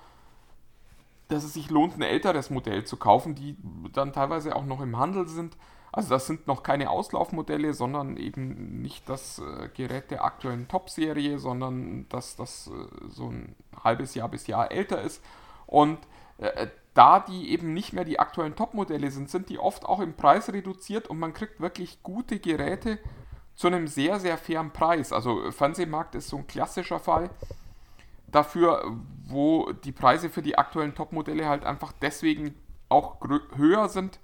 dass 1.27 1.43
es 1.43 1.53
sich 1.53 1.69
lohnt, 1.69 1.97
ein 1.97 2.03
älteres 2.03 2.49
Modell 2.49 2.85
zu 2.85 2.97
kaufen, 2.97 3.35
die 3.35 3.57
dann 3.93 4.13
teilweise 4.13 4.55
auch 4.55 4.65
noch 4.65 4.79
im 4.81 4.97
Handel 4.97 5.27
sind. 5.27 5.57
Also 5.95 6.09
das 6.09 6.27
sind 6.27 6.45
noch 6.45 6.61
keine 6.61 6.89
Auslaufmodelle, 6.89 7.73
sondern 7.73 8.17
eben 8.17 8.81
nicht 8.81 9.07
das 9.07 9.39
äh, 9.39 9.69
Gerät 9.73 10.11
der 10.11 10.25
aktuellen 10.25 10.67
Top-Serie, 10.67 11.39
sondern 11.39 12.09
dass 12.09 12.35
das 12.35 12.67
äh, 12.67 13.07
so 13.07 13.29
ein 13.29 13.55
halbes 13.81 14.13
Jahr 14.13 14.27
bis 14.27 14.45
Jahr 14.47 14.73
älter 14.73 15.01
ist. 15.01 15.23
Und 15.67 15.99
äh, 16.37 16.67
da 16.95 17.21
die 17.21 17.49
eben 17.49 17.73
nicht 17.73 17.93
mehr 17.93 18.03
die 18.03 18.19
aktuellen 18.19 18.57
Top-Modelle 18.57 19.09
sind, 19.09 19.29
sind 19.29 19.47
die 19.47 19.57
oft 19.57 19.85
auch 19.85 20.01
im 20.01 20.15
Preis 20.15 20.51
reduziert 20.51 21.07
und 21.07 21.17
man 21.17 21.33
kriegt 21.33 21.61
wirklich 21.61 22.03
gute 22.03 22.39
Geräte 22.39 22.99
zu 23.55 23.67
einem 23.67 23.87
sehr, 23.87 24.19
sehr 24.19 24.37
fairen 24.37 24.71
Preis. 24.71 25.13
Also 25.13 25.49
Fernsehmarkt 25.51 26.15
ist 26.15 26.27
so 26.27 26.37
ein 26.37 26.47
klassischer 26.47 26.99
Fall 26.99 27.29
dafür, 28.27 28.97
wo 29.25 29.71
die 29.71 29.93
Preise 29.93 30.29
für 30.29 30.41
die 30.41 30.57
aktuellen 30.57 30.93
Top-Modelle 30.93 31.47
halt 31.47 31.63
einfach 31.63 31.93
deswegen 32.01 32.53
auch 32.89 33.15
höher 33.55 33.87
sind, 33.87 34.19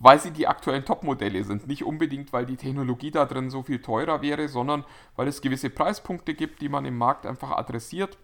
weil 0.00 0.18
sie 0.18 0.30
die 0.32 0.48
aktuellen 0.48 0.84
Top-Modelle 0.84 1.44
sind. 1.44 1.68
Nicht 1.68 1.84
unbedingt, 1.84 2.32
weil 2.32 2.46
die 2.46 2.56
Technologie 2.56 3.10
da 3.10 3.26
drin 3.26 3.50
so 3.50 3.62
viel 3.62 3.80
teurer 3.82 4.22
wäre, 4.22 4.48
sondern 4.48 4.84
weil 5.14 5.28
es 5.28 5.42
gewisse 5.42 5.68
Preispunkte 5.68 6.34
gibt, 6.34 6.62
die 6.62 6.70
man 6.70 6.86
im 6.86 6.96
Markt 6.96 7.26
einfach 7.26 7.50
adressiert. 7.52 8.16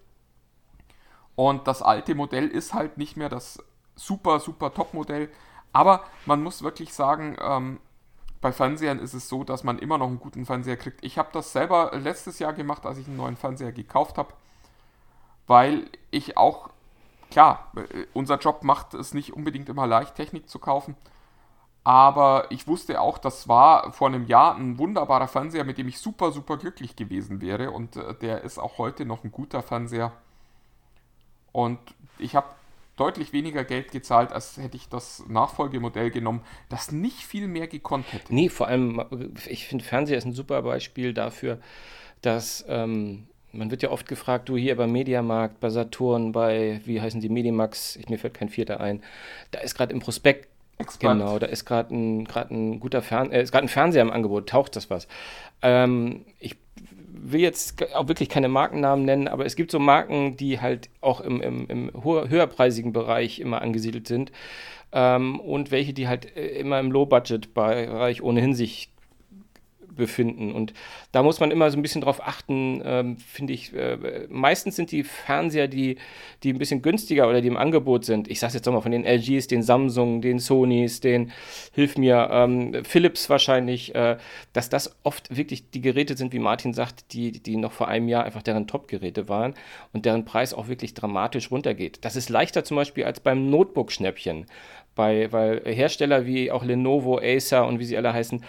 Und 1.35 1.69
das 1.69 1.83
alte 1.83 2.15
Modell 2.15 2.49
ist 2.49 2.73
halt 2.73 2.97
nicht 2.97 3.19
mehr 3.19 3.29
das 3.29 3.62
super, 3.95 4.41
super 4.41 4.73
Top-Modell. 4.73 5.29
Aber 5.75 6.05
man 6.25 6.43
muss 6.43 6.62
wirklich 6.62 6.95
sagen, 6.95 7.37
ähm, 7.41 7.79
bei 8.41 8.53
Fernsehern 8.53 8.99
ist 8.99 9.12
es 9.12 9.29
so, 9.29 9.45
dass 9.45 9.62
man 9.62 9.79
immer 9.79 9.99
noch 9.99 10.07
einen 10.07 10.19
guten 10.19 10.47
Fernseher 10.47 10.79
kriegt. 10.79 11.05
Ich 11.05 11.19
habe 11.19 11.29
das 11.33 11.53
selber 11.53 11.91
letztes 11.95 12.39
Jahr 12.39 12.55
gemacht, 12.55 12.87
als 12.87 12.97
ich 12.97 13.07
einen 13.07 13.19
neuen 13.19 13.37
Fernseher 13.37 13.73
gekauft 13.73 14.17
habe, 14.17 14.33
weil 15.47 15.91
ich 16.11 16.39
auch, 16.39 16.71
klar, 17.31 17.71
äh, 17.77 18.07
unser 18.15 18.39
Job 18.39 18.62
macht 18.62 18.95
es 18.95 19.12
nicht 19.12 19.35
unbedingt 19.35 19.69
immer 19.69 19.87
leicht, 19.87 20.15
Technik 20.15 20.49
zu 20.49 20.59
kaufen. 20.59 20.97
Aber 21.87 22.46
ich 22.51 22.66
wusste 22.66 23.01
auch, 23.01 23.16
das 23.16 23.46
war 23.46 23.92
vor 23.92 24.09
einem 24.09 24.27
Jahr 24.27 24.57
ein 24.57 24.77
wunderbarer 24.77 25.29
Fernseher, 25.29 25.62
mit 25.62 25.79
dem 25.79 25.87
ich 25.87 26.01
super, 26.01 26.33
super 26.33 26.57
glücklich 26.57 26.96
gewesen 26.96 27.40
wäre. 27.40 27.70
Und 27.70 27.94
äh, 27.94 28.12
der 28.14 28.42
ist 28.42 28.59
auch 28.59 28.79
heute 28.79 29.05
noch 29.05 29.22
ein 29.22 29.31
guter 29.31 29.62
Fernseher. 29.62 30.11
Und 31.53 31.79
ich 32.18 32.35
habe 32.35 32.49
deutlich 32.96 33.33
weniger 33.33 33.62
Geld 33.62 33.92
gezahlt, 33.92 34.33
als 34.33 34.57
hätte 34.57 34.77
ich 34.77 34.88
das 34.88 35.22
Nachfolgemodell 35.29 36.11
genommen, 36.11 36.40
das 36.68 36.90
nicht 36.90 37.25
viel 37.25 37.46
mehr 37.46 37.68
gekonnt 37.68 38.12
hätte. 38.12 38.35
Nee, 38.35 38.49
vor 38.49 38.66
allem, 38.66 39.05
ich 39.46 39.68
finde, 39.68 39.85
Fernseher 39.85 40.18
ist 40.18 40.25
ein 40.25 40.33
super 40.33 40.62
Beispiel 40.62 41.14
dafür, 41.14 41.61
dass 42.20 42.64
ähm, 42.66 43.29
man 43.53 43.70
wird 43.70 43.85
ja 43.85 43.92
oft 43.92 44.09
gefragt, 44.09 44.49
du 44.49 44.57
hier 44.57 44.75
beim 44.75 44.90
Mediamarkt, 44.90 45.61
bei 45.61 45.70
Saturn, 45.70 46.33
bei, 46.33 46.81
wie 46.85 47.01
heißen 47.01 47.20
die, 47.20 47.29
Medimax, 47.29 47.94
ich, 47.94 48.09
mir 48.09 48.18
fällt 48.18 48.35
kein 48.35 48.49
Vierter 48.49 48.81
ein, 48.81 49.05
da 49.53 49.61
ist 49.61 49.77
gerade 49.77 49.92
im 49.92 50.01
Prospekt, 50.01 50.49
Expert. 50.79 51.12
genau, 51.12 51.39
da 51.39 51.47
ist 51.47 51.65
gerade 51.65 51.95
ein, 51.95 52.29
ein 52.51 52.81
guter 52.81 53.03
Fern 53.03 53.33
äh, 53.33 53.43
ist 53.43 53.53
gerade 53.53 53.67
ein 53.67 53.69
Fernseher 53.69 54.03
im 54.03 54.11
Angebot, 54.11 54.49
taucht 54.49 54.77
das 54.77 54.91
was. 54.91 55.09
Ähm, 55.62 56.27
ich 56.39 56.57
will 56.79 57.41
jetzt 57.41 57.83
auch 57.95 58.09
wirklich 58.09 58.29
keine 58.29 58.49
Markennamen 58.49 59.05
nennen, 59.05 59.29
aber 59.29 59.47
es 59.47 59.57
gibt 59.57 59.71
so 59.71 59.79
Marken, 59.79 60.37
die 60.37 60.61
halt 60.61 60.91
auch 61.01 61.21
im, 61.21 61.41
im, 61.41 61.67
im 61.69 61.91
höherpreisigen 62.05 62.93
Bereich 62.93 63.41
immer 63.41 63.62
angesiedelt 63.62 64.07
sind 64.07 64.33
ähm, 64.93 65.41
und 65.41 65.71
welche, 65.71 65.93
die 65.93 66.09
halt 66.09 66.37
äh, 66.37 66.47
immer 66.59 66.79
im 66.79 66.91
Low-Budget-Bereich 66.91 68.23
ohnehin 68.23 68.55
sich 68.55 68.91
befinden. 69.97 70.53
Und 70.53 70.73
da 71.13 71.23
muss 71.23 71.41
man 71.41 71.51
immer 71.51 71.71
so 71.71 71.79
ein 71.79 71.83
bisschen 71.83 72.01
drauf 72.01 72.21
achten, 72.27 72.83
ähm, 72.85 73.17
finde 73.19 73.53
ich. 73.53 73.75
Äh, 73.75 74.27
meistens 74.29 74.77
sind 74.77 74.93
die 74.93 75.03
Fernseher, 75.03 75.69
die, 75.69 75.97
die 76.43 76.53
ein 76.53 76.59
bisschen 76.59 76.83
günstiger 76.83 77.29
oder 77.29 77.41
die 77.41 77.49
im 77.49 77.57
Angebot 77.57 78.05
sind. 78.05 78.29
Ich 78.29 78.41
sage 78.41 78.55
jetzt 78.55 78.67
nochmal 78.67 78.83
von 78.83 78.93
den 78.93 79.05
LGs, 79.05 79.47
den 79.47 79.63
Samsung, 79.63 80.21
den 80.21 80.39
Sonys, 80.39 81.01
den, 81.01 81.33
hilf 81.73 81.97
mir, 81.97 82.29
ähm, 82.31 82.85
Philips 82.85 83.29
wahrscheinlich, 83.31 83.95
äh, 83.95 84.17
dass 84.53 84.69
das 84.69 84.97
oft 85.03 85.37
wirklich 85.37 85.71
die 85.71 85.81
Geräte 85.81 86.17
sind, 86.17 86.33
wie 86.33 86.39
Martin 86.39 86.75
sagt, 86.75 87.13
die, 87.13 87.33
die 87.33 87.57
noch 87.57 87.73
vor 87.73 87.89
einem 87.89 88.09
Jahr 88.09 88.25
einfach 88.25 88.43
deren 88.43 88.67
Top-Geräte 88.67 89.29
waren 89.29 89.55
und 89.93 90.05
deren 90.05 90.25
Preis 90.25 90.55
auch 90.55 90.69
wirklich 90.69 90.95
dramatisch 90.95 91.51
runtergeht. 91.51 91.99
Das 92.03 92.17
ist 92.17 92.29
leichter 92.29 92.65
zum 92.65 92.77
Beispiel 92.77 93.05
als 93.05 93.21
beim 93.21 93.51
Notebook-Schnäppchen. 93.51 94.47
Bei, 94.95 95.31
weil 95.31 95.61
Hersteller 95.67 96.25
wie 96.25 96.51
auch 96.51 96.65
Lenovo, 96.65 97.19
Acer 97.19 97.67
und 97.67 97.79
wie 97.79 97.85
sie 97.85 97.99
alle 97.99 98.15
heißen, 98.15 98.43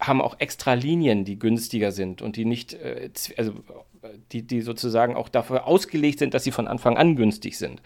haben 0.00 0.20
auch 0.20 0.38
extra 0.38 0.74
Linien, 0.74 1.24
die 1.24 1.38
günstiger 1.38 1.92
sind 1.92 2.22
und 2.22 2.36
die 2.36 2.44
nicht, 2.44 2.74
äh, 2.74 3.10
also 3.36 3.52
die, 4.32 4.46
die 4.46 4.60
sozusagen 4.60 5.16
auch 5.16 5.28
dafür 5.28 5.66
ausgelegt 5.66 6.18
sind, 6.18 6.34
dass 6.34 6.44
sie 6.44 6.52
von 6.52 6.68
Anfang 6.68 6.96
an 6.96 7.16
günstig 7.16 7.58
sind. 7.58 7.82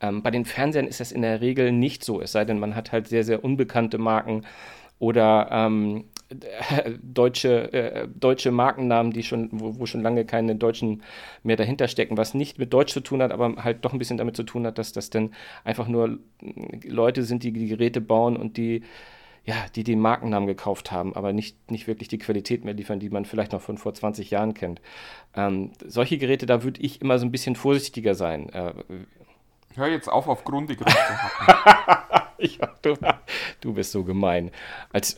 Ähm, 0.00 0.22
bei 0.22 0.30
den 0.30 0.44
Fernsehern 0.44 0.86
ist 0.86 1.00
das 1.00 1.12
in 1.12 1.22
der 1.22 1.40
Regel 1.40 1.72
nicht 1.72 2.04
so, 2.04 2.20
es 2.20 2.32
sei 2.32 2.44
denn, 2.44 2.58
man 2.58 2.74
hat 2.74 2.92
halt 2.92 3.08
sehr, 3.08 3.24
sehr 3.24 3.44
unbekannte 3.44 3.98
Marken 3.98 4.42
oder 4.98 5.48
ähm, 5.50 6.04
deutsche, 7.02 7.72
äh, 7.72 8.08
deutsche 8.08 8.50
Markennamen, 8.50 9.12
die 9.12 9.22
schon, 9.22 9.48
wo, 9.52 9.78
wo, 9.78 9.86
schon 9.86 10.02
lange 10.02 10.24
keine 10.24 10.56
Deutschen 10.56 11.02
mehr 11.42 11.56
dahinter 11.56 11.88
stecken, 11.88 12.16
was 12.16 12.34
nicht 12.34 12.58
mit 12.58 12.72
Deutsch 12.72 12.92
zu 12.92 13.00
tun 13.00 13.22
hat, 13.22 13.32
aber 13.32 13.62
halt 13.62 13.84
doch 13.84 13.92
ein 13.92 13.98
bisschen 13.98 14.18
damit 14.18 14.36
zu 14.36 14.42
tun 14.42 14.66
hat, 14.66 14.78
dass 14.78 14.92
das 14.92 15.10
dann 15.10 15.32
einfach 15.64 15.88
nur 15.88 16.18
Leute 16.84 17.22
sind, 17.22 17.42
die 17.42 17.52
die 17.52 17.68
Geräte 17.68 18.00
bauen 18.00 18.36
und 18.36 18.56
die 18.56 18.82
ja, 19.46 19.54
die 19.76 19.84
den 19.84 20.00
Markennamen 20.00 20.48
gekauft 20.48 20.90
haben, 20.90 21.14
aber 21.14 21.32
nicht, 21.32 21.70
nicht 21.70 21.86
wirklich 21.86 22.08
die 22.08 22.18
Qualität 22.18 22.64
mehr 22.64 22.74
liefern, 22.74 22.98
die 22.98 23.10
man 23.10 23.24
vielleicht 23.24 23.52
noch 23.52 23.60
von 23.60 23.78
vor 23.78 23.94
20 23.94 24.30
Jahren 24.30 24.54
kennt. 24.54 24.80
Ähm, 25.34 25.70
solche 25.84 26.18
Geräte, 26.18 26.46
da 26.46 26.64
würde 26.64 26.80
ich 26.80 27.00
immer 27.00 27.18
so 27.20 27.26
ein 27.26 27.30
bisschen 27.30 27.54
vorsichtiger 27.54 28.16
sein. 28.16 28.48
Äh, 28.50 28.72
Hör 29.76 29.86
jetzt 29.86 30.08
auf, 30.08 30.26
auf 30.26 30.42
Grundig 30.42 30.80
rumzuhacken. 30.80 32.24
ja, 32.58 32.74
du, 32.82 32.96
du, 33.60 33.74
bist 33.74 33.92
so 33.92 34.02
gemein. 34.02 34.50
Als, 34.92 35.16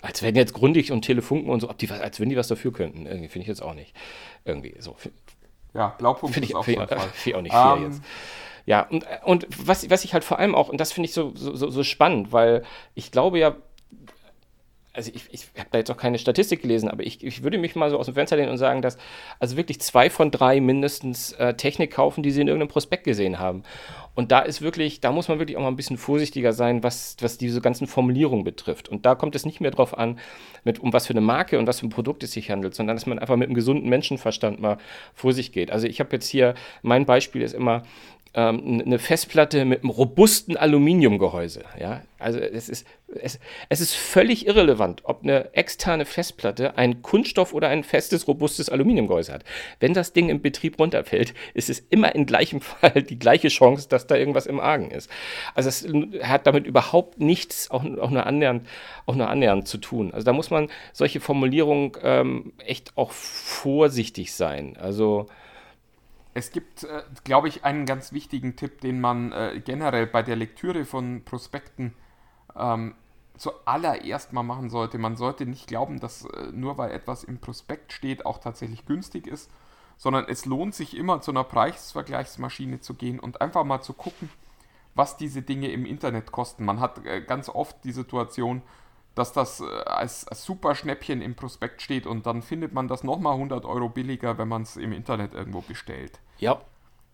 als 0.00 0.22
wenn 0.22 0.36
jetzt 0.36 0.54
Grundig 0.54 0.90
und 0.90 1.02
Telefunken 1.02 1.50
und 1.50 1.60
so, 1.60 1.72
die, 1.72 1.90
als 1.90 2.18
wenn 2.18 2.30
die 2.30 2.36
was 2.36 2.48
dafür 2.48 2.72
könnten. 2.72 3.04
Irgendwie 3.04 3.28
finde 3.28 3.42
ich 3.42 3.48
jetzt 3.48 3.62
auch 3.62 3.74
nicht. 3.74 3.94
Irgendwie 4.44 4.74
so. 4.78 4.96
Ja, 5.74 5.88
Blaupunk 5.98 6.34
ist 6.36 6.44
ich, 6.44 6.54
auch, 6.54 6.64
find, 6.64 6.88
find 6.88 7.26
ich 7.26 7.34
auch 7.34 7.42
nicht 7.42 7.52
fair 7.52 7.74
ähm, 7.76 7.84
jetzt. 7.84 8.02
Ja, 8.66 8.82
und, 8.82 9.06
und 9.24 9.46
was, 9.64 9.88
was 9.90 10.04
ich 10.04 10.12
halt 10.12 10.24
vor 10.24 10.38
allem 10.38 10.54
auch, 10.54 10.68
und 10.68 10.80
das 10.80 10.92
finde 10.92 11.08
ich 11.08 11.14
so, 11.14 11.32
so, 11.34 11.70
so 11.70 11.82
spannend, 11.82 12.32
weil 12.32 12.62
ich 12.94 13.10
glaube 13.10 13.38
ja, 13.38 13.56
also 14.92 15.12
ich, 15.14 15.28
ich 15.30 15.46
habe 15.56 15.68
da 15.70 15.78
jetzt 15.78 15.90
auch 15.90 15.96
keine 15.96 16.18
Statistik 16.18 16.62
gelesen, 16.62 16.88
aber 16.88 17.04
ich, 17.04 17.22
ich 17.22 17.44
würde 17.44 17.58
mich 17.58 17.76
mal 17.76 17.90
so 17.90 17.98
aus 17.98 18.06
dem 18.06 18.14
Fenster 18.14 18.36
lehnen 18.36 18.50
und 18.50 18.58
sagen, 18.58 18.82
dass 18.82 18.98
also 19.38 19.56
wirklich 19.56 19.80
zwei 19.80 20.10
von 20.10 20.30
drei 20.32 20.60
mindestens 20.60 21.32
äh, 21.32 21.54
Technik 21.54 21.92
kaufen, 21.92 22.22
die 22.22 22.32
sie 22.32 22.40
in 22.40 22.48
irgendeinem 22.48 22.68
Prospekt 22.68 23.04
gesehen 23.04 23.38
haben. 23.38 23.62
Und 24.16 24.32
da 24.32 24.40
ist 24.40 24.60
wirklich, 24.60 25.00
da 25.00 25.12
muss 25.12 25.28
man 25.28 25.38
wirklich 25.38 25.56
auch 25.56 25.62
mal 25.62 25.68
ein 25.68 25.76
bisschen 25.76 25.96
vorsichtiger 25.96 26.52
sein, 26.52 26.82
was, 26.82 27.16
was 27.20 27.38
diese 27.38 27.60
ganzen 27.60 27.86
Formulierungen 27.86 28.44
betrifft. 28.44 28.88
Und 28.88 29.06
da 29.06 29.14
kommt 29.14 29.36
es 29.36 29.46
nicht 29.46 29.60
mehr 29.60 29.70
darauf 29.70 29.96
an, 29.96 30.18
mit, 30.64 30.80
um 30.80 30.92
was 30.92 31.06
für 31.06 31.12
eine 31.12 31.20
Marke 31.20 31.58
und 31.58 31.68
was 31.68 31.80
für 31.80 31.86
ein 31.86 31.90
Produkt 31.90 32.24
es 32.24 32.32
sich 32.32 32.50
handelt, 32.50 32.74
sondern 32.74 32.96
dass 32.96 33.06
man 33.06 33.20
einfach 33.20 33.36
mit 33.36 33.46
einem 33.46 33.54
gesunden 33.54 33.88
Menschenverstand 33.88 34.60
mal 34.60 34.78
vor 35.14 35.32
sich 35.32 35.52
geht. 35.52 35.70
Also 35.70 35.86
ich 35.86 36.00
habe 36.00 36.10
jetzt 36.12 36.28
hier, 36.28 36.54
mein 36.82 37.06
Beispiel 37.06 37.42
ist 37.42 37.54
immer, 37.54 37.84
ähm, 38.34 38.82
eine 38.84 38.98
Festplatte 38.98 39.64
mit 39.64 39.82
einem 39.82 39.90
robusten 39.90 40.56
Aluminiumgehäuse. 40.56 41.64
Ja? 41.78 42.02
Also 42.18 42.38
es 42.38 42.68
ist, 42.68 42.86
es, 43.08 43.40
es 43.68 43.80
ist 43.80 43.94
völlig 43.94 44.46
irrelevant, 44.46 45.00
ob 45.04 45.22
eine 45.22 45.52
externe 45.54 46.04
Festplatte 46.04 46.76
ein 46.76 47.02
Kunststoff 47.02 47.54
oder 47.54 47.68
ein 47.68 47.82
festes, 47.82 48.28
robustes 48.28 48.68
Aluminiumgehäuse 48.68 49.32
hat. 49.32 49.44
Wenn 49.80 49.94
das 49.94 50.12
Ding 50.12 50.28
im 50.28 50.42
Betrieb 50.42 50.78
runterfällt, 50.78 51.34
ist 51.54 51.70
es 51.70 51.80
immer 51.90 52.14
in 52.14 52.26
gleichem 52.26 52.60
Fall 52.60 53.02
die 53.02 53.18
gleiche 53.18 53.48
Chance, 53.48 53.88
dass 53.88 54.06
da 54.06 54.14
irgendwas 54.14 54.46
im 54.46 54.60
Argen 54.60 54.90
ist. 54.90 55.10
Also 55.54 55.68
es 55.68 55.88
hat 56.22 56.46
damit 56.46 56.66
überhaupt 56.66 57.18
nichts, 57.18 57.70
auch, 57.70 57.84
auch, 57.84 58.10
nur, 58.10 58.26
annähernd, 58.26 58.68
auch 59.06 59.16
nur 59.16 59.28
annähernd 59.28 59.66
zu 59.66 59.78
tun. 59.78 60.12
Also 60.12 60.24
da 60.24 60.32
muss 60.32 60.50
man 60.50 60.68
solche 60.92 61.20
Formulierungen 61.20 61.92
ähm, 62.02 62.52
echt 62.64 62.96
auch 62.96 63.10
vorsichtig 63.10 64.34
sein. 64.34 64.76
Also 64.76 65.26
es 66.34 66.52
gibt, 66.52 66.84
äh, 66.84 67.02
glaube 67.24 67.48
ich, 67.48 67.64
einen 67.64 67.86
ganz 67.86 68.12
wichtigen 68.12 68.56
Tipp, 68.56 68.80
den 68.80 69.00
man 69.00 69.32
äh, 69.32 69.60
generell 69.64 70.06
bei 70.06 70.22
der 70.22 70.36
Lektüre 70.36 70.84
von 70.84 71.24
Prospekten 71.24 71.94
ähm, 72.56 72.94
zuallererst 73.36 74.32
mal 74.32 74.42
machen 74.42 74.70
sollte. 74.70 74.98
Man 74.98 75.16
sollte 75.16 75.46
nicht 75.46 75.66
glauben, 75.66 75.98
dass 75.98 76.24
äh, 76.26 76.52
nur 76.52 76.78
weil 76.78 76.92
etwas 76.92 77.24
im 77.24 77.38
Prospekt 77.38 77.92
steht, 77.92 78.26
auch 78.26 78.38
tatsächlich 78.38 78.86
günstig 78.86 79.26
ist, 79.26 79.50
sondern 79.96 80.26
es 80.28 80.44
lohnt 80.44 80.74
sich 80.74 80.96
immer 80.96 81.20
zu 81.20 81.30
einer 81.30 81.44
Preisvergleichsmaschine 81.44 82.80
zu 82.80 82.94
gehen 82.94 83.18
und 83.18 83.40
einfach 83.40 83.64
mal 83.64 83.80
zu 83.80 83.92
gucken, 83.92 84.30
was 84.94 85.16
diese 85.16 85.42
Dinge 85.42 85.68
im 85.68 85.86
Internet 85.86 86.32
kosten. 86.32 86.64
Man 86.64 86.80
hat 86.80 87.04
äh, 87.06 87.22
ganz 87.22 87.48
oft 87.48 87.82
die 87.84 87.92
Situation, 87.92 88.62
dass 89.14 89.32
das 89.32 89.60
äh, 89.60 89.64
als, 89.64 90.26
als 90.28 90.44
super 90.44 90.74
Schnäppchen 90.74 91.22
im 91.22 91.34
Prospekt 91.34 91.82
steht 91.82 92.06
und 92.06 92.26
dann 92.26 92.42
findet 92.42 92.72
man 92.72 92.88
das 92.88 93.04
nochmal 93.04 93.34
100 93.34 93.64
Euro 93.64 93.88
billiger, 93.88 94.38
wenn 94.38 94.48
man 94.48 94.62
es 94.62 94.76
im 94.76 94.92
Internet 94.92 95.34
irgendwo 95.34 95.60
bestellt. 95.60 96.20
Ja. 96.38 96.60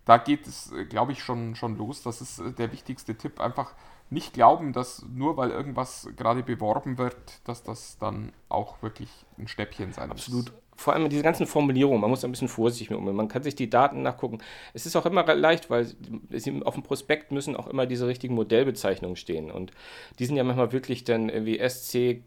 Da 0.04 0.18
geht 0.18 0.46
es, 0.46 0.72
äh, 0.72 0.84
glaube 0.84 1.12
ich, 1.12 1.22
schon, 1.22 1.56
schon 1.56 1.76
los. 1.76 2.02
Das 2.02 2.20
ist 2.20 2.38
äh, 2.38 2.52
der 2.52 2.72
wichtigste 2.72 3.16
Tipp. 3.16 3.40
Einfach 3.40 3.74
nicht 4.08 4.34
glauben, 4.34 4.72
dass 4.72 5.04
nur 5.12 5.36
weil 5.36 5.50
irgendwas 5.50 6.08
gerade 6.16 6.42
beworben 6.42 6.96
wird, 6.98 7.16
dass 7.44 7.64
das 7.64 7.98
dann 7.98 8.32
auch 8.48 8.80
wirklich 8.82 9.10
ein 9.36 9.48
Schnäppchen 9.48 9.92
sein 9.92 10.10
Absolut. 10.10 10.44
muss. 10.44 10.52
Absolut 10.52 10.65
vor 10.76 10.94
allem 10.94 11.08
diese 11.08 11.22
ganzen 11.22 11.46
Formulierungen, 11.46 12.00
man 12.00 12.10
muss 12.10 12.24
ein 12.24 12.30
bisschen 12.30 12.48
vorsichtig 12.48 12.90
mit 12.90 12.98
umgehen. 12.98 13.16
Man 13.16 13.28
kann 13.28 13.42
sich 13.42 13.54
die 13.54 13.70
Daten 13.70 14.02
nachgucken. 14.02 14.38
Es 14.74 14.86
ist 14.86 14.96
auch 14.96 15.06
immer 15.06 15.24
leicht, 15.34 15.70
weil 15.70 15.86
sie, 16.30 16.62
auf 16.64 16.74
dem 16.74 16.82
Prospekt 16.82 17.32
müssen 17.32 17.56
auch 17.56 17.66
immer 17.66 17.86
diese 17.86 18.06
richtigen 18.06 18.34
Modellbezeichnungen 18.34 19.16
stehen. 19.16 19.50
Und 19.50 19.72
die 20.18 20.26
sind 20.26 20.36
ja 20.36 20.44
manchmal 20.44 20.72
wirklich 20.72 21.04
dann 21.04 21.28
irgendwie 21.28 21.58
SC 21.66 22.22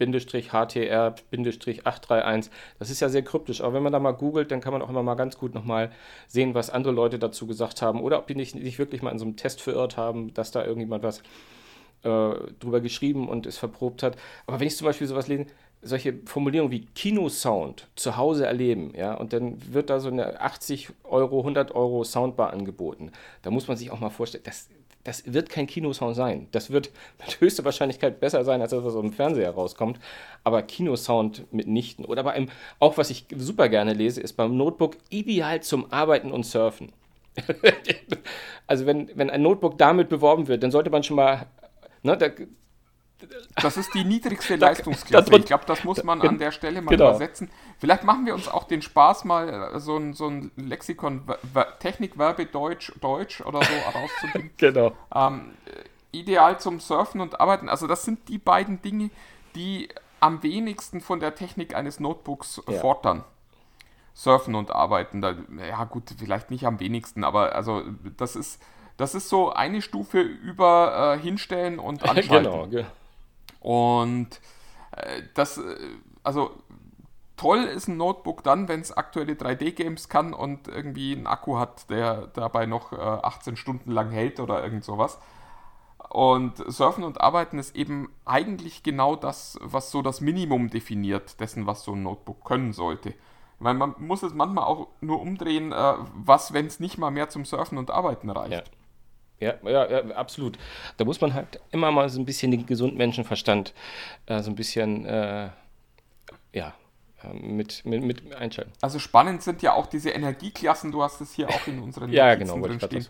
HTR-831. 0.00 2.50
Das 2.78 2.90
ist 2.90 3.00
ja 3.00 3.08
sehr 3.08 3.22
kryptisch. 3.22 3.60
Aber 3.60 3.74
wenn 3.74 3.82
man 3.82 3.92
da 3.92 3.98
mal 4.00 4.12
googelt, 4.12 4.50
dann 4.50 4.60
kann 4.60 4.72
man 4.72 4.82
auch 4.82 4.90
immer 4.90 5.02
mal 5.02 5.14
ganz 5.14 5.38
gut 5.38 5.54
nochmal 5.54 5.90
sehen, 6.26 6.54
was 6.54 6.70
andere 6.70 6.92
Leute 6.92 7.18
dazu 7.18 7.46
gesagt 7.46 7.82
haben. 7.82 8.00
Oder 8.00 8.18
ob 8.18 8.26
die 8.26 8.34
nicht, 8.34 8.52
sich 8.52 8.78
wirklich 8.78 9.02
mal 9.02 9.10
in 9.10 9.18
so 9.18 9.24
einem 9.24 9.36
Test 9.36 9.62
verirrt 9.62 9.96
haben, 9.96 10.34
dass 10.34 10.50
da 10.50 10.64
irgendjemand 10.64 11.04
was 11.04 11.22
äh, 12.04 12.34
drüber 12.60 12.80
geschrieben 12.80 13.28
und 13.28 13.46
es 13.46 13.58
verprobt 13.58 14.02
hat. 14.02 14.16
Aber 14.46 14.60
wenn 14.60 14.66
ich 14.66 14.76
zum 14.76 14.86
Beispiel 14.86 15.06
sowas 15.06 15.28
lese, 15.28 15.46
solche 15.82 16.14
Formulierungen 16.26 16.70
wie 16.70 16.86
Kinosound 16.94 17.88
zu 17.96 18.16
Hause 18.16 18.46
erleben, 18.46 18.92
ja, 18.96 19.14
und 19.14 19.32
dann 19.32 19.56
wird 19.72 19.90
da 19.90 19.98
so 19.98 20.08
eine 20.08 20.40
80 20.40 20.90
Euro, 21.04 21.40
100 21.40 21.74
Euro 21.74 22.04
Soundbar 22.04 22.52
angeboten. 22.52 23.10
Da 23.42 23.50
muss 23.50 23.66
man 23.66 23.76
sich 23.76 23.90
auch 23.90 23.98
mal 23.98 24.10
vorstellen, 24.10 24.44
das, 24.44 24.68
das 25.02 25.32
wird 25.32 25.48
kein 25.48 25.66
Kinosound 25.66 26.14
sein. 26.14 26.46
Das 26.52 26.70
wird 26.70 26.92
mit 27.18 27.40
höchster 27.40 27.64
Wahrscheinlichkeit 27.64 28.20
besser 28.20 28.44
sein, 28.44 28.62
als 28.62 28.70
das, 28.70 28.84
was 28.84 28.94
aus 28.94 29.00
dem 29.00 29.12
Fernseher 29.12 29.50
rauskommt. 29.50 29.98
Aber 30.44 30.62
Kinosound 30.62 31.52
mitnichten. 31.52 32.04
Oder 32.04 32.22
bei 32.22 32.32
einem, 32.32 32.48
auch 32.78 32.96
was 32.96 33.10
ich 33.10 33.26
super 33.36 33.68
gerne 33.68 33.92
lese, 33.92 34.20
ist 34.20 34.34
beim 34.34 34.56
Notebook 34.56 34.96
ideal 35.10 35.62
zum 35.62 35.92
Arbeiten 35.92 36.30
und 36.30 36.46
Surfen. 36.46 36.92
also 38.66 38.86
wenn, 38.86 39.10
wenn 39.16 39.30
ein 39.30 39.42
Notebook 39.42 39.78
damit 39.78 40.08
beworben 40.08 40.46
wird, 40.46 40.62
dann 40.62 40.70
sollte 40.70 40.90
man 40.90 41.02
schon 41.02 41.16
mal, 41.16 41.46
ne, 42.02 42.16
da, 42.16 42.28
das 43.56 43.76
ist 43.76 43.94
die 43.94 44.04
niedrigste 44.04 44.56
Leistungsklasse. 44.56 45.34
ich 45.36 45.44
glaube, 45.44 45.64
das 45.66 45.84
muss 45.84 46.02
man 46.02 46.20
an 46.22 46.38
der 46.38 46.50
Stelle 46.52 46.82
mal 46.82 46.90
genau. 46.90 47.10
übersetzen. 47.10 47.50
Vielleicht 47.78 48.04
machen 48.04 48.26
wir 48.26 48.34
uns 48.34 48.48
auch 48.48 48.64
den 48.64 48.82
Spaß, 48.82 49.24
mal 49.24 49.72
äh, 49.74 49.80
so 49.80 49.96
ein, 49.96 50.14
so 50.14 50.28
ein 50.28 50.50
Lexikon 50.56 51.22
Technikverbe 51.78 52.46
Deutsch, 52.46 52.92
Deutsch 53.00 53.40
oder 53.40 53.60
so 53.62 53.98
rauszugeben. 53.98 54.50
genau. 54.56 54.92
Ähm, 55.14 55.52
ideal 56.10 56.58
zum 56.60 56.80
Surfen 56.80 57.20
und 57.20 57.40
Arbeiten. 57.40 57.68
Also, 57.68 57.86
das 57.86 58.04
sind 58.04 58.28
die 58.28 58.38
beiden 58.38 58.82
Dinge, 58.82 59.10
die 59.54 59.88
am 60.20 60.42
wenigsten 60.42 61.00
von 61.00 61.20
der 61.20 61.34
Technik 61.34 61.74
eines 61.74 62.00
Notebooks 62.00 62.62
ja. 62.68 62.78
fordern. 62.78 63.24
Surfen 64.14 64.54
und 64.54 64.70
Arbeiten. 64.70 65.20
Da, 65.22 65.34
ja, 65.66 65.84
gut, 65.84 66.14
vielleicht 66.18 66.50
nicht 66.50 66.66
am 66.66 66.80
wenigsten, 66.80 67.24
aber 67.24 67.54
also 67.54 67.82
das 68.16 68.36
ist. 68.36 68.62
Das 68.96 69.14
ist 69.14 69.28
so 69.28 69.52
eine 69.52 69.82
Stufe 69.82 70.20
über 70.20 71.16
äh, 71.16 71.18
hinstellen 71.18 71.78
und 71.78 72.02
anschalten. 72.08 72.30
genau, 72.30 72.66
genau. 72.66 72.86
Und 73.60 74.40
äh, 74.92 75.22
das, 75.34 75.58
äh, 75.58 75.76
also 76.22 76.50
toll 77.36 77.64
ist 77.64 77.88
ein 77.88 77.96
Notebook 77.96 78.44
dann, 78.44 78.68
wenn 78.68 78.80
es 78.80 78.92
aktuelle 78.92 79.34
3D-Games 79.34 80.08
kann 80.08 80.32
und 80.32 80.68
irgendwie 80.68 81.14
einen 81.14 81.26
Akku 81.26 81.58
hat, 81.58 81.90
der 81.90 82.28
dabei 82.28 82.66
noch 82.66 82.92
äh, 82.92 82.96
18 82.96 83.56
Stunden 83.56 83.90
lang 83.90 84.10
hält 84.10 84.40
oder 84.40 84.62
irgend 84.62 84.84
sowas. 84.84 85.18
Und 86.08 86.58
Surfen 86.70 87.04
und 87.04 87.20
Arbeiten 87.20 87.58
ist 87.58 87.74
eben 87.74 88.10
eigentlich 88.26 88.82
genau 88.82 89.16
das, 89.16 89.58
was 89.62 89.90
so 89.90 90.02
das 90.02 90.20
Minimum 90.20 90.68
definiert, 90.68 91.40
dessen, 91.40 91.66
was 91.66 91.84
so 91.84 91.92
ein 91.94 92.02
Notebook 92.02 92.44
können 92.44 92.72
sollte. 92.72 93.14
Weil 93.58 93.74
man 93.74 93.94
muss 93.98 94.22
es 94.22 94.34
manchmal 94.34 94.64
auch 94.64 94.88
nur 95.00 95.20
umdrehen, 95.20 95.72
äh, 95.72 95.94
was, 96.14 96.52
wenn 96.52 96.66
es 96.66 96.80
nicht 96.80 96.98
mal 96.98 97.10
mehr 97.10 97.28
zum 97.28 97.44
Surfen 97.44 97.78
und 97.78 97.90
Arbeiten 97.90 98.28
reicht. 98.28 98.52
Ja. 98.52 98.81
Ja, 99.42 99.54
ja, 99.64 99.90
ja, 99.90 100.14
absolut. 100.14 100.56
Da 100.96 101.04
muss 101.04 101.20
man 101.20 101.34
halt 101.34 101.60
immer 101.72 101.90
mal 101.90 102.08
so 102.08 102.20
ein 102.20 102.24
bisschen 102.24 102.52
den 102.52 102.64
gesunden 102.64 102.96
Menschenverstand 102.96 103.74
äh, 104.26 104.40
so 104.40 104.50
ein 104.50 104.54
bisschen, 104.54 105.04
äh, 105.04 105.50
ja, 106.52 106.74
äh, 107.24 107.34
mit, 107.34 107.84
mit, 107.84 108.04
mit 108.04 108.34
einschalten. 108.34 108.72
Also 108.80 109.00
spannend 109.00 109.42
sind 109.42 109.62
ja 109.62 109.72
auch 109.72 109.86
diese 109.86 110.10
Energieklassen, 110.10 110.92
du 110.92 111.02
hast 111.02 111.20
es 111.20 111.32
hier 111.32 111.48
auch 111.48 111.66
in 111.66 111.80
unseren 111.80 112.12
ja, 112.12 112.34
genau, 112.36 112.60
drin 112.60 112.80
stehen, 112.80 113.06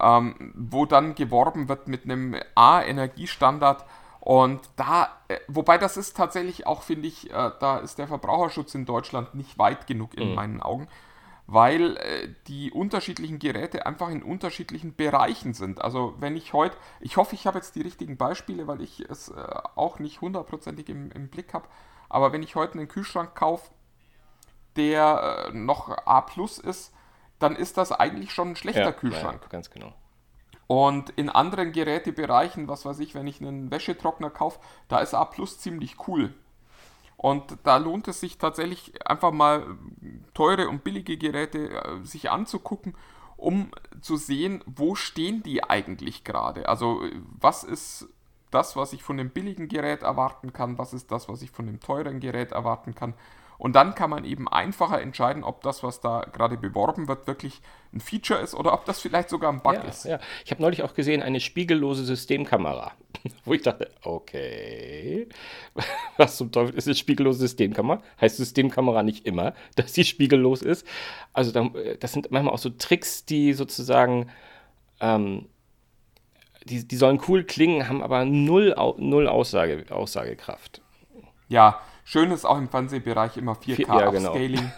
ähm, 0.00 0.52
wo 0.56 0.84
dann 0.84 1.14
geworben 1.14 1.68
wird 1.68 1.86
mit 1.86 2.04
einem 2.04 2.36
A-Energiestandard 2.56 3.84
und 4.20 4.60
da, 4.74 5.08
äh, 5.28 5.38
wobei 5.46 5.78
das 5.78 5.96
ist 5.96 6.16
tatsächlich 6.16 6.66
auch, 6.66 6.82
finde 6.82 7.06
ich, 7.06 7.30
äh, 7.30 7.50
da 7.60 7.78
ist 7.78 7.98
der 7.98 8.08
Verbraucherschutz 8.08 8.74
in 8.74 8.84
Deutschland 8.84 9.34
nicht 9.34 9.58
weit 9.58 9.86
genug 9.86 10.14
in 10.16 10.30
mhm. 10.30 10.34
meinen 10.34 10.60
Augen 10.60 10.88
weil 11.50 11.96
äh, 11.96 12.28
die 12.46 12.70
unterschiedlichen 12.70 13.38
Geräte 13.38 13.86
einfach 13.86 14.10
in 14.10 14.22
unterschiedlichen 14.22 14.94
Bereichen 14.94 15.54
sind. 15.54 15.80
Also 15.80 16.14
wenn 16.18 16.36
ich 16.36 16.52
heute, 16.52 16.76
ich 17.00 17.16
hoffe, 17.16 17.34
ich 17.34 17.46
habe 17.46 17.56
jetzt 17.56 17.74
die 17.74 17.80
richtigen 17.80 18.18
Beispiele, 18.18 18.66
weil 18.66 18.82
ich 18.82 19.00
es 19.00 19.30
äh, 19.30 19.34
auch 19.74 19.98
nicht 19.98 20.20
hundertprozentig 20.20 20.90
im, 20.90 21.10
im, 21.10 21.28
Blick 21.28 21.54
habe, 21.54 21.66
Aber 22.10 22.34
wenn 22.34 22.42
ich 22.42 22.54
heute 22.54 22.74
einen 22.74 22.86
Kühlschrank 22.86 23.34
kaufe, 23.34 23.70
der 24.76 25.48
äh, 25.48 25.56
noch 25.56 25.88
A 26.06 26.20
plus 26.20 26.58
ist, 26.58 26.92
dann 27.38 27.56
ist 27.56 27.78
das 27.78 27.92
eigentlich 27.92 28.30
schon 28.30 28.50
ein 28.50 28.56
schlechter 28.56 28.82
Ja, 28.82 28.92
Kühlschrank. 28.92 29.40
Ja, 29.42 29.48
ganz 29.48 29.70
genau. 29.70 29.94
Und 30.66 31.08
in 31.16 31.30
anderen 31.30 31.72
Gerätebereichen, 31.72 32.68
was 32.68 32.84
weiß 32.84 32.98
ich, 32.98 33.14
wenn 33.14 33.26
ich 33.26 33.40
einen 33.40 33.70
Wäschetrockner 33.70 34.28
kaufe, 34.28 34.60
da 34.88 34.98
ist 34.98 35.14
A 35.14 35.24
Plus 35.24 35.58
ziemlich 35.58 35.96
cool. 36.08 36.34
Und 37.18 37.58
da 37.64 37.76
lohnt 37.78 38.06
es 38.06 38.20
sich 38.20 38.38
tatsächlich 38.38 38.92
einfach 39.04 39.32
mal 39.32 39.66
teure 40.34 40.68
und 40.68 40.84
billige 40.84 41.18
Geräte 41.18 41.68
äh, 41.70 42.04
sich 42.04 42.30
anzugucken, 42.30 42.94
um 43.36 43.72
zu 44.00 44.16
sehen, 44.16 44.62
wo 44.66 44.94
stehen 44.94 45.42
die 45.42 45.64
eigentlich 45.64 46.22
gerade. 46.22 46.68
Also 46.68 47.02
was 47.40 47.64
ist 47.64 48.08
das, 48.52 48.76
was 48.76 48.92
ich 48.92 49.02
von 49.02 49.16
dem 49.16 49.30
billigen 49.30 49.66
Gerät 49.68 50.02
erwarten 50.02 50.52
kann, 50.52 50.78
was 50.78 50.92
ist 50.94 51.10
das, 51.10 51.28
was 51.28 51.42
ich 51.42 51.50
von 51.50 51.66
dem 51.66 51.80
teuren 51.80 52.20
Gerät 52.20 52.52
erwarten 52.52 52.94
kann. 52.94 53.14
Und 53.58 53.74
dann 53.74 53.96
kann 53.96 54.10
man 54.10 54.24
eben 54.24 54.46
einfacher 54.48 55.02
entscheiden, 55.02 55.42
ob 55.42 55.62
das, 55.62 55.82
was 55.82 56.00
da 56.00 56.20
gerade 56.32 56.56
beworben 56.56 57.08
wird, 57.08 57.26
wirklich 57.26 57.60
ein 57.92 57.98
Feature 57.98 58.38
ist 58.38 58.54
oder 58.54 58.72
ob 58.72 58.84
das 58.84 59.00
vielleicht 59.00 59.28
sogar 59.28 59.52
ein 59.52 59.60
Bug 59.60 59.74
Ja, 59.74 59.80
ist. 59.80 60.04
ja. 60.04 60.20
Ich 60.44 60.52
habe 60.52 60.62
neulich 60.62 60.84
auch 60.84 60.94
gesehen, 60.94 61.22
eine 61.22 61.40
spiegellose 61.40 62.04
Systemkamera, 62.04 62.92
wo 63.44 63.54
ich 63.54 63.62
dachte, 63.62 63.90
okay, 64.02 65.28
was 66.16 66.36
zum 66.36 66.52
Teufel 66.52 66.76
ist 66.76 66.86
eine 66.86 66.94
spiegellose 66.94 67.40
Systemkamera? 67.40 68.02
Heißt 68.20 68.36
Systemkamera 68.36 69.02
nicht 69.02 69.26
immer, 69.26 69.54
dass 69.76 69.94
sie 69.94 70.04
spiegellos 70.04 70.62
ist? 70.62 70.86
Also 71.32 71.52
da, 71.52 71.70
das 72.00 72.12
sind 72.12 72.30
manchmal 72.30 72.54
auch 72.54 72.58
so 72.58 72.70
Tricks, 72.70 73.24
die 73.24 73.52
sozusagen, 73.52 74.30
ähm, 75.00 75.46
die, 76.64 76.86
die 76.86 76.96
sollen 76.96 77.20
cool 77.28 77.44
klingen, 77.44 77.88
haben 77.88 78.02
aber 78.02 78.24
null, 78.24 78.74
null 78.98 79.28
Aussage, 79.28 79.86
Aussagekraft. 79.90 80.82
Ja, 81.48 81.80
schön 82.04 82.30
ist 82.30 82.44
auch 82.44 82.58
im 82.58 82.68
Fernsehbereich 82.68 83.36
immer 83.36 83.52
4K 83.52 83.74
Vier- 83.76 83.86
ja, 83.86 84.10
genau. 84.10 84.30
Upscaling, 84.30 84.72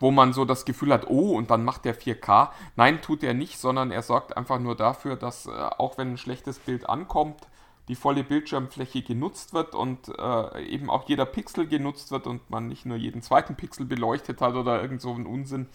wo 0.00 0.10
man 0.10 0.32
so 0.32 0.44
das 0.44 0.64
Gefühl 0.64 0.92
hat, 0.92 1.08
oh, 1.08 1.36
und 1.36 1.50
dann 1.50 1.64
macht 1.64 1.84
der 1.84 1.96
4K. 1.96 2.50
Nein, 2.74 3.00
tut 3.00 3.22
er 3.22 3.32
nicht, 3.32 3.58
sondern 3.58 3.92
er 3.92 4.02
sorgt 4.02 4.36
einfach 4.36 4.58
nur 4.58 4.76
dafür, 4.76 5.14
dass 5.14 5.46
äh, 5.46 5.50
auch 5.50 5.98
wenn 5.98 6.12
ein 6.12 6.18
schlechtes 6.18 6.58
Bild 6.58 6.88
ankommt, 6.88 7.40
die 7.88 7.94
volle 7.94 8.24
Bildschirmfläche 8.24 9.02
genutzt 9.02 9.52
wird 9.52 9.74
und 9.74 10.08
äh, 10.18 10.62
eben 10.62 10.88
auch 10.88 11.08
jeder 11.08 11.26
Pixel 11.26 11.66
genutzt 11.66 12.10
wird 12.10 12.26
und 12.26 12.48
man 12.50 12.68
nicht 12.68 12.86
nur 12.86 12.96
jeden 12.96 13.22
zweiten 13.22 13.56
Pixel 13.56 13.84
beleuchtet 13.84 14.40
hat 14.40 14.54
oder 14.54 14.80
irgend 14.80 15.02
so 15.02 15.12
einen 15.12 15.26
Unsinn. 15.26 15.68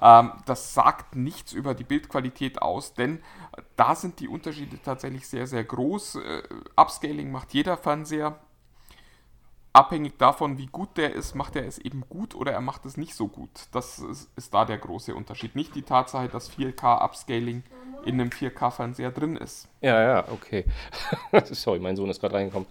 Ähm, 0.00 0.32
das 0.44 0.74
sagt 0.74 1.16
nichts 1.16 1.52
über 1.52 1.74
die 1.74 1.84
Bildqualität 1.84 2.62
aus, 2.62 2.94
denn 2.94 3.22
da 3.76 3.94
sind 3.94 4.20
die 4.20 4.28
Unterschiede 4.28 4.78
tatsächlich 4.82 5.26
sehr, 5.26 5.46
sehr 5.46 5.64
groß. 5.64 6.16
Äh, 6.16 6.42
Upscaling 6.76 7.32
macht 7.32 7.54
jeder 7.54 7.76
Fernseher. 7.76 8.38
Abhängig 9.76 10.16
davon, 10.16 10.56
wie 10.56 10.68
gut 10.68 10.96
der 10.96 11.12
ist, 11.12 11.34
macht 11.34 11.54
er 11.54 11.66
es 11.66 11.76
eben 11.76 12.02
gut 12.08 12.34
oder 12.34 12.50
er 12.50 12.62
macht 12.62 12.86
es 12.86 12.96
nicht 12.96 13.14
so 13.14 13.28
gut. 13.28 13.50
Das 13.72 13.98
ist, 13.98 14.30
ist 14.34 14.54
da 14.54 14.64
der 14.64 14.78
große 14.78 15.14
Unterschied. 15.14 15.54
Nicht 15.54 15.74
die 15.74 15.82
Tatsache, 15.82 16.28
dass 16.28 16.50
4K 16.50 17.04
Upscaling 17.04 17.62
in 18.06 18.14
einem 18.18 18.30
4K-Fernseher 18.30 19.10
drin 19.10 19.36
ist. 19.36 19.68
Ja, 19.82 20.00
ja, 20.00 20.28
okay. 20.32 20.64
Sorry, 21.44 21.78
mein 21.78 21.94
Sohn 21.94 22.08
ist 22.08 22.22
gerade 22.22 22.36
reingekommen. 22.36 22.66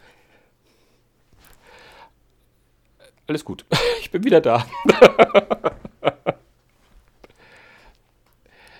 Alles 3.27 3.45
gut, 3.45 3.65
ich 4.01 4.09
bin 4.09 4.23
wieder 4.23 4.41
da. 4.41 4.65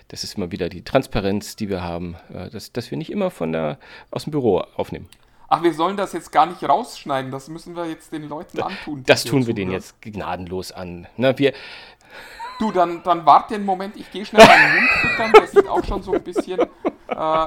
Das 0.08 0.22
ist 0.22 0.36
immer 0.36 0.52
wieder 0.52 0.68
die 0.68 0.84
Transparenz, 0.84 1.56
die 1.56 1.68
wir 1.68 1.82
haben, 1.82 2.14
äh, 2.32 2.48
dass, 2.48 2.70
dass 2.70 2.92
wir 2.92 2.96
nicht 2.96 3.10
immer 3.10 3.32
von 3.32 3.50
der, 3.50 3.80
aus 4.12 4.22
dem 4.22 4.30
Büro 4.30 4.60
aufnehmen. 4.76 5.08
Ach, 5.48 5.62
wir 5.62 5.72
sollen 5.74 5.96
das 5.96 6.12
jetzt 6.12 6.32
gar 6.32 6.46
nicht 6.46 6.62
rausschneiden. 6.62 7.30
Das 7.30 7.48
müssen 7.48 7.76
wir 7.76 7.86
jetzt 7.86 8.12
den 8.12 8.28
Leuten 8.28 8.60
antun. 8.60 9.04
Das 9.06 9.24
tun 9.24 9.46
wir 9.46 9.54
denen 9.54 9.70
jetzt 9.70 10.00
gnadenlos 10.02 10.72
an. 10.72 11.06
Na, 11.16 11.38
wir, 11.38 11.52
Du, 12.58 12.72
dann, 12.72 13.02
dann 13.02 13.26
warte 13.26 13.54
einen 13.54 13.66
Moment. 13.66 13.96
Ich 13.96 14.10
gehe 14.10 14.24
schnell 14.24 14.46
meinen 14.46 14.80
Hund 14.80 14.90
füttern. 15.00 15.32
Der 15.32 15.46
sieht 15.46 15.68
auch 15.68 15.84
schon 15.84 16.02
so 16.02 16.12
ein 16.12 16.22
bisschen 16.22 16.58
äh, 16.60 17.46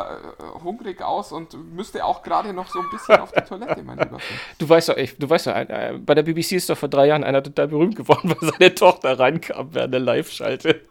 hungrig 0.64 1.02
aus 1.02 1.32
und 1.32 1.54
müsste 1.76 2.06
auch 2.06 2.22
gerade 2.22 2.54
noch 2.54 2.68
so 2.68 2.80
ein 2.80 2.89
bisschen 2.91 3.20
auf 3.20 3.32
die 3.32 3.41
Toilette, 3.41 3.82
mein 3.84 3.97
lieber 3.97 4.20
Finn. 4.20 4.38
du 4.58 4.70
weißt 4.70 4.89
doch, 4.89 4.97
ich, 4.97 5.18
du 5.18 5.30
weißt 5.30 5.47
doch, 5.47 5.56
äh, 5.56 6.00
bei 6.00 6.16
der 6.16 6.24
BBC 6.24 6.54
ist 6.54 6.70
doch 6.70 6.78
vor 6.78 6.89
drei 6.89 7.08
Jahren 7.08 7.24
einer 7.24 7.41
total 7.41 7.68
berühmt 7.68 7.95
geworden, 7.95 8.36
weil 8.39 8.52
seine 8.52 8.76
Tochter 8.76 9.18
reinkam 9.20 9.70
während 9.74 9.93
der 9.93 10.02
Live-Schalte. 10.02 10.82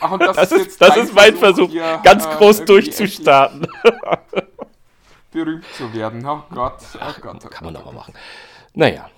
Ach, 0.00 0.10
und 0.10 0.22
das, 0.22 0.36
Das 0.36 0.52
ist, 0.52 0.80
das 0.80 0.96
ist 0.96 1.14
mein 1.14 1.36
Versuch, 1.36 1.70
hier, 1.70 2.00
ganz 2.02 2.24
äh, 2.24 2.28
groß 2.30 2.60
irgendwie 2.60 2.72
durchzustarten. 2.72 3.66
Berühmt 5.44 5.64
zu 5.74 5.92
werden. 5.94 6.24
Oh 6.26 6.42
Gott, 6.50 6.82
oh 6.94 7.20
Gott. 7.20 7.42
Oh 7.44 7.48
Kann 7.48 7.64
man 7.64 7.74
doch 7.74 7.84
mal 7.84 7.94
machen. 7.94 8.14
Naja, 8.74 9.08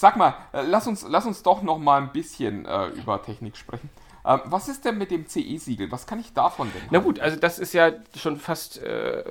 Sag 0.00 0.16
mal, 0.16 0.32
äh, 0.52 0.62
lass 0.62 0.86
uns, 0.86 1.04
lass 1.08 1.26
uns 1.26 1.42
doch 1.42 1.60
noch 1.60 1.76
mal 1.76 2.00
ein 2.00 2.12
bisschen 2.12 2.64
äh, 2.66 2.86
über 2.90 3.20
Technik 3.20 3.56
sprechen. 3.56 3.90
Ähm, 4.26 4.40
was 4.44 4.68
ist 4.68 4.84
denn 4.84 4.98
mit 4.98 5.10
dem 5.10 5.26
CE-Siegel? 5.26 5.90
Was 5.90 6.06
kann 6.06 6.20
ich 6.20 6.32
davon 6.32 6.70
denn? 6.74 6.82
na 6.90 6.98
gut, 6.98 7.20
also 7.20 7.36
das 7.36 7.58
ist 7.58 7.72
ja 7.72 7.92
schon 8.16 8.36
fast, 8.36 8.82
äh, 8.82 9.24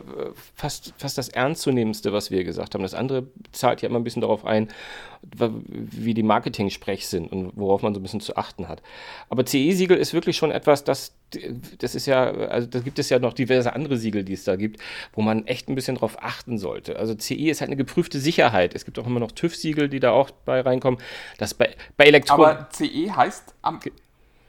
fast, 0.56 0.94
fast 0.98 1.18
das 1.18 1.30
Ernstzunehmendste, 1.30 2.14
was 2.14 2.32
wir 2.32 2.44
gesagt 2.44 2.74
haben. 2.74 2.84
Das 2.84 2.94
andere 2.94 3.28
zahlt 3.52 3.82
ja 3.82 3.90
immer 3.90 4.00
ein 4.00 4.04
bisschen 4.04 4.22
darauf 4.22 4.46
ein, 4.46 4.70
wie 5.22 6.14
die 6.14 6.24
Marketing-Sprech 6.24 7.08
sind 7.08 7.32
und 7.32 7.52
worauf 7.56 7.82
man 7.82 7.94
so 7.94 8.00
ein 8.00 8.04
bisschen 8.04 8.22
zu 8.22 8.38
achten 8.38 8.68
hat. 8.68 8.82
Aber 9.30 9.46
CE-Siegel 9.46 9.98
ist 9.98 10.14
wirklich 10.14 10.38
schon 10.38 10.52
etwas, 10.52 10.84
das, 10.84 11.14
das 11.80 11.96
ist 11.96 12.06
ja, 12.06 12.32
also 12.32 12.68
da 12.68 12.80
gibt 12.80 13.00
es 13.00 13.10
ja 13.10 13.20
noch 13.20 13.34
diverse 13.34 13.74
andere 13.74 13.98
Siegel, 13.98 14.24
die 14.24 14.34
es 14.34 14.44
da 14.44 14.56
gibt, 14.56 14.82
wo 15.14 15.22
man 15.22 15.46
echt 15.48 15.70
ein 15.70 15.76
bisschen 15.76 15.96
drauf 15.96 16.18
achten 16.22 16.58
sollte. 16.58 16.98
Also 16.98 17.16
CE 17.16 17.50
ist 17.50 17.62
halt 17.62 17.70
eine 17.70 17.78
geprüfte 17.78 18.20
Sicherheit. 18.20 18.74
Es 18.74 18.86
gibt 18.86 18.98
auch 19.00 19.06
immer 19.06 19.20
noch 19.20 19.32
TÜV-Siegel, 19.32 19.90
die 19.90 20.00
da 20.00 20.12
auch 20.12 20.32
bei 20.46 20.62
reinkommen. 20.62 21.00
Das 21.38 21.54
bei, 21.54 21.76
bei 21.98 22.06
Elektron 22.06 22.40
Aber 22.40 22.70
CE 22.72 23.16
heißt 23.16 23.56
am 23.62 23.80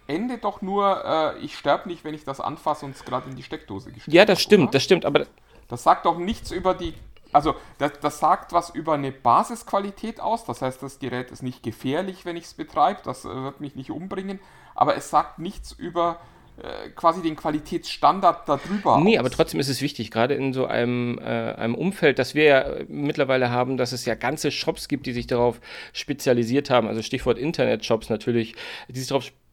Ende 0.09 0.38
doch 0.38 0.62
nur, 0.62 1.04
äh, 1.04 1.38
ich 1.38 1.56
sterbe 1.56 1.88
nicht, 1.88 2.02
wenn 2.04 2.14
ich 2.14 2.24
das 2.24 2.40
anfasse 2.40 2.84
und 2.86 2.96
es 2.96 3.04
gerade 3.04 3.30
in 3.30 3.36
die 3.36 3.42
Steckdose 3.42 3.92
gesteckt 3.92 4.12
ja, 4.14 4.24
das 4.24 4.40
stimmt, 4.40 4.64
oder? 4.64 4.70
das 4.72 4.82
stimmt, 4.82 5.04
aber 5.04 5.26
Das 5.68 5.82
sagt 5.84 6.06
doch 6.06 6.18
nichts 6.18 6.50
über 6.50 6.74
die. 6.74 6.94
Also, 7.30 7.54
das, 7.76 7.92
das 8.00 8.18
sagt 8.20 8.52
was 8.54 8.70
über 8.70 8.94
eine 8.94 9.12
Basisqualität 9.12 10.18
aus. 10.20 10.44
Das 10.46 10.62
heißt, 10.62 10.82
das 10.82 10.98
Gerät 10.98 11.30
ist 11.30 11.42
nicht 11.42 11.62
gefährlich, 11.62 12.24
wenn 12.24 12.36
ich 12.36 12.44
es 12.44 12.54
betreibe. 12.54 13.00
Das 13.04 13.24
äh, 13.26 13.28
wird 13.28 13.61
mich 13.61 13.76
nicht 13.76 13.90
umbringen. 13.90 14.40
Aber 14.74 14.96
es 14.96 15.11
sagt 15.11 15.38
nichts 15.38 15.72
über 15.72 16.20
äh, 16.56 16.88
quasi 16.90 17.20
den 17.22 17.36
Qualitätsstandard 17.36 18.48
darüber 18.48 18.98
Nee, 19.00 19.16
aus. 19.18 19.20
aber 19.20 19.30
trotzdem 19.30 19.61
ist 19.61 19.68
es 19.68 19.82
wichtig, 19.82 20.11
gerade 20.11 20.34
in 20.34 20.52
so 20.52 20.66
einem, 20.66 21.18
äh, 21.18 21.22
einem 21.22 21.74
Umfeld, 21.74 22.18
das 22.18 22.34
wir 22.34 22.44
ja 22.44 22.61
äh, 22.61 22.86
mittlerweile 22.88 23.50
haben, 23.50 23.76
dass 23.76 23.92
es 23.92 24.06
ja 24.06 24.14
ganze 24.14 24.50
Shops 24.50 24.88
gibt, 24.88 25.06
die 25.06 25.12
sich 25.12 25.26
darauf 25.26 25.61
spezialisiert 25.92 26.70
haben, 26.70 26.88
also 26.88 27.02
Stichwort 27.02 27.38
Internet-Shops 27.38 28.09
natürlich, 28.09 28.54
die 28.88 28.98
sich 28.98 29.09
darauf 29.09 29.24
spezialisiert 29.24 29.47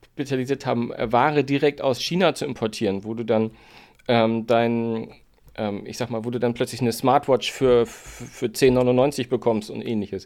haben, 0.66 0.94
äh, 0.94 1.12
Ware 1.12 1.44
direkt 1.44 1.82
aus 1.82 2.00
China 2.00 2.36
zu 2.36 2.46
importieren, 2.46 3.04
wo 3.04 3.14
du 3.14 3.24
dann 3.24 3.52
ähm, 4.08 4.46
dein, 4.46 5.14
ähm, 5.56 5.84
ich 5.86 5.98
sag 5.98 6.10
mal, 6.10 6.26
wo 6.26 6.30
du 6.30 6.40
dann 6.40 6.54
plötzlich 6.54 6.82
eine 6.82 6.92
Smartwatch 6.92 7.52
für, 7.52 7.86
für, 7.86 8.26
für 8.26 8.46
10,99 8.48 9.30
bekommst 9.30 9.70
und 9.70 9.82
ähnliches. 9.82 10.26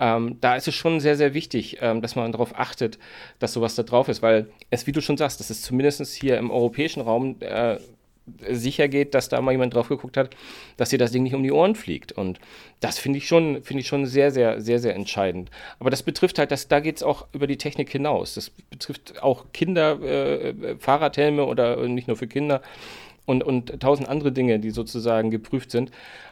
Ähm, 0.00 0.38
da 0.40 0.56
ist 0.56 0.68
es 0.68 0.74
schon 0.74 1.00
sehr, 1.00 1.16
sehr 1.16 1.34
wichtig, 1.34 1.78
ähm, 1.80 2.02
dass 2.02 2.16
man 2.16 2.32
darauf 2.32 2.58
achtet, 2.58 2.98
dass 3.38 3.52
sowas 3.52 3.74
da 3.74 3.82
drauf 3.82 4.08
ist, 4.08 4.22
weil 4.22 4.48
es, 4.70 4.86
wie 4.86 4.92
du 4.92 5.00
schon 5.00 5.16
sagst, 5.16 5.40
dass 5.40 5.50
es 5.50 5.62
zumindest 5.62 6.04
hier 6.14 6.38
im 6.38 6.50
europäischen 6.50 7.00
Raum 7.00 7.36
äh, 7.40 7.78
sicher 8.50 8.88
geht, 8.88 9.14
dass 9.14 9.28
da 9.28 9.40
mal 9.40 9.52
jemand 9.52 9.74
drauf 9.74 9.88
geguckt 9.88 10.16
hat, 10.16 10.30
dass 10.76 10.90
dir 10.90 10.98
das 10.98 11.12
Ding 11.12 11.22
nicht 11.22 11.34
um 11.34 11.42
die 11.42 11.52
Ohren 11.52 11.74
fliegt. 11.74 12.12
Und 12.12 12.38
das 12.80 12.98
finde 12.98 13.18
ich 13.18 13.28
schon, 13.28 13.62
finde 13.62 13.80
ich 13.82 13.86
schon 13.86 14.06
sehr, 14.06 14.30
sehr, 14.30 14.60
sehr, 14.60 14.78
sehr 14.78 14.94
entscheidend. 14.94 15.50
Aber 15.78 15.90
das 15.90 16.02
betrifft 16.02 16.38
halt, 16.38 16.50
dass, 16.50 16.68
da 16.68 16.80
geht 16.80 16.96
es 16.96 17.02
auch 17.02 17.26
über 17.32 17.46
die 17.46 17.58
Technik 17.58 17.90
hinaus. 17.90 18.34
Das 18.34 18.50
betrifft 18.50 19.22
auch 19.22 19.46
Kinder, 19.52 20.00
äh, 20.02 20.76
Fahrradhelme 20.78 21.44
oder 21.44 21.86
nicht 21.88 22.08
nur 22.08 22.16
für 22.16 22.26
Kinder 22.26 22.62
und, 23.26 23.42
und 23.42 23.80
tausend 23.80 24.08
andere 24.08 24.32
Dinge, 24.32 24.58
die 24.58 24.70
sozusagen 24.70 25.30
geprüft 25.30 25.70
sind. 25.70 25.90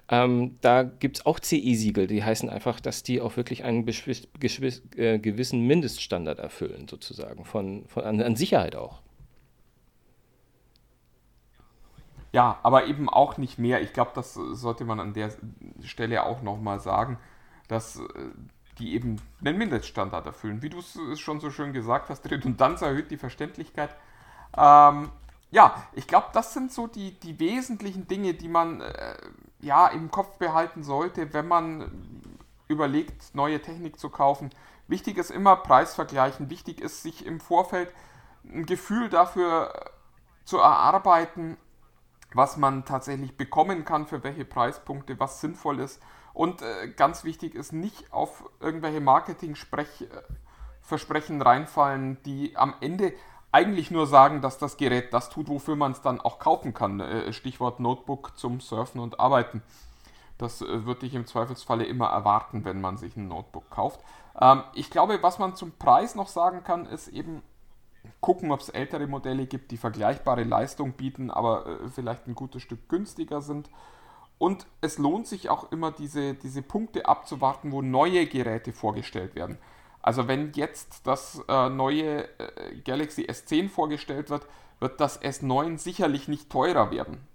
Ähm, 0.08 0.56
da 0.60 0.82
gibt 0.82 1.18
es 1.18 1.26
auch 1.26 1.40
CE-Siegel, 1.40 2.06
die 2.06 2.22
heißen 2.22 2.48
einfach, 2.48 2.80
dass 2.80 3.02
die 3.02 3.20
auch 3.20 3.36
wirklich 3.36 3.64
einen 3.64 3.86
äh, 3.86 5.18
gewissen 5.18 5.60
Mindeststandard 5.66 6.38
erfüllen, 6.38 6.86
sozusagen, 6.88 7.44
von, 7.44 7.84
von, 7.86 8.04
an, 8.04 8.20
an 8.20 8.36
Sicherheit 8.36 8.76
auch. 8.76 9.03
Ja, 12.34 12.58
aber 12.64 12.86
eben 12.86 13.08
auch 13.08 13.38
nicht 13.38 13.60
mehr. 13.60 13.80
Ich 13.80 13.92
glaube, 13.92 14.10
das 14.12 14.34
sollte 14.34 14.84
man 14.84 14.98
an 14.98 15.12
der 15.12 15.30
Stelle 15.84 16.24
auch 16.24 16.42
nochmal 16.42 16.80
sagen, 16.80 17.16
dass 17.68 18.00
äh, 18.00 18.02
die 18.80 18.94
eben 18.94 19.22
einen 19.38 19.56
Mindeststandard 19.56 20.26
erfüllen. 20.26 20.60
Wie 20.60 20.68
du 20.68 20.80
es 20.80 21.20
schon 21.20 21.38
so 21.38 21.52
schön 21.52 21.72
gesagt 21.72 22.10
hast, 22.10 22.28
Redundanz 22.28 22.82
erhöht 22.82 23.12
die 23.12 23.18
Verständlichkeit. 23.18 23.94
Ähm, 24.56 25.10
ja, 25.52 25.86
ich 25.92 26.08
glaube, 26.08 26.26
das 26.32 26.54
sind 26.54 26.72
so 26.72 26.88
die, 26.88 27.12
die 27.20 27.38
wesentlichen 27.38 28.08
Dinge, 28.08 28.34
die 28.34 28.48
man 28.48 28.80
äh, 28.80 29.14
ja 29.60 29.86
im 29.86 30.10
Kopf 30.10 30.36
behalten 30.38 30.82
sollte, 30.82 31.32
wenn 31.34 31.46
man 31.46 31.88
überlegt, 32.66 33.32
neue 33.36 33.62
Technik 33.62 34.00
zu 34.00 34.10
kaufen. 34.10 34.50
Wichtig 34.88 35.18
ist 35.18 35.30
immer 35.30 35.54
Preis 35.54 35.94
vergleichen. 35.94 36.50
Wichtig 36.50 36.80
ist, 36.80 37.04
sich 37.04 37.24
im 37.26 37.38
Vorfeld 37.38 37.94
ein 38.42 38.66
Gefühl 38.66 39.08
dafür 39.08 39.72
zu 40.44 40.58
erarbeiten, 40.58 41.58
was 42.34 42.56
man 42.56 42.84
tatsächlich 42.84 43.36
bekommen 43.36 43.84
kann, 43.84 44.06
für 44.06 44.22
welche 44.24 44.44
Preispunkte, 44.44 45.18
was 45.18 45.40
sinnvoll 45.40 45.80
ist 45.80 46.00
Und 46.32 46.62
äh, 46.62 46.86
ganz 46.88 47.24
wichtig 47.24 47.54
ist, 47.54 47.72
nicht 47.72 48.12
auf 48.12 48.50
irgendwelche 48.60 49.00
Marketing-Versprechen 49.00 51.40
reinfallen, 51.40 52.22
die 52.24 52.56
am 52.56 52.74
Ende 52.80 53.14
eigentlich 53.52 53.92
nur 53.92 54.08
sagen, 54.08 54.40
dass 54.40 54.58
das 54.58 54.76
Gerät 54.76 55.14
das 55.14 55.30
tut, 55.30 55.48
wofür 55.48 55.76
man 55.76 55.92
es 55.92 56.02
dann 56.02 56.20
auch 56.20 56.40
kaufen 56.40 56.74
kann. 56.74 56.98
Äh, 56.98 57.32
Stichwort 57.32 57.78
Notebook 57.78 58.36
zum 58.36 58.58
Surfen 58.60 59.00
und 59.00 59.20
Arbeiten. 59.20 59.62
Das 60.38 60.60
äh, 60.60 60.84
würde 60.84 61.06
ich 61.06 61.14
im 61.14 61.26
Zweifelsfalle 61.26 61.84
immer 61.84 62.08
erwarten, 62.08 62.64
wenn 62.64 62.80
man 62.80 62.96
sich 62.96 63.16
ein 63.16 63.28
Notebook 63.28 63.70
kauft. 63.70 64.00
Ähm, 64.40 64.64
ich 64.74 64.90
glaube, 64.90 65.22
was 65.22 65.38
man 65.38 65.54
zum 65.54 65.70
Preis 65.78 66.16
noch 66.16 66.26
sagen 66.26 66.64
kann, 66.64 66.86
ist 66.86 67.06
eben 67.06 67.44
gucken, 68.24 68.52
ob 68.52 68.60
es 68.60 68.70
ältere 68.70 69.06
Modelle 69.06 69.44
gibt, 69.44 69.70
die 69.70 69.76
vergleichbare 69.76 70.44
Leistung 70.44 70.92
bieten, 70.92 71.30
aber 71.30 71.66
äh, 71.66 71.90
vielleicht 71.90 72.26
ein 72.26 72.34
gutes 72.34 72.62
Stück 72.62 72.88
günstiger 72.88 73.42
sind. 73.42 73.68
Und 74.38 74.66
es 74.80 74.96
lohnt 74.96 75.26
sich 75.26 75.50
auch 75.50 75.70
immer, 75.72 75.92
diese, 75.92 76.32
diese 76.32 76.62
Punkte 76.62 77.04
abzuwarten, 77.04 77.70
wo 77.70 77.82
neue 77.82 78.24
Geräte 78.26 78.72
vorgestellt 78.72 79.34
werden. 79.34 79.58
Also 80.00 80.26
wenn 80.26 80.52
jetzt 80.54 81.06
das 81.06 81.44
äh, 81.48 81.68
neue 81.68 82.26
äh, 82.38 82.76
Galaxy 82.82 83.24
S10 83.24 83.68
vorgestellt 83.68 84.30
wird, 84.30 84.46
wird 84.80 85.02
das 85.02 85.20
S9 85.20 85.76
sicherlich 85.76 86.26
nicht 86.26 86.48
teurer 86.48 86.90
werden. 86.90 87.28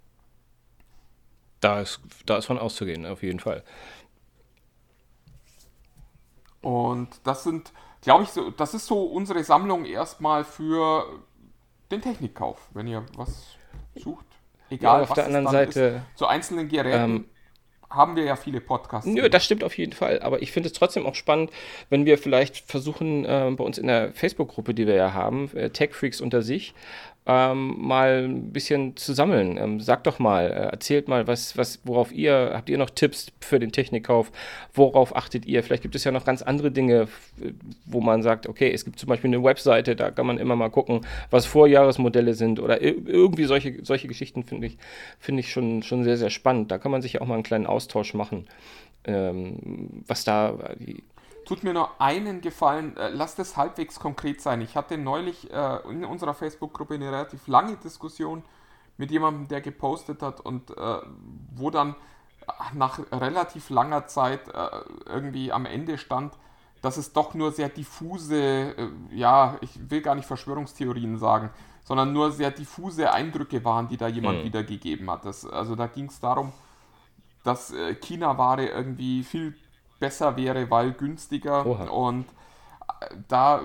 Da 1.59 1.81
ist, 1.81 2.01
da 2.25 2.37
ist 2.37 2.47
von 2.47 2.57
auszugehen, 2.57 3.05
auf 3.05 3.21
jeden 3.21 3.39
Fall. 3.39 3.63
Und 6.61 7.09
das 7.25 7.43
sind, 7.43 7.73
glaube 8.01 8.23
ich, 8.23 8.29
so, 8.29 8.49
das 8.51 8.73
ist 8.73 8.85
so 8.85 9.03
unsere 9.03 9.43
Sammlung 9.43 9.85
erstmal 9.85 10.43
für 10.43 11.05
den 11.91 12.01
Technikkauf, 12.01 12.69
wenn 12.73 12.87
ihr 12.87 13.05
was 13.15 13.55
sucht. 13.95 14.25
Egal, 14.69 14.97
ja, 14.97 15.03
auf 15.03 15.09
was 15.09 15.15
der 15.15 15.25
anderen 15.25 15.47
Seite. 15.47 15.81
Ist. 15.81 16.17
Zu 16.17 16.27
einzelnen 16.27 16.67
Geräten. 16.67 17.15
Ähm, 17.15 17.25
haben 17.89 18.15
wir 18.15 18.23
ja 18.23 18.35
viele 18.35 18.61
Podcasts. 18.61 19.09
Nö, 19.09 19.29
das 19.29 19.43
stimmt 19.43 19.63
auf 19.63 19.75
jeden 19.77 19.93
Fall. 19.93 20.21
Aber 20.21 20.41
ich 20.41 20.51
finde 20.51 20.67
es 20.67 20.73
trotzdem 20.73 21.07
auch 21.07 21.15
spannend, 21.15 21.51
wenn 21.89 22.05
wir 22.05 22.19
vielleicht 22.19 22.57
versuchen, 22.57 23.25
äh, 23.25 23.51
bei 23.55 23.63
uns 23.63 23.79
in 23.79 23.87
der 23.87 24.13
Facebook-Gruppe, 24.13 24.73
die 24.75 24.85
wir 24.85 24.93
ja 24.93 25.13
haben, 25.13 25.49
äh, 25.55 25.71
Tech 25.71 25.93
Freaks 25.93 26.21
unter 26.21 26.43
sich, 26.43 26.75
ähm, 27.31 27.75
mal 27.77 28.23
ein 28.23 28.51
bisschen 28.51 28.97
zu 28.97 29.13
sammeln. 29.13 29.57
Ähm, 29.57 29.79
sagt 29.79 30.07
doch 30.07 30.17
mal, 30.17 30.45
äh, 30.45 30.71
erzählt 30.71 31.07
mal, 31.07 31.27
was, 31.27 31.55
was, 31.57 31.79
worauf 31.83 32.11
ihr, 32.11 32.53
habt 32.55 32.69
ihr 32.71 32.77
noch 32.79 32.89
Tipps 32.89 33.31
für 33.39 33.59
den 33.59 33.71
Technikkauf? 33.71 34.31
Worauf 34.73 35.15
achtet 35.15 35.45
ihr? 35.45 35.61
Vielleicht 35.61 35.83
gibt 35.83 35.93
es 35.93 36.03
ja 36.03 36.11
noch 36.11 36.25
ganz 36.25 36.41
andere 36.41 36.71
Dinge, 36.71 37.07
wo 37.85 38.01
man 38.01 38.23
sagt, 38.23 38.47
okay, 38.47 38.71
es 38.73 38.83
gibt 38.83 38.97
zum 38.97 39.09
Beispiel 39.09 39.29
eine 39.29 39.43
Webseite, 39.43 39.95
da 39.95 40.09
kann 40.09 40.25
man 40.25 40.39
immer 40.39 40.55
mal 40.55 40.71
gucken, 40.71 41.01
was 41.29 41.45
Vorjahresmodelle 41.45 42.33
sind 42.33 42.59
oder 42.59 42.81
irgendwie 42.81 43.45
solche, 43.45 43.85
solche 43.85 44.07
Geschichten 44.07 44.43
finde 44.43 44.65
ich, 44.65 44.77
finde 45.19 45.41
ich 45.41 45.51
schon, 45.51 45.83
schon 45.83 46.03
sehr, 46.03 46.17
sehr 46.17 46.31
spannend. 46.31 46.71
Da 46.71 46.79
kann 46.79 46.91
man 46.91 47.03
sich 47.03 47.13
ja 47.13 47.21
auch 47.21 47.27
mal 47.27 47.35
einen 47.35 47.43
kleinen 47.43 47.67
Austausch 47.67 48.15
machen. 48.15 48.47
Ähm, 49.05 50.03
was 50.07 50.23
da 50.23 50.57
Tut 51.49 51.63
mir 51.63 51.73
nur 51.73 51.99
einen 51.99 52.41
Gefallen, 52.41 52.95
äh, 52.95 53.09
lasst 53.09 53.39
es 53.39 53.57
halbwegs 53.57 53.99
konkret 53.99 54.39
sein. 54.39 54.61
Ich 54.61 54.75
hatte 54.75 54.99
neulich 54.99 55.51
äh, 55.51 55.79
in 55.89 56.05
unserer 56.05 56.35
Facebook-Gruppe 56.35 56.93
eine 56.93 57.11
relativ 57.11 57.47
lange 57.47 57.75
Diskussion 57.77 58.43
mit 58.97 59.09
jemandem, 59.09 59.47
der 59.47 59.59
gepostet 59.59 60.21
hat 60.21 60.41
und 60.41 60.69
äh, 60.77 60.97
wo 61.55 61.71
dann 61.71 61.95
nach 62.73 62.99
relativ 63.11 63.71
langer 63.71 64.05
Zeit 64.05 64.47
äh, 64.49 64.69
irgendwie 65.07 65.51
am 65.51 65.65
Ende 65.65 65.97
stand, 65.97 66.35
dass 66.83 66.97
es 66.97 67.13
doch 67.13 67.33
nur 67.33 67.51
sehr 67.51 67.69
diffuse, 67.69 68.75
äh, 68.77 68.89
ja, 69.09 69.57
ich 69.61 69.89
will 69.89 70.01
gar 70.01 70.13
nicht 70.13 70.27
Verschwörungstheorien 70.27 71.17
sagen, 71.17 71.49
sondern 71.83 72.13
nur 72.13 72.31
sehr 72.31 72.51
diffuse 72.51 73.11
Eindrücke 73.11 73.65
waren, 73.65 73.87
die 73.87 73.97
da 73.97 74.07
jemand 74.07 74.41
mhm. 74.41 74.43
wiedergegeben 74.43 75.09
hat. 75.09 75.25
Das, 75.25 75.47
also 75.47 75.75
da 75.75 75.87
ging 75.87 76.09
es 76.09 76.19
darum, 76.19 76.53
dass 77.43 77.71
äh, 77.71 77.95
China-Ware 77.95 78.67
irgendwie 78.67 79.23
viel 79.23 79.55
besser 79.99 80.37
wäre, 80.37 80.69
weil 80.69 80.93
günstiger. 80.93 81.65
Oha. 81.65 81.89
Und 81.89 82.25
äh, 83.01 83.15
da 83.27 83.61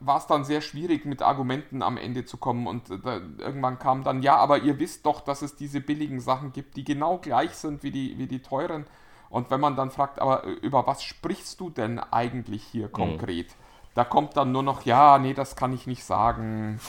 war 0.00 0.18
es 0.18 0.26
dann 0.26 0.44
sehr 0.44 0.60
schwierig, 0.60 1.04
mit 1.04 1.22
Argumenten 1.22 1.82
am 1.82 1.96
Ende 1.96 2.24
zu 2.24 2.36
kommen. 2.36 2.66
Und 2.66 2.90
äh, 2.90 2.98
da, 2.98 3.20
irgendwann 3.38 3.78
kam 3.78 4.04
dann, 4.04 4.22
ja, 4.22 4.36
aber 4.36 4.58
ihr 4.58 4.78
wisst 4.78 5.06
doch, 5.06 5.20
dass 5.20 5.42
es 5.42 5.56
diese 5.56 5.80
billigen 5.80 6.20
Sachen 6.20 6.52
gibt, 6.52 6.76
die 6.76 6.84
genau 6.84 7.18
gleich 7.18 7.52
sind 7.52 7.82
wie 7.82 7.90
die, 7.90 8.18
wie 8.18 8.26
die 8.26 8.42
teuren. 8.42 8.86
Und 9.30 9.50
wenn 9.50 9.60
man 9.60 9.76
dann 9.76 9.90
fragt, 9.90 10.20
aber 10.20 10.44
äh, 10.44 10.50
über 10.50 10.86
was 10.86 11.02
sprichst 11.02 11.60
du 11.60 11.70
denn 11.70 11.98
eigentlich 11.98 12.62
hier 12.62 12.88
mhm. 12.88 12.92
konkret? 12.92 13.48
Mhm. 13.48 13.64
Da 13.94 14.04
kommt 14.04 14.36
dann 14.36 14.52
nur 14.52 14.62
noch, 14.62 14.82
ja, 14.82 15.18
nee, 15.18 15.34
das 15.34 15.56
kann 15.56 15.72
ich 15.72 15.86
nicht 15.86 16.04
sagen. 16.04 16.80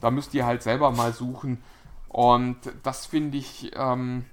Da 0.00 0.10
müsst 0.10 0.34
ihr 0.34 0.46
halt 0.46 0.62
selber 0.62 0.90
mal 0.92 1.12
suchen. 1.12 1.62
Und 2.08 2.58
das 2.84 3.06
finde 3.06 3.38
ich, 3.38 3.72
ähm, 3.74 4.24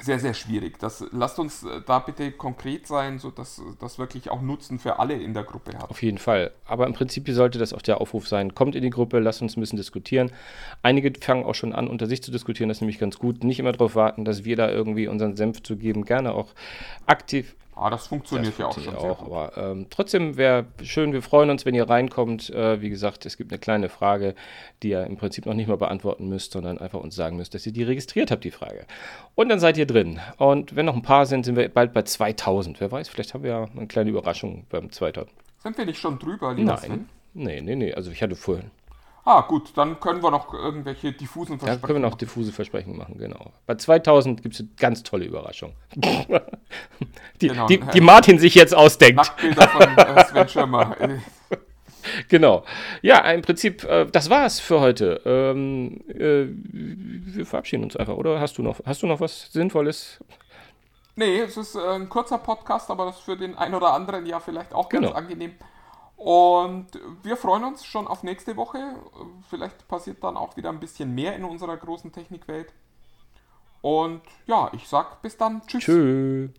sehr, 0.00 0.18
sehr 0.18 0.34
schwierig. 0.34 0.78
Das, 0.78 1.04
lasst 1.10 1.38
uns 1.38 1.62
äh, 1.62 1.80
da 1.84 1.98
bitte 2.00 2.30
konkret 2.32 2.86
sein, 2.86 3.18
sodass 3.18 3.62
das 3.80 3.98
wirklich 3.98 4.30
auch 4.30 4.42
Nutzen 4.42 4.78
für 4.78 4.98
alle 4.98 5.14
in 5.14 5.32
der 5.32 5.44
Gruppe 5.44 5.76
hat. 5.76 5.90
Auf 5.90 6.02
jeden 6.02 6.18
Fall. 6.18 6.52
Aber 6.66 6.86
im 6.86 6.92
Prinzip 6.92 7.26
sollte 7.30 7.58
das 7.58 7.72
auch 7.72 7.82
der 7.82 8.00
Aufruf 8.00 8.28
sein. 8.28 8.54
Kommt 8.54 8.74
in 8.74 8.82
die 8.82 8.90
Gruppe, 8.90 9.18
lasst 9.20 9.40
uns 9.40 9.56
ein 9.56 9.60
bisschen 9.60 9.78
diskutieren. 9.78 10.30
Einige 10.82 11.12
fangen 11.18 11.44
auch 11.44 11.54
schon 11.54 11.72
an, 11.72 11.88
unter 11.88 12.06
sich 12.06 12.22
zu 12.22 12.30
diskutieren. 12.30 12.68
Das 12.68 12.78
ist 12.78 12.82
nämlich 12.82 12.98
ganz 12.98 13.18
gut. 13.18 13.42
Nicht 13.42 13.58
immer 13.58 13.72
darauf 13.72 13.94
warten, 13.94 14.24
dass 14.24 14.44
wir 14.44 14.56
da 14.56 14.70
irgendwie 14.70 15.08
unseren 15.08 15.34
Senf 15.36 15.62
zu 15.62 15.76
geben. 15.76 16.04
Gerne 16.04 16.32
auch 16.32 16.48
aktiv 17.06 17.56
Ah, 17.78 17.90
das 17.90 18.06
funktioniert 18.06 18.54
das 18.54 18.58
ja 18.58 18.66
auch 18.66 18.78
schon. 18.78 18.96
Auch, 18.96 19.22
aber 19.22 19.52
ähm, 19.58 19.86
trotzdem 19.90 20.38
wäre 20.38 20.64
schön, 20.82 21.12
wir 21.12 21.20
freuen 21.20 21.50
uns, 21.50 21.66
wenn 21.66 21.74
ihr 21.74 21.86
reinkommt. 21.88 22.48
Äh, 22.48 22.80
wie 22.80 22.88
gesagt, 22.88 23.26
es 23.26 23.36
gibt 23.36 23.52
eine 23.52 23.58
kleine 23.58 23.90
Frage, 23.90 24.34
die 24.82 24.88
ihr 24.88 25.04
im 25.04 25.18
Prinzip 25.18 25.44
noch 25.44 25.52
nicht 25.52 25.68
mal 25.68 25.76
beantworten 25.76 26.26
müsst, 26.26 26.52
sondern 26.52 26.78
einfach 26.78 27.00
uns 27.00 27.14
sagen 27.14 27.36
müsst, 27.36 27.52
dass 27.54 27.66
ihr 27.66 27.72
die 27.72 27.82
registriert 27.82 28.30
habt, 28.30 28.44
die 28.44 28.50
Frage. 28.50 28.86
Und 29.34 29.50
dann 29.50 29.60
seid 29.60 29.76
ihr 29.76 29.86
drin. 29.86 30.20
Und 30.38 30.74
wenn 30.74 30.86
noch 30.86 30.96
ein 30.96 31.02
paar 31.02 31.26
sind, 31.26 31.44
sind 31.44 31.56
wir 31.56 31.68
bald 31.68 31.92
bei 31.92 32.00
2000. 32.00 32.80
Wer 32.80 32.90
weiß, 32.90 33.10
vielleicht 33.10 33.34
haben 33.34 33.44
wir 33.44 33.50
ja 33.50 33.64
eine 33.76 33.86
kleine 33.86 34.08
Überraschung 34.08 34.64
beim 34.70 34.90
2000. 34.90 35.30
Sind 35.62 35.76
wir 35.76 35.84
nicht 35.84 36.00
schon 36.00 36.18
drüber, 36.18 36.54
lieber 36.54 36.72
Nein. 36.72 36.78
Sven? 36.78 37.08
Nee, 37.34 37.60
nee, 37.60 37.76
nee. 37.76 37.92
Also 37.92 38.10
ich 38.10 38.22
hatte 38.22 38.36
vorhin 38.36 38.70
Ah, 39.28 39.40
gut, 39.40 39.72
dann 39.74 39.98
können 39.98 40.22
wir 40.22 40.30
noch 40.30 40.54
irgendwelche 40.54 41.10
diffusen 41.10 41.58
Versprechen. 41.58 41.82
Da 41.82 41.86
können 41.88 42.00
wir 42.00 42.08
noch 42.08 42.16
diffuse 42.16 42.52
Versprechen 42.52 42.96
machen, 42.96 43.18
genau. 43.18 43.52
Bei 43.66 43.74
2000 43.74 44.40
gibt 44.40 44.54
es 44.54 44.60
eine 44.60 44.68
ganz 44.76 45.02
tolle 45.02 45.24
Überraschung. 45.24 45.74
die, 47.40 47.48
genau, 47.48 47.66
die, 47.66 47.80
die, 47.80 48.00
Martin 48.00 48.38
sich 48.38 48.54
jetzt 48.54 48.72
ausdenkt. 48.72 49.16
Nacktbilder 49.16 49.66
von 49.68 49.98
äh, 49.98 50.24
Sven 50.26 50.48
Schirmer. 50.48 50.96
genau. 52.28 52.64
Ja, 53.02 53.28
im 53.32 53.42
Prinzip, 53.42 53.82
äh, 53.82 54.06
das 54.06 54.30
war's 54.30 54.60
für 54.60 54.78
heute. 54.78 55.20
Ähm, 55.24 56.02
äh, 56.08 56.46
wir 57.34 57.46
verabschieden 57.46 57.82
uns 57.82 57.96
einfach, 57.96 58.14
oder? 58.14 58.38
Hast 58.38 58.58
du 58.58 58.62
noch, 58.62 58.78
hast 58.86 59.02
du 59.02 59.08
noch 59.08 59.18
was 59.18 59.50
Sinnvolles? 59.50 60.20
Nee, 61.16 61.40
es 61.40 61.56
ist 61.56 61.74
äh, 61.74 61.80
ein 61.80 62.08
kurzer 62.08 62.38
Podcast, 62.38 62.92
aber 62.92 63.06
das 63.06 63.16
ist 63.16 63.24
für 63.24 63.36
den 63.36 63.58
einen 63.58 63.74
oder 63.74 63.92
anderen 63.92 64.24
ja 64.24 64.38
vielleicht 64.38 64.72
auch 64.72 64.88
ganz 64.88 65.06
genau. 65.06 65.18
angenehm. 65.18 65.56
Und 66.16 66.86
wir 67.22 67.36
freuen 67.36 67.64
uns 67.64 67.84
schon 67.84 68.06
auf 68.06 68.22
nächste 68.22 68.56
Woche. 68.56 68.78
Vielleicht 69.50 69.86
passiert 69.86 70.24
dann 70.24 70.36
auch 70.36 70.56
wieder 70.56 70.70
ein 70.70 70.80
bisschen 70.80 71.14
mehr 71.14 71.36
in 71.36 71.44
unserer 71.44 71.76
großen 71.76 72.10
Technikwelt. 72.10 72.72
Und 73.82 74.22
ja, 74.46 74.70
ich 74.72 74.88
sag 74.88 75.20
bis 75.22 75.36
dann. 75.36 75.62
Tschüss. 75.66 75.84
Tschüss. 75.84 76.50